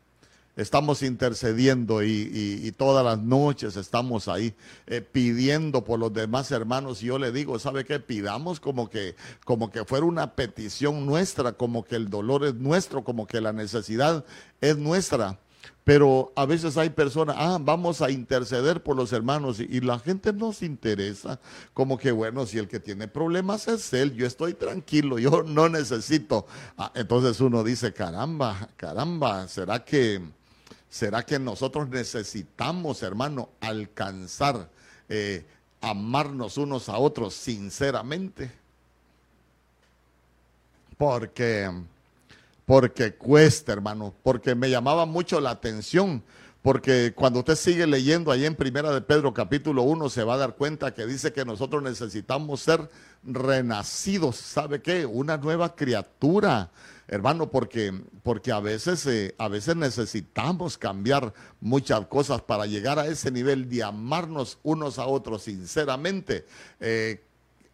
estamos 0.56 1.04
intercediendo 1.04 2.04
y, 2.04 2.74
todas 2.78 3.06
las 3.06 3.20
noches 3.20 3.76
estamos 3.78 4.28
ahí 4.28 4.54
eh, 4.88 5.02
pidiendo 5.02 5.84
por 5.84 6.00
los 6.00 6.14
demás 6.14 6.52
hermanos 6.52 7.02
y 7.02 7.08
yo 7.08 7.20
le 7.20 7.32
digo, 7.32 7.58
¿sabe 7.60 7.86
qué? 7.86 8.00
Pidamos 8.00 8.60
como 8.60 8.90
que, 8.90 9.16
como 9.46 9.72
que 9.72 9.86
fuera 9.86 10.06
una 10.06 10.36
petición 10.36 11.06
nuestra, 11.06 11.54
como 11.54 11.84
que 11.84 11.96
el 11.96 12.10
dolor 12.10 12.46
es 12.46 12.56
nuestro, 12.56 13.04
como 13.04 13.28
que 13.28 13.42
la 13.42 13.54
necesidad 13.54 14.26
es 14.62 14.78
nuestra. 14.78 15.40
Pero 15.86 16.34
a 16.36 16.46
veces 16.46 16.76
hay 16.78 16.90
personas, 16.90 17.38
ah, 17.40 17.58
vamos 17.62 18.02
a 18.02 18.12
interceder 18.12 18.84
por 18.84 18.98
los 18.98 19.14
hermanos 19.14 19.60
y, 19.60 19.80
la 19.80 20.00
gente 20.00 20.34
no 20.34 20.52
se 20.52 20.66
interesa, 20.66 21.40
como 21.74 21.98
que 21.98 22.12
bueno, 22.12 22.46
si 22.48 22.58
el 22.58 22.68
que 22.68 22.80
tiene 22.80 23.08
problemas 23.08 23.68
es 23.68 23.94
él, 23.94 24.14
yo 24.16 24.26
estoy 24.26 24.56
tranquilo, 24.56 25.20
yo 25.20 25.44
no 25.44 25.70
necesito. 25.70 26.48
Ah, 26.78 26.92
entonces 26.96 27.40
uno 27.40 27.64
dice, 27.64 27.94
caramba, 27.94 28.68
caramba, 28.76 29.48
¿será 29.48 29.86
que 29.86 30.22
¿Será 30.96 31.26
que 31.26 31.38
nosotros 31.40 31.90
necesitamos, 31.90 33.04
hermano, 33.04 33.50
alcanzar, 33.60 34.70
eh, 35.10 35.46
amarnos 35.82 36.58
unos 36.58 36.88
a 36.88 36.98
otros 36.98 37.34
sinceramente? 37.34 38.50
Porque, 40.98 41.70
porque 42.66 43.16
cuesta, 43.16 43.74
hermano, 43.74 44.14
porque 44.24 44.56
me 44.56 44.70
llamaba 44.70 45.06
mucho 45.06 45.40
la 45.40 45.52
atención 45.52 46.24
porque 46.66 47.14
cuando 47.14 47.42
usted 47.42 47.56
sigue 47.58 47.86
leyendo 47.86 48.32
ahí 48.32 48.44
en 48.44 48.56
Primera 48.56 48.92
de 48.92 49.00
Pedro 49.00 49.36
capítulo 49.36 49.84
1 49.84 50.10
se 50.10 50.24
va 50.24 50.34
a 50.34 50.38
dar 50.38 50.56
cuenta 50.56 50.96
que 50.96 51.06
dice 51.06 51.32
que 51.32 51.46
nosotros 51.46 51.84
necesitamos 51.84 52.60
ser 52.62 52.90
renacidos, 53.22 54.38
¿sabe 54.38 54.82
qué? 54.82 55.06
Una 55.06 55.38
nueva 55.38 55.76
criatura, 55.76 56.72
hermano, 57.08 57.52
porque, 57.52 57.94
porque 58.24 58.52
a, 58.52 58.60
veces, 58.62 59.06
eh, 59.06 59.36
a 59.38 59.48
veces 59.48 59.76
necesitamos 59.76 60.76
cambiar 60.76 61.36
muchas 61.62 62.08
cosas 62.08 62.42
para 62.42 62.66
llegar 62.66 62.98
a 62.98 63.06
ese 63.06 63.30
nivel 63.30 63.70
de 63.70 63.84
amarnos 63.84 64.58
unos 64.64 64.98
a 64.98 65.06
otros 65.06 65.44
sinceramente. 65.44 66.48
Eh, 66.80 67.24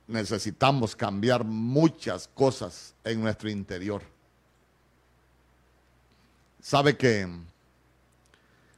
necesitamos 0.05 0.97
cambiar 0.97 1.45
muchas 1.45 2.27
cosas 2.27 2.93
en 3.05 3.21
nuestro 3.21 3.49
interior. 3.49 4.01
¿Sabe 6.61 6.95
que 6.95 7.27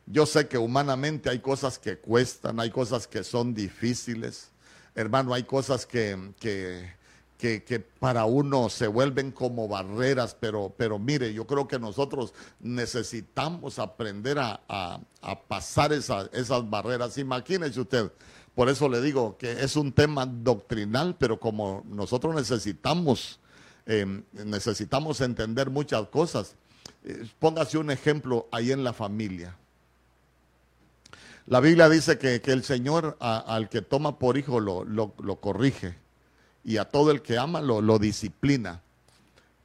yo 0.06 0.26
sé 0.26 0.48
que 0.48 0.58
humanamente 0.58 1.30
hay 1.30 1.40
cosas 1.40 1.80
que 1.80 1.98
cuestan, 1.98 2.60
hay 2.60 2.70
cosas 2.70 3.08
que 3.08 3.24
son 3.24 3.54
difíciles. 3.54 4.50
Hermano, 4.96 5.34
hay 5.34 5.44
cosas 5.44 5.86
que, 5.86 6.34
que, 6.40 6.94
que, 7.38 7.80
para 8.00 8.26
uno 8.26 8.70
se 8.70 8.88
vuelven 8.88 9.32
como 9.32 9.68
barreras, 9.68 10.36
pero, 10.40 10.74
pero 10.78 11.00
mire, 11.00 11.34
yo 11.34 11.48
creo 11.48 11.68
que 11.68 11.80
nosotros 11.80 12.34
necesitamos 12.60 13.80
aprender 13.80 14.40
a, 14.40 14.62
a, 14.68 15.40
pasar 15.48 15.94
esas 15.94 16.70
barreras. 16.70 17.18
Imagínese 17.18 17.80
usted, 17.80 18.12
por 18.56 18.70
eso 18.70 18.88
le 18.88 19.02
digo 19.02 19.38
que 19.38 19.52
es 19.64 19.76
un 19.76 19.92
tema 19.94 20.26
doctrinal, 20.26 21.16
pero 21.18 21.40
como 21.40 21.84
nosotros 21.88 22.36
necesitamos, 22.36 23.40
em, 23.86 24.24
necesitamos 24.34 25.22
entender 25.22 25.70
muchas 25.70 26.08
cosas. 26.10 26.56
Eh, 27.06 27.28
póngase 27.40 27.78
un 27.78 27.92
ejemplo 27.92 28.48
ahí 28.52 28.72
en 28.72 28.84
la 28.84 28.94
familia. 28.94 29.56
La 31.46 31.60
Biblia 31.60 31.90
dice 31.90 32.18
que, 32.18 32.42
el 32.46 32.64
Señor 32.64 33.18
al 33.20 33.68
que 33.68 33.82
toma 33.82 34.18
por 34.18 34.38
hijo 34.38 34.62
lo, 34.62 34.86
lo, 34.86 35.36
corrige 35.42 35.96
y 36.64 36.78
a 36.78 36.86
todo 36.86 37.12
el 37.12 37.22
que 37.22 37.38
ama 37.38 37.60
lo, 37.60 37.82
lo 37.82 38.00
disciplina. 38.00 38.82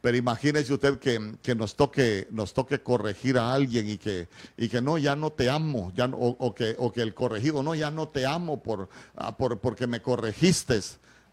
Pero 0.00 0.16
imagínese 0.16 0.72
usted 0.72 0.98
que, 0.98 1.54
nos, 1.54 1.76
toque, 1.76 2.28
nos 2.30 2.52
toque 2.52 2.80
corregir 2.80 3.38
a 3.38 3.52
alguien 3.52 3.88
y 3.88 3.98
que, 3.98 4.28
y 4.56 4.68
que 4.68 4.80
no, 4.80 4.98
ya 4.98 5.16
no 5.16 5.30
te 5.30 5.50
amo, 5.50 5.92
ya 5.94 6.08
o, 6.12 6.54
que, 6.54 6.76
o 6.78 6.92
que 6.92 7.02
el 7.02 7.14
corregido, 7.14 7.62
no, 7.62 7.74
ya 7.74 7.90
no 7.90 8.08
te 8.08 8.24
amo 8.24 8.62
por, 8.62 8.88
ah, 9.16 9.36
por 9.36 9.58
porque 9.58 9.86
me 9.86 10.00
corregiste. 10.00 10.80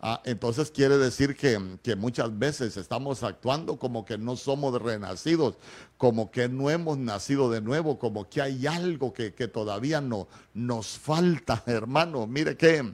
Ah, 0.07 0.21
entonces 0.23 0.69
quiere 0.69 0.99
decir 0.99 1.35
que, 1.35 1.57
muchas 1.95 2.37
veces 2.37 2.77
estamos 2.77 3.23
actuando 3.23 3.79
como 3.79 4.05
que 4.05 4.19
no 4.19 4.35
somos 4.35 4.79
renacidos, 4.79 5.57
como 5.97 6.29
que 6.29 6.47
no 6.47 6.69
hemos 6.69 6.99
nacido 6.99 7.49
de 7.49 7.59
nuevo, 7.59 7.97
como 7.97 8.29
que 8.29 8.39
hay 8.39 8.67
algo 8.67 9.13
que, 9.13 9.31
todavía 9.31 10.01
no 10.01 10.27
nos 10.53 10.89
falta, 10.99 11.63
hermano. 11.65 12.27
Mire 12.27 12.55
qué, 12.55 12.93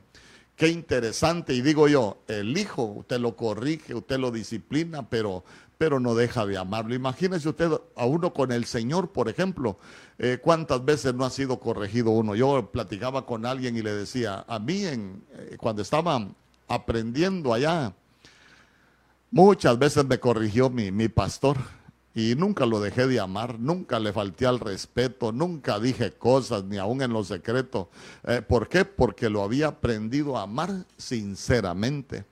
qué 0.56 0.70
interesante. 0.70 1.54
Y 1.54 1.60
digo 1.60 1.90
yo, 1.90 2.24
el 2.30 2.58
hijo, 2.58 2.84
usted 2.84 3.20
lo 3.20 3.36
corrige, 3.36 3.94
usted 3.94 4.18
lo 4.18 4.32
disciplina, 4.32 5.10
pero, 5.10 5.44
pero 5.78 6.00
no 6.00 6.16
deja 6.16 6.46
de 6.46 6.58
amarlo. 6.58 6.96
Imagínese 6.96 7.50
usted 7.50 7.72
a 7.94 8.06
uno 8.06 8.32
con 8.32 8.54
el 8.54 8.64
Señor, 8.64 9.12
por 9.12 9.28
ejemplo, 9.28 9.78
eh, 10.18 10.38
cuántas 10.42 10.86
veces 10.86 11.14
no 11.14 11.26
ha 11.26 11.30
sido 11.30 11.60
corregido 11.60 12.12
uno. 12.12 12.36
Yo 12.36 12.72
platicaba 12.72 13.26
con 13.26 13.46
alguien 13.46 13.76
y 13.76 13.82
le 13.82 13.94
decía, 13.94 14.46
a 14.48 14.60
mí 14.60 14.86
eh, 14.86 15.58
cuando 15.60 15.82
estaba 15.82 16.26
aprendiendo 16.74 17.54
allá. 17.54 17.94
Muchas 19.30 19.78
veces 19.80 20.06
me 20.06 20.20
corrigió 20.20 20.70
mi, 20.70 20.92
mi 20.92 21.08
pastor 21.08 21.58
y 22.14 22.36
nunca 22.36 22.66
lo 22.66 22.82
dejé 22.82 23.08
de 23.08 23.20
amar, 23.20 23.60
nunca 23.60 24.00
le 24.00 24.12
falté 24.12 24.46
al 24.46 24.60
respeto, 24.60 25.32
nunca 25.32 25.80
dije 25.80 26.12
cosas, 26.12 26.66
ni 26.66 26.78
aún 26.78 27.02
en 27.02 27.14
lo 27.14 27.24
secreto. 27.24 27.90
Eh, 28.24 28.42
¿Por 28.42 28.68
qué? 28.68 28.84
Porque 28.84 29.30
lo 29.30 29.44
había 29.44 29.68
aprendido 29.68 30.38
a 30.38 30.44
amar 30.44 30.86
sinceramente. 30.98 32.26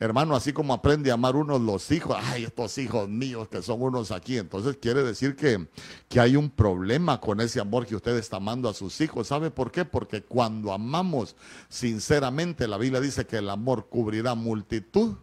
Hermano, 0.00 0.34
así 0.34 0.52
como 0.52 0.74
aprende 0.74 1.10
a 1.10 1.14
amar 1.14 1.36
uno 1.36 1.58
los 1.58 1.90
hijos, 1.92 2.16
ay, 2.20 2.44
estos 2.44 2.78
hijos 2.78 3.08
míos 3.08 3.48
que 3.48 3.62
son 3.62 3.80
unos 3.80 4.10
aquí, 4.10 4.38
entonces 4.38 4.76
quiere 4.76 5.02
decir 5.02 5.36
que, 5.36 5.68
que 6.08 6.20
hay 6.20 6.36
un 6.36 6.50
problema 6.50 7.20
con 7.20 7.40
ese 7.40 7.60
amor 7.60 7.86
que 7.86 7.94
usted 7.94 8.16
está 8.16 8.38
amando 8.38 8.68
a 8.68 8.74
sus 8.74 9.00
hijos. 9.00 9.28
¿Sabe 9.28 9.50
por 9.50 9.70
qué? 9.70 9.84
Porque 9.84 10.22
cuando 10.22 10.72
amamos 10.72 11.36
sinceramente, 11.68 12.66
la 12.66 12.76
Biblia 12.76 13.00
dice 13.00 13.24
que 13.26 13.36
el 13.36 13.48
amor 13.48 13.86
cubrirá 13.88 14.34
multitud 14.34 15.14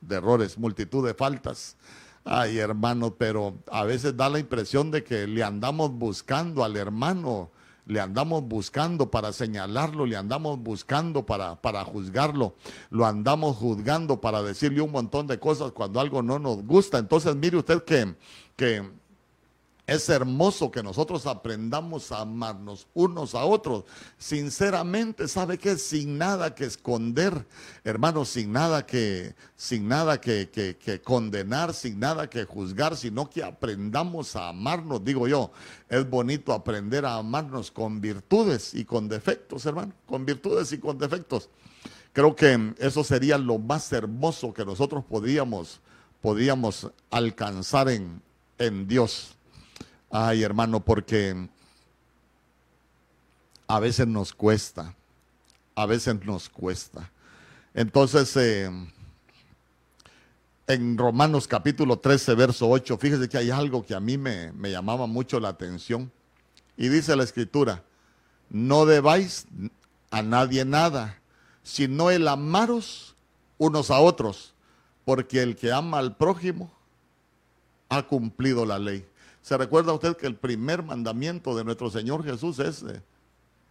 de 0.00 0.16
errores, 0.16 0.56
multitud 0.56 1.06
de 1.06 1.14
faltas. 1.14 1.76
Ay, 2.24 2.58
hermano, 2.58 3.14
pero 3.14 3.54
a 3.70 3.84
veces 3.84 4.16
da 4.16 4.28
la 4.28 4.38
impresión 4.38 4.90
de 4.90 5.04
que 5.04 5.26
le 5.26 5.44
andamos 5.44 5.92
buscando 5.92 6.64
al 6.64 6.76
hermano 6.76 7.50
le 7.86 8.00
andamos 8.00 8.42
buscando 8.42 9.10
para 9.10 9.32
señalarlo, 9.32 10.06
le 10.06 10.16
andamos 10.16 10.58
buscando 10.58 11.24
para, 11.24 11.60
para 11.62 11.84
juzgarlo, 11.84 12.54
lo 12.90 13.06
andamos 13.06 13.56
juzgando 13.56 14.20
para 14.20 14.42
decirle 14.42 14.80
un 14.80 14.90
montón 14.90 15.26
de 15.26 15.38
cosas 15.38 15.72
cuando 15.72 16.00
algo 16.00 16.20
no 16.22 16.38
nos 16.38 16.64
gusta. 16.64 16.98
Entonces, 16.98 17.34
mire 17.36 17.56
usted 17.56 17.84
que, 17.84 18.14
que 18.56 18.82
es 19.86 20.08
hermoso 20.08 20.72
que 20.72 20.82
nosotros 20.82 21.26
aprendamos 21.26 22.10
a 22.10 22.22
amarnos 22.22 22.88
unos 22.92 23.36
a 23.36 23.44
otros. 23.44 23.84
Sinceramente, 24.18 25.28
¿sabe 25.28 25.58
qué? 25.58 25.76
Sin 25.76 26.18
nada 26.18 26.56
que 26.56 26.64
esconder, 26.64 27.46
hermano, 27.84 28.24
sin 28.24 28.50
nada 28.50 28.84
que, 28.84 29.36
sin 29.54 29.86
nada 29.86 30.20
que, 30.20 30.50
que, 30.50 31.00
condenar, 31.02 31.72
sin 31.72 32.00
nada 32.00 32.28
que 32.28 32.44
juzgar, 32.44 32.96
sino 32.96 33.30
que 33.30 33.44
aprendamos 33.44 34.34
a 34.34 34.48
amarnos, 34.48 35.04
digo 35.04 35.28
yo. 35.28 35.52
Es 35.88 36.08
bonito 36.10 36.52
aprender 36.52 37.04
a 37.06 37.14
amarnos 37.14 37.70
con 37.70 38.00
virtudes 38.00 38.74
y 38.74 38.84
con 38.84 39.08
defectos, 39.08 39.66
hermano, 39.66 39.92
con 40.04 40.26
virtudes 40.26 40.72
y 40.72 40.78
con 40.78 40.98
defectos. 40.98 41.48
Creo 42.12 42.34
que 42.34 42.74
eso 42.78 43.04
sería 43.04 43.38
lo 43.38 43.58
más 43.58 43.92
hermoso 43.92 44.52
que 44.52 44.64
nosotros 44.64 45.04
podríamos 45.04 46.90
alcanzar 47.10 47.88
en, 47.88 48.20
en 48.58 48.88
Dios. 48.88 49.35
Ay, 50.18 50.44
hermano, 50.44 50.80
porque 50.80 51.46
a 53.68 53.78
veces 53.78 54.06
nos 54.06 54.32
cuesta, 54.32 54.94
a 55.74 55.84
veces 55.84 56.24
nos 56.24 56.48
cuesta. 56.48 57.12
Entonces, 57.74 58.34
eh, 58.38 58.70
en 60.68 60.96
Romanos 60.96 61.46
capítulo 61.46 61.98
13, 61.98 62.34
verso 62.34 62.66
8, 62.66 62.96
fíjese 62.96 63.28
que 63.28 63.36
hay 63.36 63.50
algo 63.50 63.84
que 63.84 63.94
a 63.94 64.00
mí 64.00 64.16
me, 64.16 64.52
me 64.52 64.70
llamaba 64.70 65.06
mucho 65.06 65.38
la 65.38 65.50
atención. 65.50 66.10
Y 66.78 66.88
dice 66.88 67.14
la 67.14 67.24
escritura, 67.24 67.84
no 68.48 68.86
debáis 68.86 69.46
a 70.10 70.22
nadie 70.22 70.64
nada, 70.64 71.20
sino 71.62 72.10
el 72.10 72.26
amaros 72.26 73.14
unos 73.58 73.90
a 73.90 73.98
otros, 73.98 74.54
porque 75.04 75.42
el 75.42 75.56
que 75.56 75.72
ama 75.72 75.98
al 75.98 76.16
prójimo 76.16 76.72
ha 77.90 78.04
cumplido 78.04 78.64
la 78.64 78.78
ley. 78.78 79.06
¿Se 79.46 79.56
recuerda 79.56 79.92
usted 79.92 80.16
que 80.16 80.26
el 80.26 80.34
primer 80.34 80.82
mandamiento 80.82 81.56
de 81.56 81.62
nuestro 81.62 81.88
Señor 81.88 82.24
Jesús 82.24 82.58
es 82.58 82.82
eh, 82.82 83.00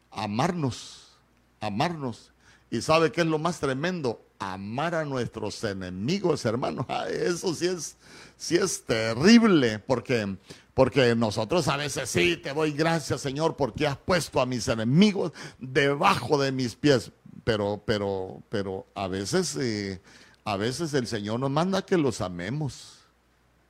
amarnos, 0.09 1.17
amarnos? 1.59 2.31
¿Y 2.71 2.81
sabe 2.81 3.11
qué 3.11 3.19
es 3.19 3.27
lo 3.27 3.39
más 3.39 3.59
tremendo? 3.59 4.21
Amar 4.39 4.95
a 4.95 5.03
nuestros 5.03 5.61
enemigos, 5.65 6.45
hermanos. 6.45 6.85
Eso 7.09 7.53
sí 7.53 7.67
es, 7.67 7.97
sí 8.37 8.55
es 8.55 8.85
terrible, 8.85 9.79
porque, 9.79 10.37
porque 10.73 11.13
nosotros 11.13 11.67
a 11.67 11.75
veces 11.75 12.09
sí 12.09 12.37
te 12.37 12.53
doy 12.53 12.71
gracias, 12.71 13.19
Señor, 13.19 13.57
porque 13.57 13.85
has 13.85 13.97
puesto 13.97 14.39
a 14.39 14.45
mis 14.45 14.69
enemigos 14.69 15.33
debajo 15.59 16.41
de 16.41 16.53
mis 16.53 16.73
pies. 16.73 17.11
Pero, 17.43 17.83
pero, 17.85 18.41
pero 18.47 18.87
a 18.95 19.09
veces, 19.09 19.57
eh, 19.57 20.01
a 20.45 20.55
veces 20.55 20.93
el 20.93 21.05
Señor 21.05 21.41
nos 21.41 21.51
manda 21.51 21.85
que 21.85 21.97
los 21.97 22.21
amemos 22.21 22.94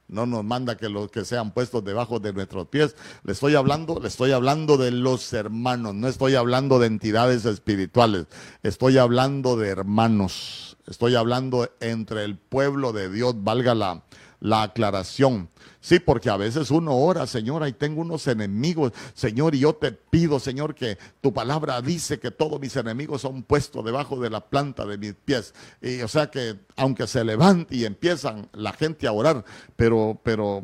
no 0.08 0.26
nos 0.26 0.43
manda 0.43 0.78
que 0.78 0.89
los 0.89 1.10
que 1.10 1.26
sean 1.26 1.51
puestos 1.51 1.84
debajo 1.84 2.20
de 2.20 2.34
nuestros 2.34 2.68
pies. 2.68 2.95
Le 3.24 3.34
estoy 3.34 3.56
hablando, 3.56 3.99
le 3.99 4.08
estoy 4.08 4.32
hablando 4.32 4.78
de 4.78 4.91
los 4.91 5.34
hermanos, 5.34 5.95
no 5.95 6.08
estoy 6.08 6.36
hablando 6.36 6.80
de 6.80 6.88
entidades 6.88 7.45
espirituales, 7.45 8.28
estoy 8.64 8.97
hablando 8.97 9.58
de 9.58 9.70
hermanos, 9.70 10.78
estoy 10.88 11.16
hablando 11.16 11.70
entre 11.80 12.24
el 12.24 12.38
pueblo 12.38 12.93
de 12.93 13.10
Dios, 13.10 13.36
valga 13.43 13.74
la, 13.74 14.03
la 14.46 14.62
aclaración. 14.62 15.50
Sí, 15.82 16.00
porque 16.00 16.30
a 16.30 16.38
veces 16.38 16.70
uno 16.70 16.96
ora, 16.96 17.26
Señor, 17.26 17.64
ahí 17.64 17.74
tengo 17.74 18.02
unos 18.02 18.28
enemigos, 18.28 18.91
Señor, 19.16 19.56
y 19.56 19.60
yo 19.60 19.74
te 19.74 19.91
pido, 19.91 20.39
Señor, 20.39 20.76
que 20.76 20.98
tu 21.20 21.34
palabra 21.34 21.82
dice 21.82 22.20
que 22.20 22.30
todos 22.30 22.60
mis 22.60 22.76
enemigos 22.76 23.22
son 23.22 23.41
puestos 23.41 23.84
debajo 23.84 24.20
de 24.20 24.30
la 24.30 24.41
planta 24.41 24.86
de 24.86 25.00
mis 25.00 25.14
pies. 25.14 25.54
Y 25.82 26.02
o 26.02 26.08
sea 26.08 26.30
que 26.30 26.58
aunque 26.76 27.08
se 27.08 27.24
levante 27.24 27.76
y 27.76 27.86
empiezan 27.86 28.48
la 28.54 28.74
gente 28.74 29.08
a 29.08 29.12
orar, 29.12 29.43
pero, 29.76 30.20
pero, 30.24 30.64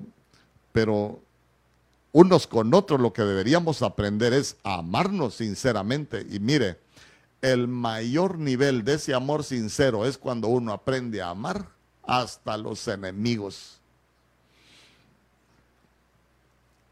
pero 0.72 1.20
unos 2.12 2.46
con 2.46 2.72
otros, 2.74 3.00
lo 3.00 3.14
que 3.14 3.24
deberíamos 3.24 3.82
aprender 3.82 4.32
es 4.34 4.58
amarnos 4.64 5.36
sinceramente. 5.36 6.26
Y 6.30 6.40
mire, 6.40 6.78
el 7.42 7.68
mayor 7.68 8.38
nivel 8.38 8.84
de 8.84 8.96
ese 8.96 9.16
amor 9.16 9.44
sincero 9.44 10.06
es 10.06 10.20
cuando 10.20 10.50
uno 10.50 10.72
aprende 10.72 11.22
a 11.22 11.30
amar 11.30 11.81
hasta 12.12 12.57
los 12.57 12.86
enemigos. 12.89 13.80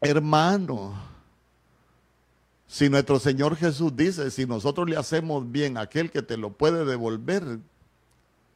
Hermano, 0.00 0.94
si 2.66 2.88
nuestro 2.88 3.18
Señor 3.20 3.54
Jesús 3.54 3.94
dice, 3.94 4.30
si 4.30 4.46
nosotros 4.46 4.88
le 4.88 4.96
hacemos 4.96 5.52
bien 5.52 5.76
a 5.76 5.82
aquel 5.82 6.10
que 6.10 6.22
te 6.22 6.38
lo 6.38 6.54
puede 6.54 6.86
devolver, 6.86 7.58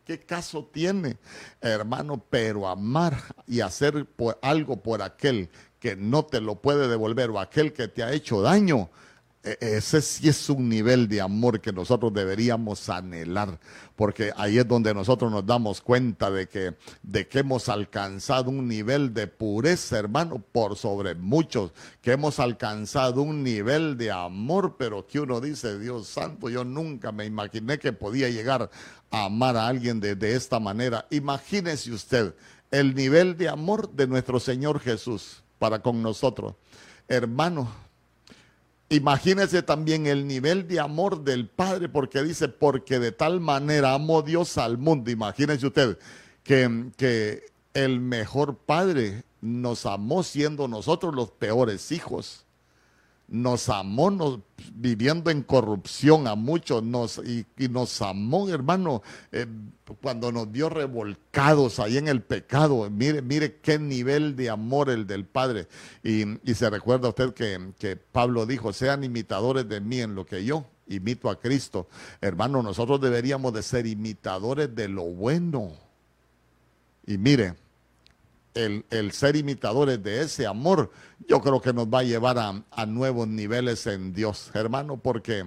¿qué 0.06 0.18
caso 0.20 0.64
tiene, 0.72 1.18
hermano? 1.60 2.24
Pero 2.30 2.66
amar 2.66 3.22
y 3.46 3.60
hacer 3.60 4.06
algo 4.40 4.80
por 4.80 5.02
aquel 5.02 5.50
que 5.78 5.96
no 5.96 6.24
te 6.24 6.40
lo 6.40 6.54
puede 6.54 6.88
devolver 6.88 7.28
o 7.28 7.40
aquel 7.40 7.74
que 7.74 7.88
te 7.88 8.02
ha 8.02 8.12
hecho 8.12 8.40
daño, 8.40 8.88
ese 9.60 10.00
sí 10.00 10.28
es 10.28 10.48
un 10.48 10.68
nivel 10.68 11.06
de 11.06 11.20
amor 11.20 11.60
que 11.60 11.72
nosotros 11.72 12.12
deberíamos 12.12 12.88
anhelar, 12.88 13.58
porque 13.94 14.32
ahí 14.36 14.58
es 14.58 14.66
donde 14.66 14.94
nosotros 14.94 15.30
nos 15.30 15.44
damos 15.44 15.80
cuenta 15.82 16.30
de 16.30 16.48
que, 16.48 16.74
de 17.02 17.28
que 17.28 17.40
hemos 17.40 17.68
alcanzado 17.68 18.50
un 18.50 18.66
nivel 18.66 19.12
de 19.12 19.26
pureza, 19.26 19.98
hermano, 19.98 20.42
por 20.52 20.76
sobre 20.76 21.14
muchos, 21.14 21.72
que 22.00 22.12
hemos 22.12 22.38
alcanzado 22.38 23.22
un 23.22 23.42
nivel 23.42 23.98
de 23.98 24.10
amor, 24.10 24.76
pero 24.78 25.06
que 25.06 25.20
uno 25.20 25.40
dice, 25.40 25.78
Dios 25.78 26.08
santo, 26.08 26.48
yo 26.48 26.64
nunca 26.64 27.12
me 27.12 27.26
imaginé 27.26 27.78
que 27.78 27.92
podía 27.92 28.30
llegar 28.30 28.70
a 29.10 29.24
amar 29.26 29.56
a 29.56 29.66
alguien 29.66 30.00
de, 30.00 30.16
de 30.16 30.34
esta 30.34 30.58
manera. 30.58 31.06
Imagínese 31.10 31.92
usted 31.92 32.34
el 32.70 32.94
nivel 32.94 33.36
de 33.36 33.48
amor 33.48 33.90
de 33.90 34.06
nuestro 34.06 34.40
Señor 34.40 34.80
Jesús 34.80 35.42
para 35.58 35.80
con 35.80 36.02
nosotros. 36.02 36.54
Hermano, 37.06 37.83
Imagínese 38.88 39.62
también 39.62 40.06
el 40.06 40.26
nivel 40.26 40.68
de 40.68 40.78
amor 40.78 41.24
del 41.24 41.48
Padre, 41.48 41.88
porque 41.88 42.22
dice, 42.22 42.48
porque 42.48 42.98
de 42.98 43.12
tal 43.12 43.40
manera 43.40 43.94
amó 43.94 44.22
Dios 44.22 44.58
al 44.58 44.78
mundo. 44.78 45.10
Imagínese 45.10 45.66
usted 45.66 45.98
que, 46.42 46.90
que 46.96 47.46
el 47.72 48.00
mejor 48.00 48.56
Padre 48.56 49.24
nos 49.40 49.86
amó 49.86 50.22
siendo 50.22 50.68
nosotros 50.68 51.14
los 51.14 51.30
peores 51.30 51.92
hijos 51.92 52.43
nos 53.28 53.68
amó 53.68 54.42
viviendo 54.74 55.30
en 55.30 55.42
corrupción 55.42 56.26
a 56.26 56.34
muchos 56.34 56.82
nos, 56.82 57.18
y, 57.18 57.46
nos 57.68 58.00
amó, 58.02 58.48
hermano, 58.48 59.02
eh, 59.32 59.46
cuando 60.02 60.30
nos 60.30 60.52
dio 60.52 60.68
revolcados 60.68 61.78
ahí 61.78 61.96
en 61.96 62.08
el 62.08 62.22
pecado. 62.22 62.88
Mire, 62.90 63.22
mire 63.22 63.56
qué 63.56 63.78
nivel 63.78 64.36
de 64.36 64.50
amor 64.50 64.90
el 64.90 65.06
del 65.06 65.24
Padre. 65.24 65.68
Y, 66.02 66.24
se 66.54 66.70
recuerda 66.70 67.08
usted 67.08 67.32
que, 67.34 67.72
que 67.78 67.96
Pablo 67.96 68.46
dijo, 68.46 68.72
sean 68.72 69.04
imitadores 69.04 69.68
de 69.68 69.80
mí 69.80 70.00
en 70.00 70.14
lo 70.14 70.24
que 70.26 70.44
yo 70.44 70.66
imito 70.86 71.30
a 71.30 71.40
Cristo. 71.40 71.88
Hermano, 72.20 72.62
nosotros 72.62 73.00
deberíamos 73.00 73.52
de 73.54 73.62
ser 73.62 73.86
imitadores 73.86 74.74
de 74.74 74.88
lo 74.88 75.04
bueno. 75.04 75.72
Y 77.06 77.18
mire, 77.18 77.54
el, 78.54 79.12
ser 79.12 79.36
imitadores 79.36 80.02
de 80.02 80.22
ese 80.22 80.46
amor, 80.46 80.90
yo 81.28 81.40
creo 81.40 81.60
que 81.60 81.72
nos 81.72 81.86
va 81.86 82.00
a 82.00 82.04
llevar 82.04 82.38
a, 82.38 82.86
nuevos 82.86 83.28
niveles 83.28 83.86
en 83.86 84.12
Dios, 84.12 84.50
hermano, 84.54 84.96
porque 84.96 85.46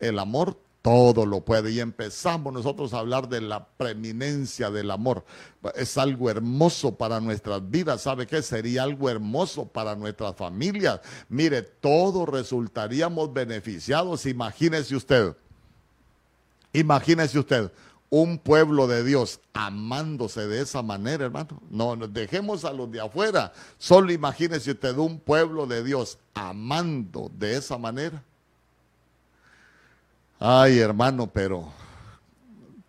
el 0.00 0.18
amor 0.18 0.58
todo 0.82 1.26
lo 1.26 1.44
puede. 1.44 1.70
Y 1.70 1.80
empezamos 1.80 2.52
nosotros 2.52 2.92
a 2.94 2.98
hablar 2.98 3.28
de 3.28 3.40
la 3.40 3.66
preeminencia 3.66 4.70
del 4.70 4.90
amor. 4.90 5.24
Es 5.74 5.98
algo 5.98 6.30
hermoso 6.30 6.94
para 6.96 7.20
nuestras 7.20 7.68
vidas. 7.70 8.02
¿Sabe 8.02 8.26
qué? 8.26 8.42
Sería 8.42 8.82
algo 8.82 9.08
hermoso 9.08 9.66
para 9.66 9.94
nuestras 9.94 10.34
familias. 10.36 11.00
Mire, 11.28 11.62
todos 11.62 12.28
resultaríamos 12.28 13.32
beneficiados. 13.32 14.26
Imagínese 14.26 14.96
usted. 14.96 15.36
Imagínese 16.72 17.38
usted 17.38 17.70
un 18.10 18.38
pueblo 18.38 18.86
de 18.86 19.04
Dios 19.04 19.40
amándose 19.52 20.46
de 20.46 20.62
esa 20.62 20.82
manera, 20.82 21.26
hermano. 21.26 21.60
No, 21.70 21.96
dejemos 21.96 22.64
a 22.64 22.72
los 22.72 22.90
de 22.90 23.00
afuera. 23.00 23.52
Solo 23.76 24.12
imagínese 24.12 24.70
usted 24.72 24.96
un 24.96 25.18
pueblo 25.20 25.66
de 25.66 25.84
Dios 25.84 26.18
amando 26.34 27.30
de 27.34 27.56
esa 27.56 27.76
manera. 27.76 28.22
Ay, 30.40 30.78
hermano, 30.78 31.26
pero, 31.26 31.68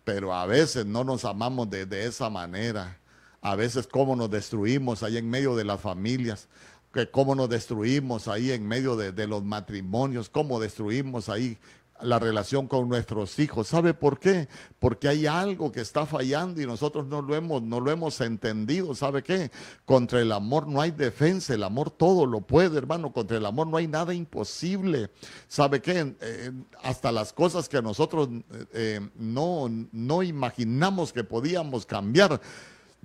pero 0.04 0.32
a 0.32 0.46
veces 0.46 0.86
no 0.86 1.04
nos 1.04 1.24
amamos 1.24 1.68
de, 1.68 2.06
esa 2.06 2.30
manera. 2.30 2.98
A 3.42 3.56
veces 3.56 3.86
cómo 3.86 4.16
nos 4.16 4.30
destruimos 4.30 5.02
ahí 5.02 5.16
en 5.16 5.28
medio 5.28 5.56
de 5.56 5.64
las 5.64 5.80
familias, 5.80 6.48
que 6.92 7.10
cómo 7.10 7.34
nos 7.34 7.48
destruimos 7.48 8.28
ahí 8.28 8.52
en 8.52 8.66
medio 8.66 8.96
de, 8.96 9.12
de 9.12 9.26
los 9.26 9.42
matrimonios, 9.42 10.28
cómo 10.30 10.60
destruimos 10.60 11.28
ahí 11.28 11.58
la 12.02 12.18
relación 12.18 12.66
con 12.66 12.88
nuestros 12.88 13.38
hijos. 13.38 13.68
¿Sabe 13.68 13.94
por 13.94 14.18
qué? 14.18 14.48
Porque 14.78 15.08
hay 15.08 15.26
algo 15.26 15.72
que 15.72 15.80
está 15.80 16.06
fallando 16.06 16.60
y 16.60 16.66
nosotros 16.66 17.06
no 17.06 17.22
lo 17.22 17.34
hemos, 17.34 17.62
no 17.62 17.80
lo 17.80 17.90
hemos 17.90 18.20
entendido. 18.20 18.94
¿Sabe 18.94 19.22
qué? 19.22 19.50
Contra 19.84 20.20
el 20.20 20.32
amor 20.32 20.66
no 20.68 20.80
hay 20.80 20.90
defensa, 20.90 21.54
el 21.54 21.62
amor 21.62 21.90
todo 21.90 22.26
lo 22.26 22.40
puede, 22.40 22.78
hermano. 22.78 23.12
Contra 23.12 23.36
el 23.36 23.46
amor 23.46 23.66
no 23.66 23.76
hay 23.76 23.86
nada 23.86 24.14
imposible. 24.14 25.10
¿Sabe 25.48 25.80
qué? 25.80 26.14
Eh, 26.20 26.52
hasta 26.82 27.12
las 27.12 27.32
cosas 27.32 27.68
que 27.68 27.80
nosotros 27.82 28.28
eh, 28.72 29.00
no, 29.16 29.68
no 29.92 30.22
imaginamos 30.22 31.12
que 31.12 31.24
podíamos 31.24 31.86
cambiar, 31.86 32.40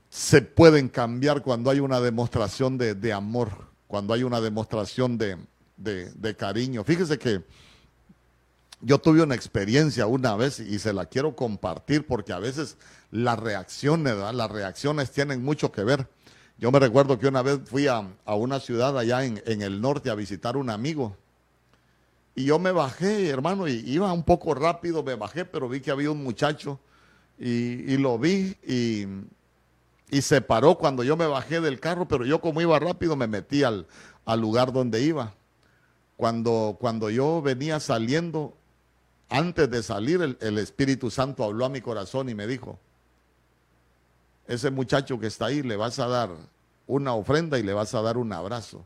se 0.09 0.41
pueden 0.41 0.89
cambiar 0.89 1.41
cuando 1.41 1.69
hay 1.69 1.79
una 1.79 1.99
demostración 1.99 2.77
de, 2.77 3.13
amor, 3.13 3.49
cuando 3.87 4.13
hay 4.13 4.23
una 4.23 4.39
demostración 4.39 5.17
de, 5.17 5.37
de 5.77 6.35
cariño. 6.35 6.83
Fíjese 6.83 7.17
que 7.17 7.43
yo 8.85 8.99
tuve 8.99 9.23
una 9.23 9.33
experiencia 9.33 10.05
una 10.05 10.35
vez 10.35 10.59
y 10.59 10.77
se 10.77 10.93
la 10.93 11.07
quiero 11.07 11.35
compartir 11.35 12.05
porque 12.05 12.33
a 12.33 12.37
veces 12.37 12.77
las 13.09 13.39
reacciones, 13.39 14.15
las 14.15 14.51
reacciones 14.51 15.09
tienen 15.09 15.43
mucho 15.43 15.71
que 15.71 15.83
ver. 15.83 16.07
Yo 16.59 16.71
me 16.71 16.77
recuerdo 16.79 17.17
que 17.17 17.27
una 17.27 17.41
vez 17.41 17.61
fui 17.65 17.87
a, 17.87 18.07
una 18.27 18.59
ciudad 18.59 18.95
allá 18.95 19.25
en, 19.25 19.41
el 19.63 19.81
norte 19.81 20.11
a 20.11 20.15
visitar 20.15 20.55
un 20.55 20.69
amigo. 20.69 21.17
Y 22.35 22.45
yo 22.45 22.59
me 22.59 22.71
bajé, 22.71 23.27
hermano, 23.27 23.67
y 23.67 23.73
iba 23.87 24.13
un 24.13 24.21
poco 24.21 24.53
rápido, 24.53 25.01
me 25.01 25.15
bajé, 25.15 25.45
pero 25.45 25.67
vi 25.67 25.81
que 25.81 25.89
había 25.89 26.11
un 26.11 26.23
muchacho 26.23 26.79
y, 27.39 27.97
lo 27.97 28.19
vi 28.19 28.55
y, 28.67 29.07
y, 30.11 30.21
se 30.21 30.41
paró 30.41 30.77
cuando 30.77 31.03
yo 31.03 31.17
me 31.17 31.25
bajé 31.25 31.59
del 31.59 31.79
carro, 31.79 32.07
pero 32.07 32.23
yo 32.23 32.39
como 32.39 32.61
iba 32.61 32.77
rápido 32.77 33.15
me 33.15 33.25
metí 33.25 33.63
al, 33.63 33.87
al 34.25 34.39
lugar 34.39 34.71
donde 34.71 35.01
iba. 35.01 35.33
Cuando, 36.17 36.77
cuando 36.79 37.09
yo 37.09 37.41
venía 37.41 37.79
saliendo, 37.79 38.55
antes 39.29 39.69
de 39.69 39.83
salir, 39.83 40.37
el, 40.39 40.57
Espíritu 40.57 41.09
Santo 41.09 41.43
habló 41.43 41.65
a 41.65 41.69
mi 41.69 41.81
corazón 41.81 42.29
y 42.29 42.35
me 42.35 42.47
dijo, 42.47 42.79
ese 44.47 44.69
muchacho 44.69 45.19
que 45.19 45.27
está 45.27 45.47
ahí 45.47 45.63
le 45.63 45.75
vas 45.75 45.97
a 45.99 46.07
dar 46.07 46.29
una 46.87 47.13
ofrenda 47.15 47.57
y 47.57 47.63
le 47.63 47.73
vas 47.73 47.95
a 47.95 48.01
dar 48.01 48.17
un 48.17 48.31
abrazo. 48.31 48.85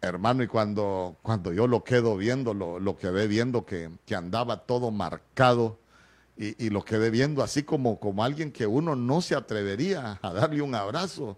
Hermano, 0.00 0.42
y 0.42 0.46
cuando, 0.46 1.16
cuando 1.22 1.52
yo 1.52 1.66
lo 1.66 1.82
quedo 1.82 2.16
viendo, 2.16 2.54
lo, 2.54 2.78
lo 2.78 2.96
quedé 2.96 3.26
viendo 3.26 3.64
que, 3.64 3.90
andaba 4.14 4.58
todo 4.58 4.90
marcado 4.90 5.78
y, 6.36 6.70
lo 6.70 6.84
quedé 6.84 7.10
viendo 7.10 7.42
así 7.42 7.64
como, 7.64 7.98
como 7.98 8.22
alguien 8.22 8.52
que 8.52 8.66
uno 8.66 8.94
no 8.94 9.20
se 9.20 9.34
atrevería 9.34 10.20
a 10.22 10.32
darle 10.32 10.62
un 10.62 10.74
abrazo. 10.74 11.36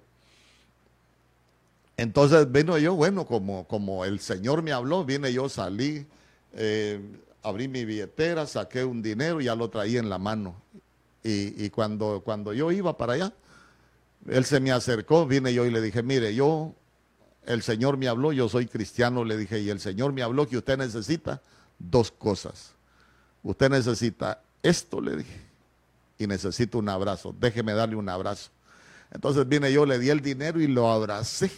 Entonces 1.96 2.50
vino 2.50 2.76
yo, 2.76 2.94
bueno, 2.94 3.26
como, 3.26 3.66
como 3.66 4.04
el 4.04 4.20
Señor 4.20 4.62
me 4.62 4.72
habló, 4.72 5.04
vine 5.04 5.32
yo, 5.32 5.48
salí, 5.48 6.06
eh, 6.54 7.00
abrí 7.42 7.68
mi 7.68 7.84
billetera, 7.84 8.46
saqué 8.46 8.84
un 8.84 9.02
dinero 9.02 9.40
y 9.40 9.44
ya 9.44 9.54
lo 9.54 9.68
traía 9.70 10.00
en 10.00 10.08
la 10.08 10.18
mano. 10.18 10.54
Y, 11.22 11.68
cuando, 11.70 12.22
cuando 12.24 12.54
yo 12.54 12.72
iba 12.72 12.96
para 12.96 13.12
allá, 13.12 13.32
él 14.26 14.44
se 14.46 14.58
me 14.58 14.72
acercó, 14.72 15.26
vine 15.26 15.52
yo 15.52 15.66
y 15.66 15.70
le 15.70 15.82
dije, 15.82 16.02
mire, 16.02 16.34
yo, 16.34 16.74
el 17.44 17.62
Señor 17.62 17.98
me 17.98 18.08
habló, 18.08 18.32
yo 18.32 18.48
soy 18.48 18.66
cristiano, 18.66 19.24
le 19.24 19.36
dije, 19.36 19.60
y 19.60 19.68
el 19.68 19.80
Señor 19.80 20.14
me 20.14 20.22
habló 20.22 20.48
que 20.48 20.56
usted 20.56 20.78
necesita 20.78 21.42
dos 21.78 22.10
cosas. 22.10 22.72
Usted 23.42 23.68
necesita 23.68 24.42
esto, 24.62 25.00
le 25.00 25.16
dije, 25.16 25.40
y 26.18 26.26
necesito 26.26 26.78
un 26.78 26.88
abrazo, 26.88 27.34
déjeme 27.38 27.74
darle 27.74 27.96
un 27.96 28.08
abrazo. 28.08 28.50
Entonces 29.10 29.46
vine 29.46 29.72
yo, 29.72 29.84
le 29.84 29.98
di 29.98 30.08
el 30.08 30.20
dinero 30.20 30.60
y 30.60 30.66
lo 30.66 30.90
abracé. 30.90 31.50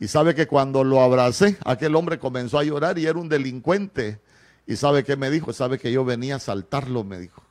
Y 0.00 0.08
sabe 0.08 0.34
que 0.34 0.46
cuando 0.46 0.84
lo 0.84 1.00
abracé, 1.00 1.58
aquel 1.64 1.96
hombre 1.96 2.18
comenzó 2.18 2.58
a 2.58 2.64
llorar 2.64 2.98
y 2.98 3.06
era 3.06 3.18
un 3.18 3.28
delincuente. 3.28 4.20
Y 4.66 4.76
sabe 4.76 5.02
qué 5.02 5.16
me 5.16 5.30
dijo, 5.30 5.52
sabe 5.52 5.78
que 5.78 5.90
yo 5.90 6.04
venía 6.04 6.36
a 6.36 6.40
saltarlo, 6.40 7.02
me 7.02 7.18
dijo. 7.18 7.42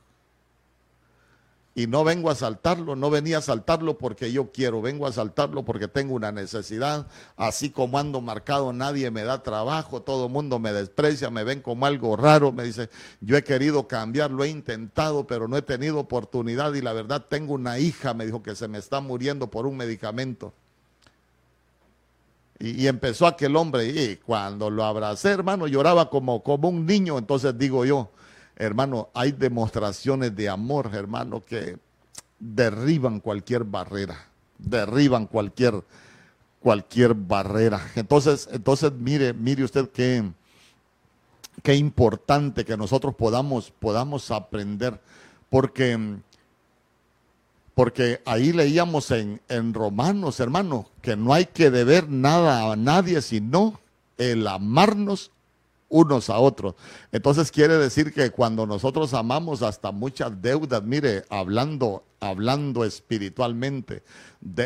Y 1.78 1.86
no 1.86 2.02
vengo 2.02 2.28
a 2.28 2.34
saltarlo, 2.34 2.96
no 2.96 3.08
venía 3.08 3.38
a 3.38 3.40
saltarlo 3.40 3.98
porque 3.98 4.32
yo 4.32 4.50
quiero, 4.50 4.82
vengo 4.82 5.06
a 5.06 5.12
saltarlo 5.12 5.64
porque 5.64 5.86
tengo 5.86 6.14
una 6.14 6.32
necesidad. 6.32 7.06
Así 7.36 7.70
como 7.70 8.00
ando 8.00 8.20
marcado, 8.20 8.72
nadie 8.72 9.12
me 9.12 9.22
da 9.22 9.44
trabajo, 9.44 10.02
todo 10.02 10.26
el 10.26 10.32
mundo 10.32 10.58
me 10.58 10.72
desprecia, 10.72 11.30
me 11.30 11.44
ven 11.44 11.60
como 11.60 11.86
algo 11.86 12.16
raro. 12.16 12.50
Me 12.50 12.64
dice, 12.64 12.90
yo 13.20 13.36
he 13.36 13.44
querido 13.44 13.86
cambiar, 13.86 14.32
lo 14.32 14.42
he 14.42 14.48
intentado, 14.48 15.28
pero 15.28 15.46
no 15.46 15.56
he 15.56 15.62
tenido 15.62 16.00
oportunidad. 16.00 16.74
Y 16.74 16.80
la 16.80 16.92
verdad, 16.92 17.26
tengo 17.28 17.54
una 17.54 17.78
hija, 17.78 18.12
me 18.12 18.26
dijo, 18.26 18.42
que 18.42 18.56
se 18.56 18.66
me 18.66 18.78
está 18.78 19.00
muriendo 19.00 19.48
por 19.48 19.64
un 19.64 19.76
medicamento. 19.76 20.54
Y, 22.60 22.88
empezó 22.88 23.26
aquel 23.26 23.54
hombre 23.54 23.86
y 23.86 24.16
cuando 24.16 24.68
lo 24.68 24.84
abracé, 24.84 25.30
hermano, 25.30 25.68
lloraba 25.68 26.10
como, 26.10 26.42
como 26.42 26.68
un 26.68 26.86
niño. 26.86 27.16
Entonces 27.16 27.56
digo 27.56 27.84
yo, 27.84 28.10
hermano, 28.56 29.10
hay 29.14 29.30
demostraciones 29.30 30.34
de 30.34 30.48
amor, 30.48 30.90
hermano, 30.92 31.40
que 31.44 31.78
derriban 32.38 33.20
cualquier 33.20 33.62
barrera, 33.64 34.16
derriban 34.58 35.26
cualquier, 35.26 35.84
cualquier 36.60 37.14
barrera. 37.14 37.80
Entonces, 37.94 38.48
entonces 38.50 38.92
mire, 38.92 39.32
mire 39.32 39.62
usted 39.62 39.88
qué, 39.90 40.28
qué 41.62 41.76
importante 41.76 42.64
que 42.64 42.76
nosotros 42.76 43.14
podamos, 43.14 43.70
podamos 43.70 44.30
aprender, 44.32 45.00
porque, 45.48 46.18
porque 47.78 48.20
ahí 48.24 48.52
leíamos 48.52 49.12
en, 49.12 49.40
en 49.48 49.72
Romanos, 49.72 50.40
hermano, 50.40 50.90
que 51.00 51.16
no 51.16 51.32
hay 51.32 51.46
que 51.46 51.70
deber 51.70 52.08
nada 52.08 52.72
a 52.72 52.74
nadie, 52.74 53.22
sino 53.22 53.78
el 54.16 54.48
amarnos 54.48 55.30
unos 55.88 56.28
a 56.28 56.38
otros. 56.38 56.74
Entonces 57.12 57.52
quiere 57.52 57.78
decir 57.78 58.12
que 58.12 58.32
cuando 58.32 58.66
nosotros 58.66 59.14
amamos 59.14 59.62
hasta 59.62 59.92
muchas 59.92 60.42
deudas, 60.42 60.82
mire, 60.82 61.22
hablando, 61.30 62.02
hablando 62.18 62.84
espiritualmente, 62.84 64.02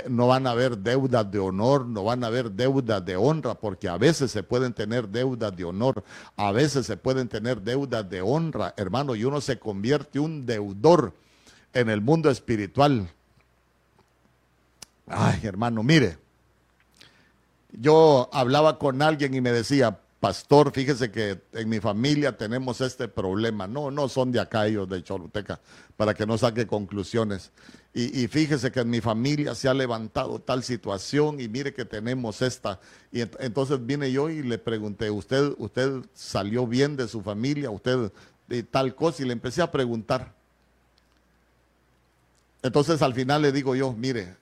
no 0.08 0.28
van 0.28 0.46
a 0.46 0.52
haber 0.52 0.78
deudas 0.78 1.30
de 1.30 1.38
honor, 1.38 1.84
no 1.84 2.04
van 2.04 2.24
a 2.24 2.28
haber 2.28 2.50
deudas 2.50 3.04
de 3.04 3.16
honra, 3.16 3.56
porque 3.56 3.90
a 3.90 3.98
veces 3.98 4.30
se 4.30 4.42
pueden 4.42 4.72
tener 4.72 5.06
deudas 5.06 5.54
de 5.54 5.64
honor, 5.64 6.02
a 6.34 6.50
veces 6.50 6.86
se 6.86 6.96
pueden 6.96 7.28
tener 7.28 7.60
deudas 7.60 8.08
de 8.08 8.22
honra, 8.22 8.72
hermano, 8.78 9.14
y 9.14 9.24
uno 9.24 9.42
se 9.42 9.58
convierte 9.58 10.18
un 10.18 10.46
deudor 10.46 11.12
en 11.72 11.90
el 11.90 12.00
mundo 12.00 12.30
espiritual. 12.30 13.08
Ay, 15.06 15.40
hermano, 15.44 15.82
mire, 15.82 16.18
yo 17.72 18.28
hablaba 18.32 18.78
con 18.78 19.02
alguien 19.02 19.34
y 19.34 19.40
me 19.40 19.52
decía, 19.52 19.98
pastor, 20.20 20.70
fíjese 20.72 21.10
que 21.10 21.42
en 21.52 21.68
mi 21.68 21.80
familia 21.80 22.36
tenemos 22.36 22.80
este 22.80 23.08
problema. 23.08 23.66
No, 23.66 23.90
no 23.90 24.08
son 24.08 24.30
de 24.30 24.40
acá 24.40 24.66
ellos 24.66 24.88
de 24.88 25.02
Choluteca, 25.02 25.60
para 25.96 26.14
que 26.14 26.26
no 26.26 26.38
saque 26.38 26.66
conclusiones. 26.66 27.50
Y, 27.94 28.26
fíjese 28.28 28.72
que 28.72 28.80
en 28.80 28.88
mi 28.88 29.02
familia 29.02 29.54
se 29.54 29.68
ha 29.68 29.74
levantado 29.74 30.38
tal 30.38 30.62
situación 30.62 31.40
y 31.40 31.48
mire 31.48 31.74
que 31.74 31.84
tenemos 31.84 32.40
esta. 32.40 32.80
Y 33.10 33.20
entonces 33.20 33.84
vine 33.84 34.10
yo 34.10 34.30
y 34.30 34.42
le 34.42 34.56
pregunté, 34.56 35.10
¿usted, 35.10 35.52
usted 35.58 36.02
salió 36.14 36.66
bien 36.66 36.96
de 36.96 37.06
su 37.06 37.20
familia? 37.20 37.70
¿Usted 37.70 38.10
de 38.48 38.62
tal 38.62 38.94
cosa? 38.94 39.22
Y 39.22 39.26
le 39.26 39.34
empecé 39.34 39.60
a 39.60 39.70
preguntar. 39.70 40.32
Entonces 42.62 43.02
al 43.02 43.14
final 43.14 43.42
le 43.42 43.52
digo 43.52 43.74
yo, 43.74 43.92
mire, 43.92 44.36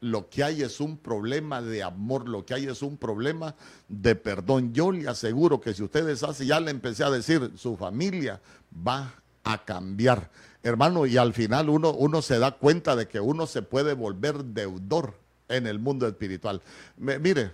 lo 0.00 0.28
que 0.28 0.44
hay 0.44 0.62
es 0.62 0.80
un 0.80 0.98
problema 0.98 1.62
de 1.62 1.82
amor, 1.82 2.28
lo 2.28 2.44
que 2.44 2.54
hay 2.54 2.66
es 2.66 2.82
un 2.82 2.96
problema 2.96 3.54
de 3.88 4.14
perdón. 4.14 4.72
Yo 4.74 4.92
le 4.92 5.08
aseguro 5.08 5.60
que 5.60 5.72
si 5.74 5.82
ustedes 5.82 6.22
hacen, 6.22 6.46
ya 6.46 6.60
le 6.60 6.70
empecé 6.70 7.04
a 7.04 7.10
decir, 7.10 7.52
su 7.56 7.76
familia 7.76 8.40
va 8.86 9.14
a 9.44 9.64
cambiar. 9.64 10.30
Hermano, 10.62 11.06
y 11.06 11.16
al 11.16 11.34
final 11.34 11.68
uno, 11.68 11.92
uno 11.92 12.22
se 12.22 12.38
da 12.38 12.52
cuenta 12.52 12.96
de 12.96 13.08
que 13.08 13.20
uno 13.20 13.46
se 13.46 13.62
puede 13.62 13.94
volver 13.94 14.44
deudor 14.44 15.14
en 15.48 15.66
el 15.66 15.78
mundo 15.78 16.06
espiritual. 16.06 16.60
mire, 16.96 17.52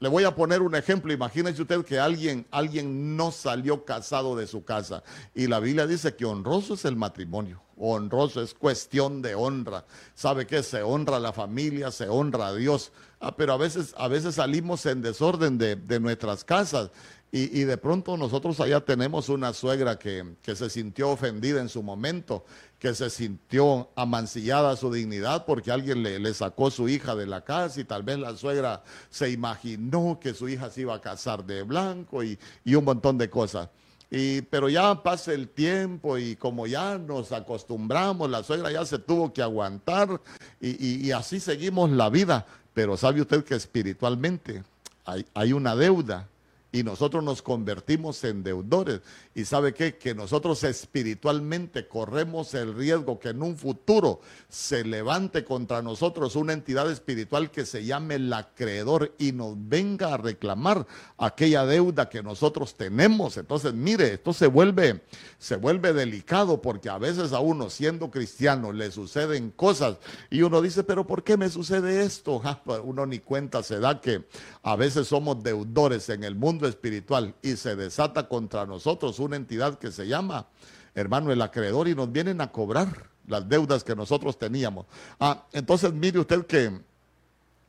le 0.00 0.08
voy 0.08 0.24
a 0.24 0.34
poner 0.34 0.62
un 0.62 0.74
ejemplo. 0.74 1.12
Imagínese 1.12 1.62
usted 1.62 1.84
que 1.84 1.98
alguien, 1.98 2.46
alguien 2.50 3.16
no 3.16 3.30
salió 3.30 3.84
casado 3.84 4.36
de 4.36 4.46
su 4.46 4.64
casa. 4.64 5.02
Y 5.34 5.46
la 5.46 5.60
Biblia 5.60 5.86
dice 5.86 6.14
que 6.14 6.24
honroso 6.24 6.74
es 6.74 6.84
el 6.84 6.96
matrimonio. 6.96 7.62
Honroso 7.76 8.42
es 8.42 8.54
cuestión 8.54 9.22
de 9.22 9.34
honra. 9.34 9.84
¿Sabe 10.14 10.46
qué? 10.46 10.62
Se 10.62 10.82
honra 10.82 11.16
a 11.16 11.20
la 11.20 11.32
familia, 11.32 11.90
se 11.90 12.08
honra 12.08 12.48
a 12.48 12.54
Dios. 12.54 12.92
Ah, 13.20 13.36
pero 13.36 13.54
a 13.54 13.56
veces, 13.56 13.94
a 13.96 14.08
veces 14.08 14.34
salimos 14.36 14.84
en 14.86 15.00
desorden 15.00 15.58
de, 15.58 15.76
de 15.76 16.00
nuestras 16.00 16.44
casas 16.44 16.90
y, 17.36 17.64
de 17.64 17.76
pronto 17.78 18.16
nosotros 18.16 18.60
allá 18.60 18.80
tenemos 18.80 19.28
una 19.28 19.52
suegra 19.52 19.98
que, 19.98 20.36
se 20.40 20.70
sintió 20.70 21.10
ofendida 21.10 21.60
en 21.60 21.68
su 21.68 21.82
momento, 21.82 22.44
que 22.78 22.94
se 22.94 23.10
sintió 23.10 23.90
amancillada 23.96 24.76
su 24.76 24.92
dignidad 24.92 25.44
porque 25.44 25.72
alguien 25.72 26.04
le, 26.04 26.32
sacó 26.32 26.70
su 26.70 26.88
hija 26.88 27.16
de 27.16 27.26
la 27.26 27.40
casa 27.40 27.80
y 27.80 27.84
tal 27.84 28.04
vez 28.04 28.20
la 28.20 28.36
suegra 28.36 28.84
se 29.10 29.30
imaginó 29.30 30.20
que 30.20 30.32
su 30.32 30.48
hija 30.48 30.70
se 30.70 30.82
iba 30.82 30.94
a 30.94 31.00
casar 31.00 31.44
de 31.44 31.64
blanco 31.64 32.22
y, 32.22 32.38
un 32.66 32.84
montón 32.84 33.18
de 33.18 33.28
cosas. 33.28 33.68
Y, 34.12 34.42
pero 34.42 34.68
ya 34.68 35.02
pasa 35.02 35.32
el 35.32 35.48
tiempo 35.48 36.16
y 36.18 36.36
como 36.36 36.68
ya 36.68 36.98
nos 36.98 37.32
acostumbramos, 37.32 38.30
la 38.30 38.44
suegra 38.44 38.70
ya 38.70 38.86
se 38.86 39.00
tuvo 39.00 39.32
que 39.32 39.42
aguantar 39.42 40.20
y, 40.60 41.04
y 41.04 41.10
así 41.10 41.40
seguimos 41.40 41.90
la 41.90 42.10
vida. 42.10 42.46
Pero 42.74 42.96
sabe 42.96 43.22
usted 43.22 43.42
que 43.42 43.56
espiritualmente 43.56 44.62
hay, 45.04 45.26
hay 45.34 45.52
una 45.52 45.74
deuda 45.74 46.28
y 46.74 46.82
nosotros 46.82 47.22
nos 47.22 47.40
convertimos 47.40 48.24
en 48.24 48.42
deudores. 48.42 49.00
¿Y 49.32 49.44
sabe 49.44 49.72
qué? 49.72 49.96
Que 49.96 50.12
nosotros 50.12 50.64
espiritualmente 50.64 51.86
corremos 51.86 52.52
el 52.54 52.74
riesgo 52.74 53.20
que 53.20 53.28
en 53.28 53.44
un 53.44 53.56
futuro 53.56 54.20
se 54.48 54.82
levante 54.82 55.44
contra 55.44 55.82
nosotros 55.82 56.34
una 56.34 56.52
entidad 56.52 56.90
espiritual 56.90 57.52
que 57.52 57.64
se 57.64 57.84
llame 57.84 58.16
el 58.16 58.32
acreedor 58.32 59.14
y 59.18 59.30
nos 59.30 59.54
venga 59.56 60.14
a 60.14 60.16
reclamar 60.16 60.84
aquella 61.16 61.64
deuda 61.64 62.08
que 62.08 62.24
nosotros 62.24 62.74
tenemos. 62.74 63.36
Entonces, 63.36 63.72
mire, 63.72 64.14
esto 64.14 64.32
se 64.32 64.48
vuelve, 64.48 65.00
se 65.38 65.54
vuelve 65.54 65.92
delicado 65.92 66.60
porque 66.60 66.88
a 66.88 66.98
veces 66.98 67.32
a 67.32 67.38
uno 67.38 67.70
siendo 67.70 68.10
cristiano 68.10 68.72
le 68.72 68.90
suceden 68.90 69.52
cosas 69.52 69.98
y 70.28 70.42
uno 70.42 70.60
dice, 70.60 70.82
pero 70.82 71.06
¿por 71.06 71.22
qué 71.22 71.36
me 71.36 71.50
sucede 71.50 72.02
esto? 72.02 72.42
Pues 72.64 72.80
uno 72.82 73.06
ni 73.06 73.20
cuenta 73.20 73.62
se 73.62 73.78
da 73.78 74.00
que 74.00 74.24
a 74.64 74.74
veces 74.74 75.06
somos 75.06 75.40
deudores 75.40 76.08
en 76.08 76.24
el 76.24 76.34
mundo 76.34 76.63
espiritual 76.66 77.34
y 77.42 77.56
se 77.56 77.76
desata 77.76 78.28
contra 78.28 78.66
nosotros 78.66 79.18
una 79.18 79.36
entidad 79.36 79.78
que 79.78 79.92
se 79.92 80.06
llama, 80.06 80.46
hermano, 80.94 81.32
el 81.32 81.42
acreedor 81.42 81.88
y 81.88 81.94
nos 81.94 82.10
vienen 82.10 82.40
a 82.40 82.50
cobrar 82.50 83.10
las 83.26 83.48
deudas 83.48 83.84
que 83.84 83.96
nosotros 83.96 84.38
teníamos. 84.38 84.86
Ah, 85.18 85.44
entonces 85.52 85.92
mire 85.92 86.18
usted 86.18 86.46
que 86.46 86.80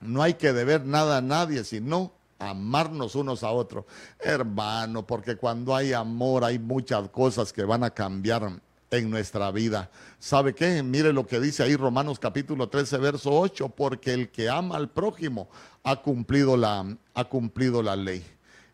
no 0.02 0.22
hay 0.22 0.36
que 0.36 0.54
deber 0.54 0.86
nada 0.86 1.18
a 1.18 1.22
nadie, 1.22 1.64
sino 1.64 2.14
amarnos 2.40 3.16
unos 3.16 3.44
a 3.44 3.52
otros. 3.52 3.86
Hermano, 4.20 5.06
porque 5.06 5.36
cuando 5.36 5.76
hay 5.76 5.94
amor 5.94 6.44
hay 6.44 6.60
muchas 6.60 7.10
cosas 7.10 7.54
que 7.54 7.64
van 7.64 7.84
a 7.84 7.90
cambiar 7.90 8.62
en 8.92 9.10
nuestra 9.10 9.52
vida. 9.52 9.90
¿Sabe 10.20 10.54
qué? 10.54 10.82
Mire 10.84 11.14
lo 11.14 11.26
que 11.26 11.40
dice 11.40 11.64
ahí 11.64 11.76
Romanos 11.76 12.20
capítulo 12.20 12.70
13, 12.70 12.98
verso 12.98 13.32
8, 13.32 13.70
porque 13.70 14.14
el 14.14 14.30
que 14.30 14.50
ama 14.50 14.76
al 14.76 14.90
prójimo 14.90 15.50
ha 15.84 16.02
cumplido 16.02 16.58
la, 16.58 16.86
ha 17.14 17.26
cumplido 17.26 17.82
la 17.82 17.96
ley. 17.96 18.26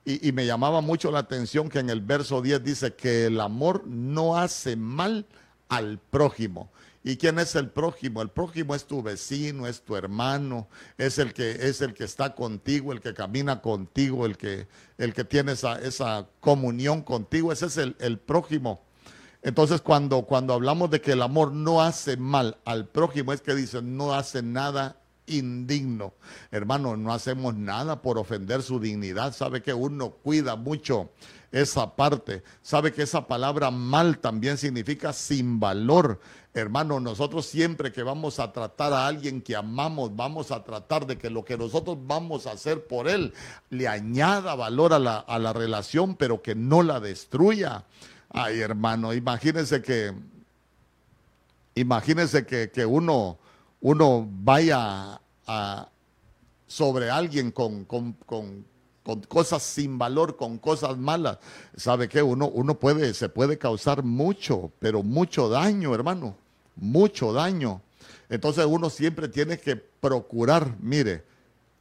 Y, 0.03 0.31
me 0.31 0.47
llamaba 0.47 0.81
mucho 0.81 1.11
la 1.11 1.19
atención 1.19 1.69
que 1.69 1.79
en 1.79 1.89
el 1.91 2.01
verso 2.01 2.41
10 2.41 2.63
dice 2.63 2.93
que 2.95 3.25
el 3.25 3.39
amor 3.39 3.85
no 3.85 4.35
hace 4.35 4.75
mal 4.75 5.27
al 5.69 5.99
prójimo. 5.99 6.71
¿Y 7.03 7.17
quién 7.17 7.37
es 7.37 7.55
el 7.55 7.69
prójimo? 7.69 8.21
El 8.21 8.29
prójimo 8.29 8.73
es 8.73 8.85
tu 8.85 9.03
vecino, 9.03 9.67
es 9.67 9.81
tu 9.81 9.95
hermano, 9.95 10.67
es 10.97 11.19
el 11.19 11.33
que, 11.33 11.51
es 11.51 11.81
el 11.81 11.93
que 11.93 12.03
está 12.03 12.33
contigo, 12.33 12.91
el 12.91 13.01
que 13.01 13.13
camina 13.13 13.61
contigo, 13.61 14.25
el 14.25 14.37
que, 14.37 14.67
el 14.97 15.13
que 15.13 15.23
tiene 15.23 15.51
esa, 15.51 15.79
esa 15.79 16.27
comunión 16.39 17.03
contigo. 17.03 17.51
Ese 17.51 17.67
es 17.67 17.77
el, 17.77 17.95
el 17.99 18.17
prójimo. 18.17 18.81
Entonces, 19.43 19.81
cuando, 19.81 20.23
cuando 20.23 20.53
hablamos 20.53 20.89
de 20.89 21.01
que 21.01 21.13
el 21.13 21.21
amor 21.21 21.51
no 21.51 21.81
hace 21.81 22.17
mal 22.17 22.57
al 22.65 22.87
prójimo, 22.87 23.33
es 23.33 23.41
que 23.41 23.55
dice, 23.55 23.81
no 23.81 24.13
hace 24.13 24.41
nada 24.43 25.00
indigno. 25.37 26.13
Hermano, 26.51 26.97
no 26.97 27.13
hacemos 27.13 27.55
nada 27.55 28.01
por 28.01 28.17
ofender 28.17 28.61
su 28.61 28.79
dignidad. 28.79 29.33
Sabe 29.33 29.61
que 29.61 29.73
uno 29.73 30.11
cuida 30.11 30.55
mucho 30.55 31.09
esa 31.51 31.95
parte. 31.95 32.43
Sabe 32.61 32.93
que 32.93 33.03
esa 33.03 33.27
palabra 33.27 33.71
mal 33.71 34.19
también 34.19 34.57
significa 34.57 35.13
sin 35.13 35.59
valor. 35.59 36.19
Hermano, 36.53 36.99
nosotros 36.99 37.45
siempre 37.45 37.91
que 37.91 38.03
vamos 38.03 38.39
a 38.39 38.51
tratar 38.51 38.91
a 38.91 39.07
alguien 39.07 39.41
que 39.41 39.55
amamos, 39.55 40.15
vamos 40.15 40.51
a 40.51 40.63
tratar 40.63 41.05
de 41.07 41.17
que 41.17 41.29
lo 41.29 41.45
que 41.45 41.57
nosotros 41.57 41.97
vamos 42.01 42.45
a 42.45 42.51
hacer 42.51 42.87
por 42.87 43.07
él 43.07 43.33
le 43.69 43.87
añada 43.87 44.55
valor 44.55 44.93
a 44.93 44.99
la, 44.99 45.17
a 45.17 45.39
la 45.39 45.53
relación, 45.53 46.15
pero 46.15 46.41
que 46.41 46.55
no 46.55 46.83
la 46.83 46.99
destruya. 46.99 47.85
Ay, 48.29 48.59
hermano, 48.59 49.13
imagínense 49.13 49.81
que, 49.81 50.13
imagínense 51.75 52.45
que, 52.45 52.69
que 52.69 52.85
uno 52.85 53.37
uno 53.81 54.27
vaya 54.29 55.19
a, 55.47 55.89
sobre 56.67 57.09
alguien 57.09 57.51
con, 57.51 57.85
con, 57.85 58.15
cosas 59.27 59.63
sin 59.63 59.97
valor, 59.97 60.37
con 60.37 60.57
cosas 60.57 60.97
malas, 60.97 61.39
¿sabe 61.75 62.07
qué? 62.07 62.21
Uno, 62.21 62.47
uno 62.47 62.79
puede, 62.79 63.13
se 63.13 63.27
puede 63.27 63.57
causar 63.57 64.03
mucho, 64.03 64.71
pero 64.79 65.03
mucho 65.03 65.49
daño, 65.49 65.93
hermano, 65.93 66.35
mucho 66.75 67.33
daño. 67.33 67.81
Entonces 68.29 68.65
uno 68.65 68.89
siempre 68.89 69.27
tiene 69.27 69.59
que 69.59 69.75
procurar, 69.75 70.77
mire, 70.79 71.25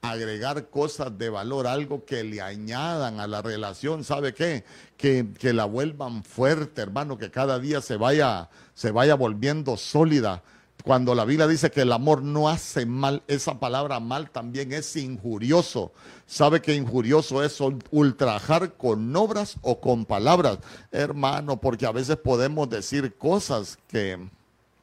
agregar 0.02 0.70
cosas 0.70 1.16
de 1.18 1.28
valor, 1.28 1.66
algo 1.66 2.06
que 2.06 2.24
le 2.24 2.40
añadan 2.40 3.20
a 3.20 3.26
la 3.26 3.42
relación, 3.42 4.02
¿sabe 4.02 4.32
qué? 4.32 4.64
Que, 4.96 5.28
que 5.38 5.52
la 5.52 5.66
vuelvan 5.66 6.24
fuerte, 6.24 6.80
hermano, 6.80 7.18
que 7.18 7.30
cada 7.30 7.58
día 7.58 7.82
se 7.82 7.96
vaya, 7.96 8.48
se 8.74 8.90
vaya 8.90 9.14
volviendo 9.14 9.76
sólida 9.76 10.42
cuando 10.84 11.14
la 11.14 11.24
Biblia 11.24 11.46
dice 11.46 11.70
que 11.70 11.82
el 11.82 11.92
amor 11.92 12.22
no 12.22 12.48
hace 12.48 12.86
mal, 12.86 13.22
esa 13.26 13.58
palabra 13.58 14.00
mal 14.00 14.30
también 14.30 14.72
es 14.72 14.96
injurioso. 14.96 15.92
Sabe 16.26 16.62
que 16.62 16.74
injurioso 16.74 17.42
es 17.42 17.58
ultrajar 17.90 18.74
con 18.74 19.14
obras 19.14 19.56
o 19.62 19.80
con 19.80 20.04
palabras, 20.04 20.58
hermano, 20.90 21.60
porque 21.60 21.86
a 21.86 21.92
veces 21.92 22.16
podemos 22.16 22.68
decir 22.70 23.14
cosas 23.16 23.78
que, 23.88 24.18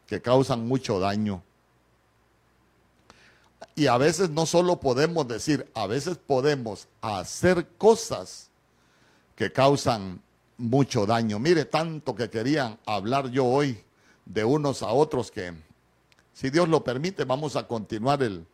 que 0.06 0.22
causan 0.22 0.68
mucho 0.68 1.00
daño. 1.00 1.42
Y 3.76 3.88
a 3.88 3.98
veces 3.98 4.30
no 4.30 4.46
solo 4.46 4.80
podemos 4.80 5.28
decir, 5.28 5.70
a 5.74 5.88
veces 5.88 6.18
podemos 6.18 6.88
hacer 7.02 7.68
cosas 7.78 8.50
que 9.36 9.52
causan 9.52 10.22
mucho 10.58 11.06
daño. 11.06 11.40
Mire, 11.40 11.66
tanto 11.66 12.16
que 12.16 12.30
quería 12.30 12.78
hablar 12.86 13.30
yo 13.30 13.46
hoy 13.46 13.84
de 14.26 14.44
unos 14.44 14.82
a 14.82 14.90
otros 14.90 15.32
que 15.32 15.54
si 16.38 16.52
Dios 16.52 16.70
lo 16.70 16.84
permite, 16.84 17.26
vamos 17.26 17.56
a 17.56 17.66
continuar 17.66 18.22
el, 18.22 18.46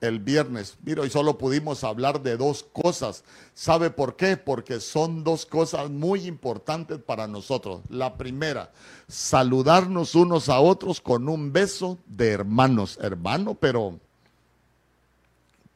el 0.00 0.18
viernes. 0.18 0.76
Mira, 0.82 1.02
hoy 1.02 1.10
solo 1.10 1.38
pudimos 1.38 1.84
hablar 1.84 2.20
de 2.20 2.36
dos 2.36 2.64
cosas. 2.72 3.22
¿Sabe 3.54 3.88
por 3.90 4.16
qué? 4.16 4.36
Porque 4.36 4.80
son 4.80 5.22
dos 5.22 5.46
cosas 5.46 5.90
muy 5.90 6.26
importantes 6.26 6.98
para 6.98 7.28
nosotros. 7.28 7.82
La 7.88 8.16
primera, 8.16 8.72
saludarnos 9.06 10.16
unos 10.16 10.48
a 10.48 10.58
otros 10.58 11.00
con 11.00 11.28
un 11.28 11.52
beso 11.52 11.98
de 12.06 12.30
hermanos. 12.30 12.98
Hermano, 13.00 13.54
pero, 13.54 14.00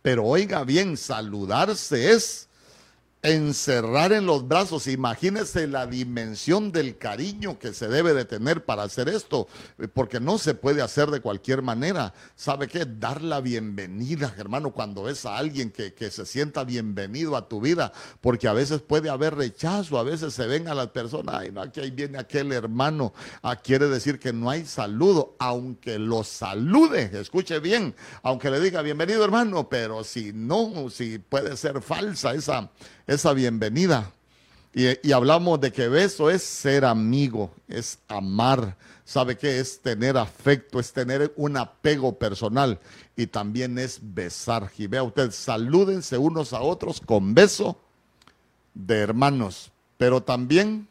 pero 0.02 0.24
oiga 0.24 0.64
bien, 0.64 0.96
saludarse 0.96 2.14
es 2.14 2.45
encerrar 3.26 4.12
en 4.12 4.24
los 4.24 4.46
brazos. 4.46 4.86
Imagínese 4.86 5.66
la 5.66 5.86
dimensión 5.86 6.70
del 6.70 6.96
cariño 6.96 7.58
que 7.58 7.72
se 7.72 7.88
debe 7.88 8.14
de 8.14 8.24
tener 8.24 8.64
para 8.64 8.84
hacer 8.84 9.08
esto, 9.08 9.48
porque 9.94 10.20
no 10.20 10.38
se 10.38 10.54
puede 10.54 10.80
hacer 10.80 11.10
de 11.10 11.20
cualquier 11.20 11.62
manera. 11.62 12.14
¿Sabe 12.36 12.68
qué? 12.68 12.86
Dar 12.86 13.22
la 13.22 13.40
bienvenida, 13.40 14.32
hermano, 14.38 14.72
cuando 14.72 15.02
ves 15.02 15.26
a 15.26 15.36
alguien 15.36 15.70
que, 15.70 15.92
que 15.92 16.10
se 16.10 16.24
sienta 16.24 16.62
bienvenido 16.62 17.36
a 17.36 17.48
tu 17.48 17.60
vida, 17.60 17.92
porque 18.20 18.46
a 18.46 18.52
veces 18.52 18.80
puede 18.80 19.10
haber 19.10 19.34
rechazo, 19.34 19.98
a 19.98 20.04
veces 20.04 20.32
se 20.32 20.46
ven 20.46 20.68
a 20.68 20.74
las 20.74 20.88
personas, 20.88 21.34
ay, 21.34 21.50
no, 21.50 21.62
aquí 21.62 21.80
ahí 21.80 21.90
viene 21.90 22.18
aquel 22.18 22.52
hermano, 22.52 23.12
ah, 23.42 23.56
quiere 23.56 23.88
decir 23.88 24.20
que 24.20 24.32
no 24.32 24.50
hay 24.50 24.64
saludo, 24.64 25.34
aunque 25.40 25.98
lo 25.98 26.22
salude, 26.22 27.10
escuche 27.12 27.58
bien, 27.58 27.94
aunque 28.22 28.50
le 28.50 28.60
diga 28.60 28.82
bienvenido 28.82 29.24
hermano, 29.24 29.68
pero 29.68 30.04
si 30.04 30.32
no, 30.32 30.88
si 30.90 31.18
puede 31.18 31.56
ser 31.56 31.82
falsa 31.82 32.32
esa 32.34 32.70
esa 33.06 33.15
bienvenida. 33.24 34.12
Y, 34.74 35.10
hablamos 35.12 35.58
de 35.60 35.72
que 35.72 35.88
beso 35.88 36.28
es 36.28 36.42
ser 36.42 36.84
amigo, 36.84 37.50
es 37.66 37.98
amar. 38.08 38.76
¿Sabe 39.06 39.38
qué? 39.38 39.58
Es 39.58 39.80
tener 39.80 40.18
afecto, 40.18 40.78
es 40.78 40.92
tener 40.92 41.32
un 41.36 41.56
apego 41.56 42.18
personal 42.18 42.78
y 43.16 43.26
también 43.26 43.78
es 43.78 43.98
besar. 44.02 44.70
Y 44.76 44.86
vea 44.86 45.02
usted, 45.02 45.30
salúdense 45.30 46.18
unos 46.18 46.52
a 46.52 46.60
otros 46.60 47.00
con 47.00 47.34
beso 47.34 47.80
de 48.74 48.98
hermanos, 48.98 49.72
pero 49.96 50.22
también 50.22 50.86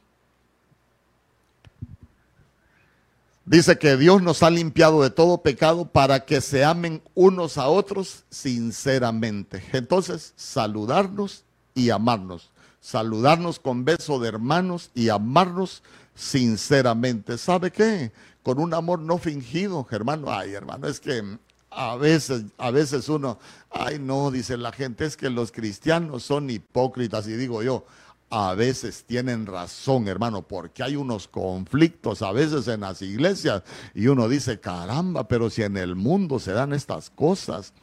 dice 3.45 3.77
que 3.77 3.97
Dios 3.97 4.23
nos 4.23 4.41
ha 4.41 4.49
limpiado 4.49 5.03
de 5.03 5.11
todo 5.11 5.43
pecado 5.43 5.85
para 5.85 6.25
que 6.25 6.41
se 6.41 6.63
amen 6.63 7.03
unos 7.13 7.59
a 7.59 7.67
otros 7.67 8.23
sinceramente. 8.31 9.63
Entonces, 9.73 10.33
saludarnos 10.35 11.44
y 11.75 11.91
amarnos. 11.91 12.49
Saludarnos 12.79 13.59
con 13.59 13.85
beso 13.85 14.19
de 14.19 14.29
hermanos 14.29 14.89
y 14.95 15.09
amarnos 15.09 15.83
sinceramente. 16.15 17.37
¿Sabe 17.37 17.71
qué? 17.71 18.11
Con 18.41 18.59
un 18.59 18.73
amor 18.73 18.99
no 18.99 19.17
fingido, 19.17 19.85
hermano. 19.91 20.31
Ay, 20.31 20.53
hermano, 20.53 20.87
es 20.87 20.99
que 20.99 21.37
a 21.69 21.95
veces, 21.97 22.45
a 22.57 22.71
veces 22.71 23.09
uno, 23.09 23.37
ay 23.69 23.99
no, 23.99 24.31
dice 24.31 24.55
la 24.55 24.71
gente, 24.71 25.05
es 25.05 25.17
que 25.17 25.29
los 25.29 25.51
cristianos 25.51 26.23
son 26.23 26.49
hipócritas. 26.49 27.27
Y 27.27 27.33
digo 27.33 27.61
yo, 27.61 27.85
a 28.29 28.53
veces 28.53 29.03
tienen 29.05 29.45
razón, 29.45 30.07
hermano, 30.07 30.41
porque 30.41 30.83
hay 30.83 30.95
unos 30.95 31.27
conflictos 31.27 32.21
a 32.21 32.31
veces 32.31 32.67
en 32.67 32.81
las 32.81 33.01
iglesias 33.01 33.63
y 33.93 34.07
uno 34.07 34.27
dice, 34.27 34.59
caramba, 34.59 35.27
pero 35.27 35.49
si 35.49 35.63
en 35.63 35.77
el 35.77 35.95
mundo 35.95 36.39
se 36.39 36.51
dan 36.51 36.73
estas 36.73 37.09
cosas. 37.09 37.73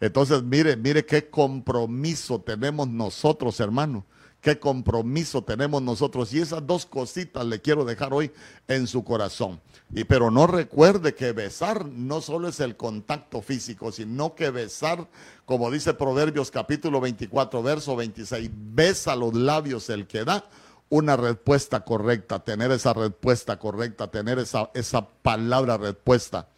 Entonces, 0.00 0.42
mire, 0.42 0.76
mire 0.76 1.04
qué 1.04 1.28
compromiso 1.28 2.40
tenemos 2.40 2.88
nosotros, 2.88 3.60
hermano. 3.60 4.04
Qué 4.40 4.60
compromiso 4.60 5.42
tenemos 5.42 5.82
nosotros. 5.82 6.32
Y 6.32 6.40
esas 6.40 6.64
dos 6.64 6.86
cositas 6.86 7.44
le 7.44 7.60
quiero 7.60 7.84
dejar 7.84 8.12
hoy 8.14 8.30
en 8.68 8.86
su 8.86 9.02
corazón. 9.02 9.60
Y 9.92 10.04
pero 10.04 10.30
no 10.30 10.46
recuerde 10.46 11.14
que 11.14 11.32
besar 11.32 11.86
no 11.86 12.20
solo 12.20 12.48
es 12.48 12.60
el 12.60 12.76
contacto 12.76 13.42
físico, 13.42 13.90
sino 13.90 14.34
que 14.36 14.50
besar, 14.50 15.08
como 15.44 15.70
dice 15.70 15.94
Proverbios 15.94 16.52
capítulo 16.52 17.00
24, 17.00 17.62
verso 17.62 17.96
26, 17.96 18.50
besa 18.52 19.16
los 19.16 19.34
labios 19.34 19.90
el 19.90 20.06
que 20.06 20.24
da 20.24 20.44
una 20.88 21.16
respuesta 21.16 21.84
correcta, 21.84 22.38
tener 22.44 22.70
esa 22.70 22.92
respuesta 22.92 23.58
correcta, 23.58 24.10
tener 24.10 24.38
esa, 24.38 24.70
esa 24.72 25.06
palabra 25.06 25.78
respuesta 25.78 26.48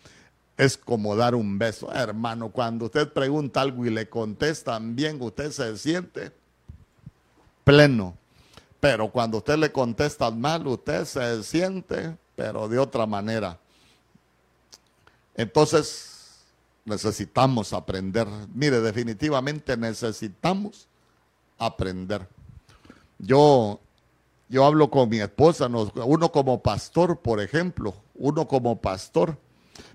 es 0.60 0.76
como 0.76 1.16
dar 1.16 1.34
un 1.34 1.58
beso. 1.58 1.90
Hermano, 1.90 2.50
cuando 2.50 2.84
usted 2.84 3.10
pregunta 3.10 3.62
algo 3.62 3.86
y 3.86 3.90
le 3.90 4.10
contestan 4.10 4.94
bien, 4.94 5.16
usted 5.22 5.50
se 5.52 5.74
siente 5.78 6.32
pleno. 7.64 8.14
Pero 8.78 9.10
cuando 9.10 9.38
usted 9.38 9.56
le 9.56 9.72
contesta 9.72 10.30
mal, 10.30 10.66
usted 10.66 11.06
se 11.06 11.42
siente, 11.44 12.14
pero 12.36 12.68
de 12.68 12.78
otra 12.78 13.06
manera. 13.06 13.58
Entonces, 15.34 16.42
necesitamos 16.84 17.72
aprender. 17.72 18.26
Mire, 18.52 18.82
definitivamente 18.82 19.78
necesitamos 19.78 20.86
aprender. 21.56 22.28
Yo, 23.18 23.80
yo 24.50 24.66
hablo 24.66 24.90
con 24.90 25.08
mi 25.08 25.20
esposa, 25.20 25.68
uno 25.68 26.30
como 26.30 26.60
pastor, 26.60 27.18
por 27.18 27.40
ejemplo, 27.40 27.94
uno 28.14 28.46
como 28.46 28.78
pastor 28.78 29.38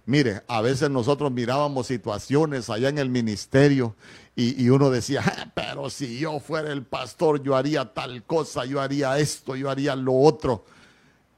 Mire, 0.08 0.43
a 0.47 0.62
veces 0.62 0.91
nosotros 0.91 1.32
mirábamos 1.32 1.88
situaciones 1.88 2.70
allá 2.70 2.89
en 2.89 2.99
el 2.99 3.10
ministerio 3.10 3.95
y, 4.36 4.70
uno 4.70 4.89
decía, 4.89 5.24
ah, 5.26 5.51
pero 5.56 5.89
si 5.89 6.20
yo 6.20 6.39
fuera 6.39 6.72
el 6.72 6.84
pastor, 6.84 7.41
yo 7.41 7.56
haría 7.56 7.93
tal 7.93 8.24
cosa, 8.24 8.66
yo 8.66 8.82
haría 8.82 9.18
esto, 9.18 9.56
yo 9.56 9.70
haría 9.70 9.95
lo 9.95 10.14
otro. 10.14 10.66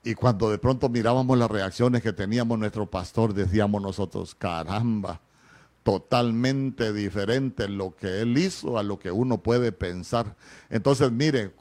Y 0.03 0.15
cuando 0.15 0.49
de 0.49 0.57
pronto 0.57 0.89
mirábamos 0.89 1.38
las 1.38 1.49
reacciones 1.49 2.01
que 2.01 2.11
teníamos 2.11 2.59
nuestro 2.59 2.89
pastor, 2.89 3.34
decíamos 3.34 3.82
nosotros, 3.82 4.36
caramba, 4.36 5.22
totalmente 5.84 6.91
diferente 6.91 7.70
lo 7.70 7.95
que 7.95 8.22
él 8.22 8.38
hizo 8.38 8.78
a 8.78 8.84
lo 8.84 8.99
que 8.99 9.11
uno 9.11 9.38
puede 9.38 9.72
pensar. 9.72 10.36
Entonces, 10.70 11.11
mire, 11.11 11.53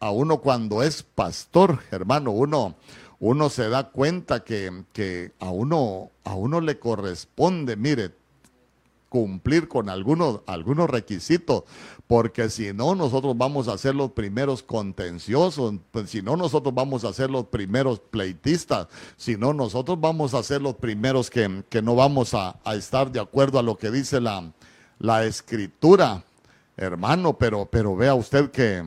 a 0.00 0.10
uno 0.10 0.38
cuando 0.38 0.82
es 0.82 1.02
pastor, 1.02 1.78
hermano, 1.90 2.32
uno, 2.32 2.76
uno 3.22 3.50
se 3.50 3.68
da 3.68 3.84
cuenta 3.90 4.42
que, 4.42 5.32
a, 5.38 5.50
uno, 5.50 6.10
a 6.24 6.34
uno 6.34 6.60
le 6.60 6.80
corresponde, 6.80 7.76
mire, 7.76 8.10
cumplir 9.08 9.68
con 9.68 9.88
algunos, 9.88 10.40
algunos 10.46 10.90
requisitos, 10.90 11.62
porque 12.08 12.50
si 12.50 12.72
no, 12.72 12.96
nosotros 12.96 13.38
vamos 13.38 13.68
a 13.68 13.78
ser 13.78 13.94
los 13.94 14.10
primeros 14.10 14.64
contenciosos, 14.64 15.74
pues, 15.92 16.10
si 16.10 16.20
no, 16.20 16.36
nosotros 16.36 16.74
vamos 16.74 17.04
a 17.04 17.12
ser 17.12 17.30
los 17.30 17.46
primeros 17.46 18.00
pleitistas, 18.00 18.88
si 19.16 19.36
no, 19.36 19.54
nosotros 19.54 20.00
vamos 20.00 20.34
a 20.34 20.42
ser 20.42 20.60
los 20.60 20.74
primeros 20.74 21.30
que, 21.30 21.48
no 21.80 21.94
vamos 21.94 22.34
a, 22.34 22.56
estar 22.74 23.12
de 23.12 23.20
acuerdo 23.20 23.60
a 23.60 23.62
lo 23.62 23.78
que 23.78 23.92
dice 23.92 24.20
la, 24.20 24.50
la 24.98 25.24
escritura, 25.24 26.24
hermano, 26.76 27.34
pero, 27.34 27.66
pero 27.66 27.94
vea 27.94 28.16
usted 28.16 28.50
que, 28.50 28.82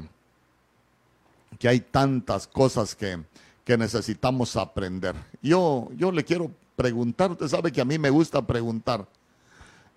que 1.58 1.70
hay 1.70 1.80
tantas 1.80 2.48
cosas 2.48 2.96
que, 2.96 3.24
que 3.66 3.78
necesitamos 3.78 4.56
aprender. 4.56 5.16
Yo, 5.42 5.90
yo 5.98 6.12
le 6.12 6.24
quiero 6.24 6.52
preguntar, 6.76 7.32
usted 7.32 7.48
sabe 7.48 7.72
que 7.72 7.82
a 7.82 7.86
mí 7.86 7.98
me 7.98 8.12
gusta 8.12 8.46
preguntar. 8.46 9.08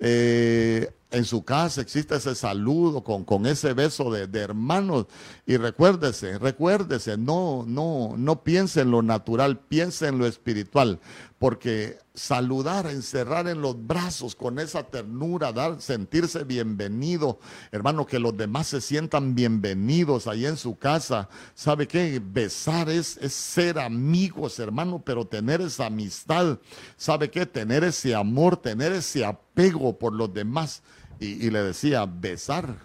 Eh, 0.01 0.91
en 1.11 1.25
su 1.25 1.43
casa 1.43 1.81
existe 1.81 2.15
ese 2.15 2.35
saludo 2.35 3.03
con, 3.03 3.25
con 3.25 3.47
ese 3.47 3.73
beso 3.75 4.11
de, 4.11 4.27
de, 4.27 4.41
hermanos. 4.41 5.07
Y 5.47 5.57
recuérdese, 5.57 6.39
recuérdese, 6.39 7.17
no, 7.17 7.65
no, 7.67 8.15
no 8.17 8.43
piense 8.43 8.83
en 8.83 8.91
lo 8.91 9.03
natural, 9.03 9.59
piense 9.59 10.09
en 10.09 10.19
lo 10.19 10.27
espiritual 10.27 10.99
porque 11.39 11.99
saludar, 12.15 12.87
encerrar 12.87 13.47
en 13.47 13.61
los 13.61 13.87
brazos 13.87 14.35
con 14.35 14.59
esa 14.59 14.83
ternura, 14.83 15.53
dar, 15.53 15.81
sentirse 15.81 16.43
bienvenido, 16.43 17.39
hermano, 17.71 18.07
que 18.07 18.19
los 18.19 18.37
demás 18.37 18.67
se 18.67 18.81
sientan 18.81 19.37
bienvenidos 19.37 20.27
ahí 20.27 20.47
en 20.47 20.57
su 20.57 20.77
casa. 20.77 21.29
¿Sabe 21.55 21.87
qué? 21.87 22.21
Besar 22.25 22.91
es, 22.91 23.19
ser 23.29 23.79
amigos, 23.79 24.59
hermano, 24.59 25.01
pero 25.05 25.27
tener 25.27 25.61
esa 25.61 25.87
amistad, 25.87 26.59
¿sabe 26.97 27.31
qué? 27.31 27.47
Tener 27.47 27.85
ese 27.85 28.17
amor, 28.17 28.57
tener 28.57 28.93
ese 28.93 29.25
apego 29.25 29.97
por 29.97 30.13
los 30.13 30.35
demás. 30.35 30.83
Y 31.21 31.51
le 31.51 31.63
decía, 31.63 32.07
besar, 32.07 32.77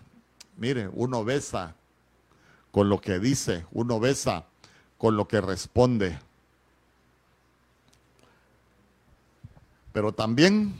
mire, 0.57 0.89
uno 0.93 1.23
besa 1.23 1.75
con 2.71 2.89
lo 2.89 2.99
que 2.99 3.19
dice, 3.19 3.65
uno 3.71 3.99
besa 3.99 4.45
con 4.97 5.15
lo 5.15 5.27
que 5.27 5.41
responde. 5.41 6.17
Pero 9.93 10.11
también 10.11 10.73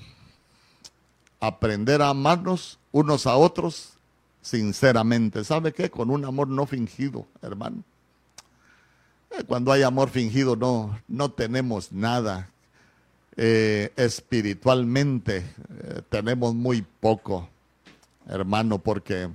aprender 1.39 2.01
a 2.01 2.09
amarnos 2.09 2.80
unos 2.91 3.28
a 3.28 3.36
otros 3.36 3.93
sinceramente. 4.41 5.43
¿Sabe 5.43 5.72
qué? 5.72 5.89
Con 5.89 6.09
un 6.09 6.26
amor 6.26 6.49
no 6.49 6.66
fingido, 6.66 7.26
hermano. 7.41 7.84
Eh, 9.32 9.43
cuando 9.45 9.72
hay 9.72 9.84
amor 9.84 10.09
fingido 10.09 10.55
no, 10.55 10.99
no 11.07 11.32
tenemos 11.32 11.91
nada. 11.91 12.49
Eh, 13.36 13.91
espiritualmente 13.95 15.38
eh, 15.38 16.01
tenemos 16.09 16.53
muy 16.53 16.86
poco, 16.99 17.49
hermano, 18.28 18.78
porque 18.78 19.28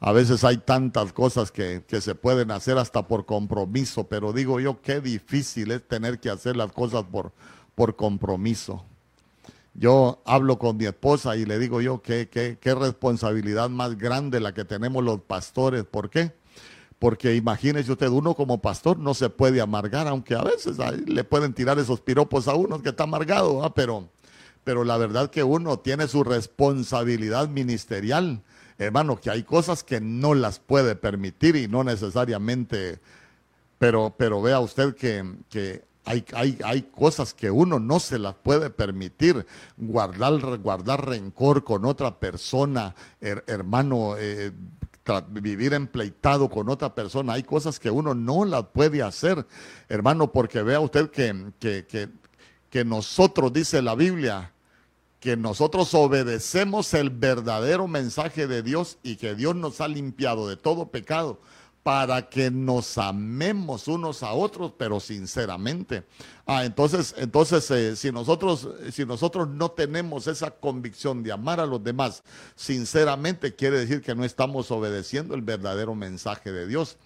a 0.00 0.10
veces 0.10 0.42
hay 0.42 0.56
tantas 0.56 1.12
cosas 1.12 1.52
que, 1.52 1.84
que, 1.86 2.00
se 2.00 2.16
pueden 2.16 2.50
hacer 2.50 2.76
hasta 2.76 3.06
por 3.06 3.24
compromiso, 3.24 4.08
pero 4.08 4.32
digo 4.32 4.58
yo, 4.58 4.82
qué 4.82 5.00
difícil 5.00 5.70
es 5.70 5.86
tener 5.86 6.18
que 6.18 6.28
hacer 6.28 6.56
las 6.56 6.72
cosas 6.72 7.04
por, 7.04 7.30
por 7.76 7.94
compromiso. 7.94 8.84
Yo 9.74 10.20
hablo 10.24 10.58
con 10.58 10.78
mi 10.78 10.86
esposa 10.86 11.36
y 11.36 11.44
le 11.44 11.58
digo 11.58 11.80
yo 11.82 12.00
qué, 12.00 12.28
qué, 12.28 12.74
responsabilidad 12.74 13.68
más 13.68 13.96
grande 13.96 14.40
la 14.40 14.54
que 14.54 14.64
tenemos 14.64 15.04
los 15.04 15.20
pastores. 15.20 15.84
¿Por 15.84 16.08
qué? 16.08 16.32
Porque 16.98 17.34
imagínese 17.34 17.92
usted, 17.92 18.08
uno 18.08 18.34
como 18.34 18.62
pastor 18.62 18.98
no 18.98 19.12
se 19.12 19.28
puede 19.28 19.60
amargar, 19.60 20.08
aunque 20.08 20.34
a 20.34 20.42
veces 20.42 20.78
le 21.06 21.24
pueden 21.24 21.52
tirar 21.52 21.78
esos 21.78 22.00
piropos 22.00 22.48
a 22.48 22.54
uno 22.54 22.80
que 22.80 22.88
está 22.88 23.04
amargado, 23.04 23.70
pero, 23.74 24.08
pero 24.64 24.82
la 24.82 24.96
verdad 24.96 25.30
que 25.30 25.44
uno 25.44 25.78
tiene 25.78 26.08
su 26.08 26.24
responsabilidad 26.24 27.50
ministerial. 27.50 28.40
Hermano, 28.78 29.20
que 29.20 29.30
hay 29.30 29.42
cosas 29.42 29.84
que 29.84 30.00
no 30.00 30.34
las 30.34 30.58
puede 30.58 30.96
permitir 30.96 31.54
y 31.56 31.68
no 31.68 31.84
necesariamente, 31.84 32.98
pero, 33.78 34.14
pero 34.16 34.40
vea 34.40 34.60
usted 34.60 34.94
que, 34.94 35.22
que 35.50 35.84
hay, 36.06 36.24
hay, 36.34 36.58
hay, 36.64 36.82
cosas 36.82 37.34
que 37.34 37.50
uno 37.50 37.80
no 37.80 37.98
se 37.98 38.18
las 38.18 38.34
puede 38.36 38.70
permitir. 38.70 39.44
Guardar, 39.76 40.58
guardar 40.58 41.04
rencor 41.04 41.64
con 41.64 41.84
otra 41.84 42.18
persona, 42.18 42.94
hermano, 43.20 44.14
eh, 44.16 44.52
vivir 45.28 45.74
empleitado 45.74 46.48
con 46.48 46.68
otra 46.68 46.94
persona. 46.94 47.34
Hay 47.34 47.42
cosas 47.42 47.80
que 47.80 47.90
uno 47.90 48.14
no 48.14 48.44
las 48.44 48.66
puede 48.66 49.02
hacer, 49.02 49.46
hermano, 49.88 50.32
porque 50.32 50.62
vea 50.62 50.80
usted 50.80 51.10
que, 51.10 51.52
que, 51.58 51.86
que, 51.86 52.08
que 52.70 52.84
nosotros, 52.84 53.52
dice 53.52 53.82
la 53.82 53.96
Biblia, 53.96 54.52
que 55.18 55.36
nosotros 55.36 55.92
obedecemos 55.94 56.94
el 56.94 57.10
verdadero 57.10 57.88
mensaje 57.88 58.46
de 58.46 58.62
Dios 58.62 58.98
y 59.02 59.16
que 59.16 59.34
Dios 59.34 59.56
nos 59.56 59.80
ha 59.80 59.88
limpiado 59.88 60.48
de 60.48 60.56
todo 60.56 60.88
pecado 60.88 61.40
para 61.86 62.28
que 62.28 62.50
nos 62.50 62.98
amemos 62.98 63.86
unos 63.86 64.24
a 64.24 64.32
otros, 64.32 64.72
pero 64.76 64.98
sinceramente. 64.98 66.02
Ah, 66.44 66.64
entonces, 66.64 67.14
entonces 67.16 67.70
eh, 67.70 67.94
si, 67.94 68.10
nosotros, 68.10 68.68
si 68.90 69.06
nosotros 69.06 69.46
no 69.46 69.70
tenemos 69.70 70.26
esa 70.26 70.50
convicción 70.50 71.22
de 71.22 71.30
amar 71.30 71.60
a 71.60 71.66
los 71.66 71.84
demás 71.84 72.24
sinceramente, 72.56 73.54
quiere 73.54 73.78
decir 73.78 74.02
que 74.02 74.16
no 74.16 74.24
estamos 74.24 74.72
obedeciendo 74.72 75.36
el 75.36 75.42
verdadero 75.42 75.94
mensaje 75.94 76.50
de 76.50 76.66
Dios, 76.66 76.96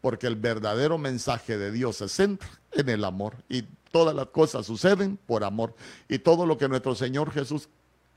porque 0.00 0.26
el 0.26 0.34
verdadero 0.34 0.98
mensaje 0.98 1.56
de 1.56 1.70
Dios 1.70 1.98
se 1.98 2.08
centra 2.08 2.48
en 2.72 2.88
el 2.88 3.04
amor 3.04 3.36
y 3.48 3.62
todas 3.92 4.16
las 4.16 4.26
cosas 4.26 4.66
suceden 4.66 5.16
por 5.16 5.44
amor 5.44 5.76
y 6.08 6.18
todo 6.18 6.44
lo 6.44 6.58
que 6.58 6.68
nuestro 6.68 6.96
Señor 6.96 7.30
Jesús 7.30 7.68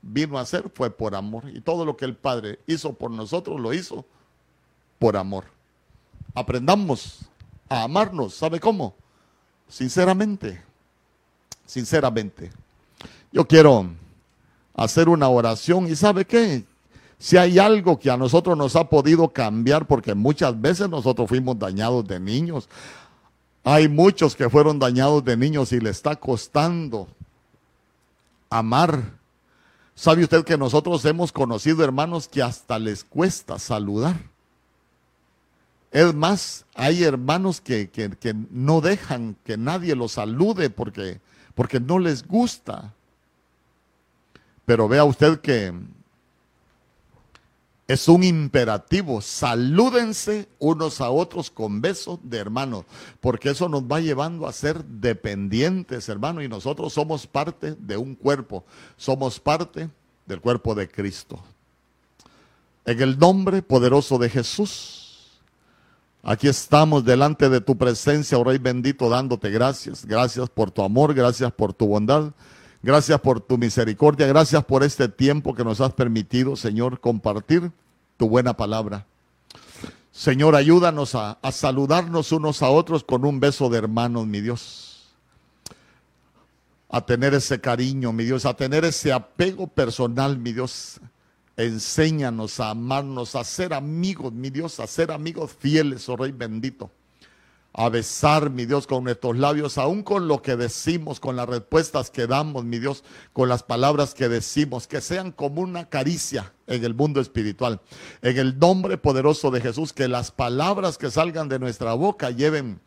vino 0.02 0.36
a 0.36 0.40
hacer 0.40 0.68
fue 0.74 0.90
por 0.90 1.14
amor 1.14 1.44
y 1.48 1.60
todo 1.60 1.84
lo 1.84 1.96
que 1.96 2.06
el 2.06 2.16
Padre 2.16 2.58
hizo 2.66 2.94
por 2.94 3.12
nosotros 3.12 3.60
lo 3.60 3.72
hizo 3.72 4.04
por 4.98 5.16
amor 5.16 5.56
aprendamos 6.38 7.20
a 7.68 7.82
amarnos. 7.82 8.34
¿Sabe 8.34 8.60
cómo? 8.60 8.94
Sinceramente, 9.68 10.60
sinceramente. 11.66 12.50
Yo 13.32 13.46
quiero 13.46 13.90
hacer 14.74 15.08
una 15.08 15.28
oración 15.28 15.86
y 15.86 15.96
¿sabe 15.96 16.24
qué? 16.24 16.64
Si 17.18 17.36
hay 17.36 17.58
algo 17.58 17.98
que 17.98 18.10
a 18.10 18.16
nosotros 18.16 18.56
nos 18.56 18.76
ha 18.76 18.88
podido 18.88 19.28
cambiar, 19.28 19.86
porque 19.86 20.14
muchas 20.14 20.58
veces 20.58 20.88
nosotros 20.88 21.28
fuimos 21.28 21.58
dañados 21.58 22.06
de 22.06 22.20
niños, 22.20 22.68
hay 23.64 23.88
muchos 23.88 24.36
que 24.36 24.48
fueron 24.48 24.78
dañados 24.78 25.24
de 25.24 25.36
niños 25.36 25.72
y 25.72 25.80
le 25.80 25.90
está 25.90 26.16
costando 26.16 27.08
amar. 28.48 29.18
¿Sabe 29.94 30.22
usted 30.22 30.44
que 30.44 30.56
nosotros 30.56 31.04
hemos 31.04 31.32
conocido 31.32 31.82
hermanos 31.82 32.28
que 32.28 32.40
hasta 32.40 32.78
les 32.78 33.02
cuesta 33.02 33.58
saludar? 33.58 34.16
Es 35.90 36.14
más, 36.14 36.66
hay 36.74 37.02
hermanos 37.02 37.60
que, 37.60 37.88
no 38.50 38.80
dejan 38.80 39.36
que 39.44 39.56
nadie 39.56 39.94
los 39.94 40.12
salude 40.12 40.70
porque, 40.70 41.20
porque 41.54 41.80
no 41.80 41.98
les 41.98 42.26
gusta. 42.26 42.92
Pero 44.66 44.86
vea 44.86 45.04
usted 45.04 45.40
que 45.40 45.72
es 47.86 48.06
un 48.06 48.22
imperativo. 48.22 49.22
Salúdense 49.22 50.46
unos 50.58 51.00
a 51.00 51.08
otros 51.08 51.50
con 51.50 51.80
besos 51.80 52.18
de 52.22 52.36
hermanos, 52.36 52.84
porque 53.20 53.50
eso 53.50 53.66
nos 53.70 53.84
va 53.84 54.00
llevando 54.00 54.46
a 54.46 54.52
ser 54.52 54.84
dependientes, 54.84 56.10
hermano, 56.10 56.42
y 56.42 56.48
nosotros 56.48 56.92
somos 56.92 57.26
parte 57.26 57.74
de 57.76 57.96
un 57.96 58.14
cuerpo, 58.14 58.62
somos 58.98 59.40
parte 59.40 59.88
del 60.26 60.40
cuerpo 60.42 60.74
de 60.74 60.86
Cristo. 60.86 61.42
En 62.84 63.00
el 63.00 63.18
nombre 63.18 63.62
poderoso 63.62 64.18
de 64.18 64.28
Jesús. 64.28 65.07
Aquí 66.22 66.48
estamos 66.48 67.04
delante 67.04 67.48
de 67.48 67.60
tu 67.60 67.76
presencia, 67.76 68.38
oh 68.38 68.44
Rey 68.44 68.58
bendito, 68.58 69.08
dándote 69.08 69.50
gracias. 69.50 70.04
Gracias 70.04 70.50
por 70.50 70.70
tu 70.70 70.82
amor, 70.82 71.14
gracias 71.14 71.52
por 71.52 71.72
tu 71.72 71.86
bondad, 71.86 72.32
gracias 72.82 73.20
por 73.20 73.40
tu 73.40 73.56
misericordia, 73.56 74.26
gracias 74.26 74.64
por 74.64 74.82
este 74.82 75.08
tiempo 75.08 75.54
que 75.54 75.64
nos 75.64 75.80
has 75.80 75.92
permitido, 75.92 76.56
Señor, 76.56 77.00
compartir 77.00 77.70
tu 78.16 78.28
buena 78.28 78.54
palabra. 78.54 79.06
Señor, 80.10 80.56
ayúdanos 80.56 81.14
a, 81.14 81.38
a 81.40 81.52
saludarnos 81.52 82.32
unos 82.32 82.62
a 82.62 82.70
otros 82.70 83.04
con 83.04 83.24
un 83.24 83.38
beso 83.38 83.68
de 83.68 83.78
hermanos, 83.78 84.26
mi 84.26 84.40
Dios. 84.40 85.14
A 86.90 87.06
tener 87.06 87.34
ese 87.34 87.60
cariño, 87.60 88.12
mi 88.12 88.24
Dios, 88.24 88.44
a 88.44 88.54
tener 88.54 88.84
ese 88.84 89.12
apego 89.12 89.68
personal, 89.68 90.36
mi 90.38 90.52
Dios 90.52 91.00
Enséñanos 91.58 92.60
a 92.60 92.70
amarnos, 92.70 93.34
a 93.34 93.42
ser 93.42 93.74
amigos, 93.74 94.32
mi 94.32 94.48
Dios, 94.48 94.78
a 94.78 94.86
ser 94.86 95.10
amigos 95.10 95.50
fieles, 95.58 96.08
oh 96.08 96.16
Rey 96.16 96.30
bendito. 96.30 96.88
A 97.72 97.88
besar, 97.88 98.48
mi 98.48 98.64
Dios, 98.64 98.86
con 98.86 99.02
nuestros 99.02 99.36
labios, 99.36 99.76
aún 99.76 100.04
con 100.04 100.28
lo 100.28 100.40
que 100.40 100.54
decimos, 100.54 101.18
con 101.18 101.34
las 101.34 101.48
respuestas 101.48 102.10
que 102.10 102.28
damos, 102.28 102.64
mi 102.64 102.78
Dios, 102.78 103.02
con 103.32 103.48
las 103.48 103.64
palabras 103.64 104.14
que 104.14 104.28
decimos, 104.28 104.86
que 104.86 105.00
sean 105.00 105.32
como 105.32 105.60
una 105.60 105.88
caricia 105.88 106.52
en 106.68 106.84
el 106.84 106.94
mundo 106.94 107.20
espiritual. 107.20 107.80
En 108.22 108.38
el 108.38 108.56
nombre 108.56 108.96
poderoso 108.96 109.50
de 109.50 109.60
Jesús, 109.60 109.92
que 109.92 110.06
las 110.06 110.30
palabras 110.30 110.96
que 110.96 111.10
salgan 111.10 111.48
de 111.48 111.58
nuestra 111.58 111.92
boca 111.94 112.30
lleven 112.30 112.80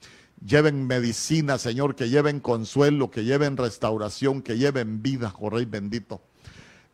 lleven 0.46 0.88
medicina, 0.88 1.58
Señor, 1.58 1.96
que 1.96 2.08
lleven 2.08 2.40
consuelo, 2.40 3.12
que 3.12 3.26
lleven 3.26 3.58
restauración, 3.58 4.42
que 4.42 4.58
lleven 4.58 5.02
vida, 5.02 5.36
oh 5.38 5.50
Rey 5.50 5.66
bendito. 5.66 6.22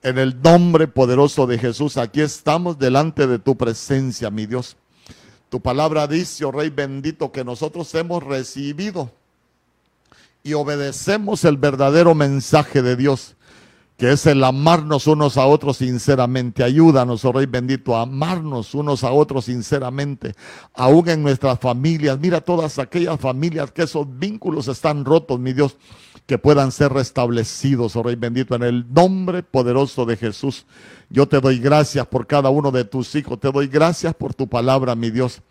En 0.03 0.17
el 0.17 0.39
nombre 0.41 0.87
poderoso 0.87 1.47
de 1.47 1.57
Jesús, 1.57 1.97
aquí 1.97 2.21
estamos 2.21 2.77
delante 2.77 3.25
de 3.25 3.39
tu 3.39 3.57
presencia, 3.57 4.29
mi 4.29 4.45
Dios. 4.45 4.77
Tu 5.49 5.59
palabra 5.59 6.07
dice, 6.07 6.45
oh 6.45 6.51
Rey 6.51 6.69
bendito, 6.69 7.31
que 7.31 7.43
nosotros 7.43 7.93
hemos 7.95 8.21
recibido 8.23 9.11
y 10.43 10.53
obedecemos 10.53 11.43
el 11.45 11.57
verdadero 11.57 12.13
mensaje 12.15 12.81
de 12.81 12.95
Dios, 12.95 13.35
que 13.97 14.11
es 14.11 14.25
el 14.27 14.43
amarnos 14.43 15.07
unos 15.07 15.35
a 15.35 15.45
otros 15.45 15.77
sinceramente. 15.77 16.63
Ayúdanos, 16.63 17.25
oh 17.25 17.31
Rey 17.31 17.47
bendito, 17.47 17.95
a 17.95 18.03
amarnos 18.03 18.75
unos 18.75 19.03
a 19.03 19.11
otros 19.11 19.45
sinceramente, 19.45 20.35
aún 20.73 21.09
en 21.09 21.23
nuestras 21.23 21.59
familias. 21.59 22.19
Mira 22.19 22.39
todas 22.39 22.77
aquellas 22.77 23.19
familias 23.19 23.71
que 23.71 23.83
esos 23.83 24.05
vínculos 24.19 24.67
están 24.67 25.03
rotos, 25.03 25.39
mi 25.39 25.53
Dios 25.53 25.75
que 26.27 26.37
puedan 26.37 26.73
ser 26.73 26.91
restablecidos, 26.91 27.95
oh 27.95 28.03
Rey 28.03 28.15
bendito, 28.15 28.53
en 28.53 28.63
el 28.63 28.93
nombre 28.93 29.43
poderoso 29.43 30.05
de 30.05 30.17
Jesús. 30.17 30.65
Yo 31.09 31.27
te 31.27 31.39
doy 31.39 31.57
gracias 31.57 32.05
por 32.05 32.27
cada 32.27 32.49
uno 32.49 32.69
de 32.71 32.83
tus 32.83 33.15
hijos, 33.15 33.39
te 33.39 33.49
doy 33.49 33.67
gracias 33.67 34.13
por 34.13 34.33
tu 34.33 34.47
palabra, 34.47 34.93
mi 34.93 35.09
Dios. 35.09 35.41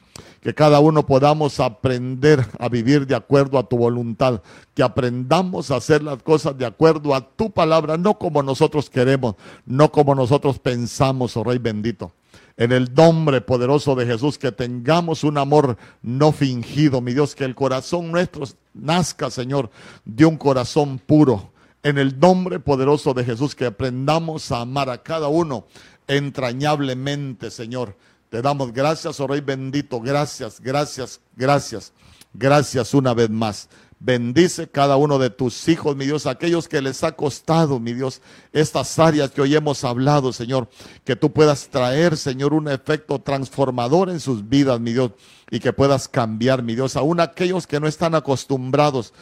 Que 0.41 0.55
cada 0.55 0.79
uno 0.81 1.05
podamos 1.05 1.61
aprender 1.61 2.47
a 2.59 2.69
vivir 2.69 3.07
de 3.07 3.15
acuerdo 3.15 3.59
a 3.59 3.69
tu 3.69 3.79
voluntad, 3.79 4.43
que 4.75 4.83
aprendamos 4.83 5.71
a 5.71 5.77
hacer 5.77 6.03
las 6.03 6.23
cosas 6.23 6.57
de 6.57 6.67
acuerdo 6.67 7.15
a 7.15 7.27
tu 7.27 7.51
palabra, 7.51 7.97
no 7.97 8.19
como 8.19 8.43
nosotros 8.43 8.91
queremos, 8.91 9.35
no 9.65 9.91
como 9.91 10.15
nosotros 10.15 10.59
pensamos, 10.59 11.37
oh 11.37 11.45
Rey 11.45 11.59
bendito 11.59 12.13
en 12.57 12.73
el 12.73 12.93
nombre 12.95 13.41
poderoso 13.41 13.95
de 13.95 14.07
Jesús, 14.07 14.39
que 14.39 14.53
tengamos 14.53 15.25
un 15.25 15.39
amor 15.39 15.77
no 16.03 16.33
fingido, 16.33 17.01
mi 17.01 17.13
Dios, 17.13 17.35
que 17.35 17.45
el 17.45 17.55
corazón 17.55 18.11
nuestro 18.11 18.45
nazca, 18.73 19.31
Señor, 19.31 19.71
de 20.05 20.25
un 20.25 20.37
corazón 20.37 20.99
puro. 20.99 21.53
En 21.83 21.99
el 21.99 22.19
nombre 22.19 22.59
poderoso 22.59 23.15
de 23.15 23.25
Jesús, 23.25 23.55
que 23.55 23.67
aprendamos 23.67 24.51
a 24.51 24.61
amar 24.61 24.91
a 24.91 25.03
cada 25.03 25.29
uno 25.29 25.67
entrañablemente, 26.09 27.51
Señor. 27.51 27.97
Te 28.31 28.43
damos 28.43 28.73
gracias, 28.73 29.21
oh 29.21 29.27
Rey 29.27 29.41
bendito, 29.41 30.01
gracias, 30.01 30.61
gracias, 30.61 31.21
gracias, 31.37 31.93
gracias 32.35 32.93
una 32.93 33.15
vez 33.15 33.31
más. 33.31 33.69
Bendice 33.99 34.69
cada 34.69 34.97
uno 34.97 35.19
de 35.19 35.31
tus 35.31 35.69
hijos, 35.69 35.97
mi 35.97 36.05
Dios, 36.05 36.27
aquellos 36.27 36.69
que 36.69 36.83
les 36.83 37.03
ha 37.03 37.13
costado, 37.13 37.81
mi 37.81 37.95
Dios, 37.95 38.21
estas 38.53 38.99
áreas 38.99 39.31
que 39.31 39.41
hoy 39.41 39.55
hemos 39.55 39.85
hablado, 39.85 40.35
Señor, 40.35 40.69
que 41.05 41.17
tú 41.17 41.33
puedas 41.33 41.69
traer, 41.69 42.19
Señor, 42.19 42.53
un 42.53 42.69
efecto 42.69 43.21
transformador 43.21 44.11
en 44.11 44.21
sus 44.21 44.47
vidas, 44.47 44.81
mi 44.81 44.93
Dios, 44.93 45.13
y 45.51 45.61
que 45.61 45.73
puedas 45.73 46.09
cambiar, 46.09 46.63
mi 46.63 46.75
Dios, 46.75 46.95
aún 46.97 47.21
aquellos 47.21 47.67
que 47.67 47.81
no 47.81 47.89
están 47.89 48.15
acostumbrados 48.15 49.15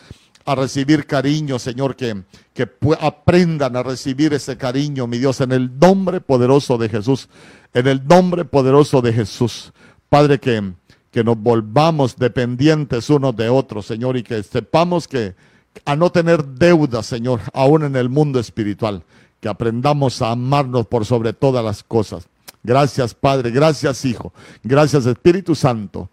a 0.44 0.56
recibir 0.56 1.06
cariño, 1.06 1.60
Señor, 1.60 1.94
que, 1.94 2.24
que 2.52 2.68
aprendan 3.00 3.76
a 3.76 3.82
recibir 3.84 4.34
ese 4.34 4.56
cariño, 4.56 5.06
mi 5.06 5.18
Dios, 5.18 5.40
en 5.40 5.52
el 5.52 5.78
nombre 5.78 6.20
poderoso 6.20 6.78
de 6.78 6.88
Jesús, 6.88 7.28
en 7.72 7.86
el 7.86 8.04
nombre 8.06 8.44
poderoso 8.44 9.00
de 9.00 9.12
Jesús. 9.12 9.72
Padre, 10.08 10.38
que, 10.40 10.74
que 11.14 11.22
nos 11.22 11.38
volvamos 11.38 12.16
dependientes 12.16 13.08
unos 13.08 13.36
de 13.36 13.48
otros, 13.48 13.86
Señor, 13.86 14.16
y 14.16 14.24
que 14.24 14.42
sepamos 14.42 15.06
que 15.06 15.36
a 15.84 15.94
no 15.94 16.10
tener 16.10 16.44
deuda, 16.44 17.04
Señor, 17.04 17.38
aún 17.52 17.84
en 17.84 17.94
el 17.94 18.08
mundo 18.08 18.40
espiritual, 18.40 19.04
que 19.38 19.48
aprendamos 19.48 20.20
a 20.22 20.32
amarnos 20.32 20.88
por 20.88 21.06
sobre 21.06 21.32
todas 21.32 21.64
las 21.64 21.84
cosas. 21.84 22.26
Gracias, 22.64 23.14
Padre, 23.14 23.52
gracias, 23.52 24.04
Hijo, 24.04 24.32
gracias, 24.64 25.06
Espíritu 25.06 25.54
Santo. 25.54 26.10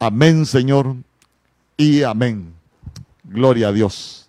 Amén, 0.00 0.44
Señor, 0.44 0.96
y 1.76 2.02
amén. 2.02 2.52
Gloria 3.22 3.68
a 3.68 3.72
Dios. 3.72 4.19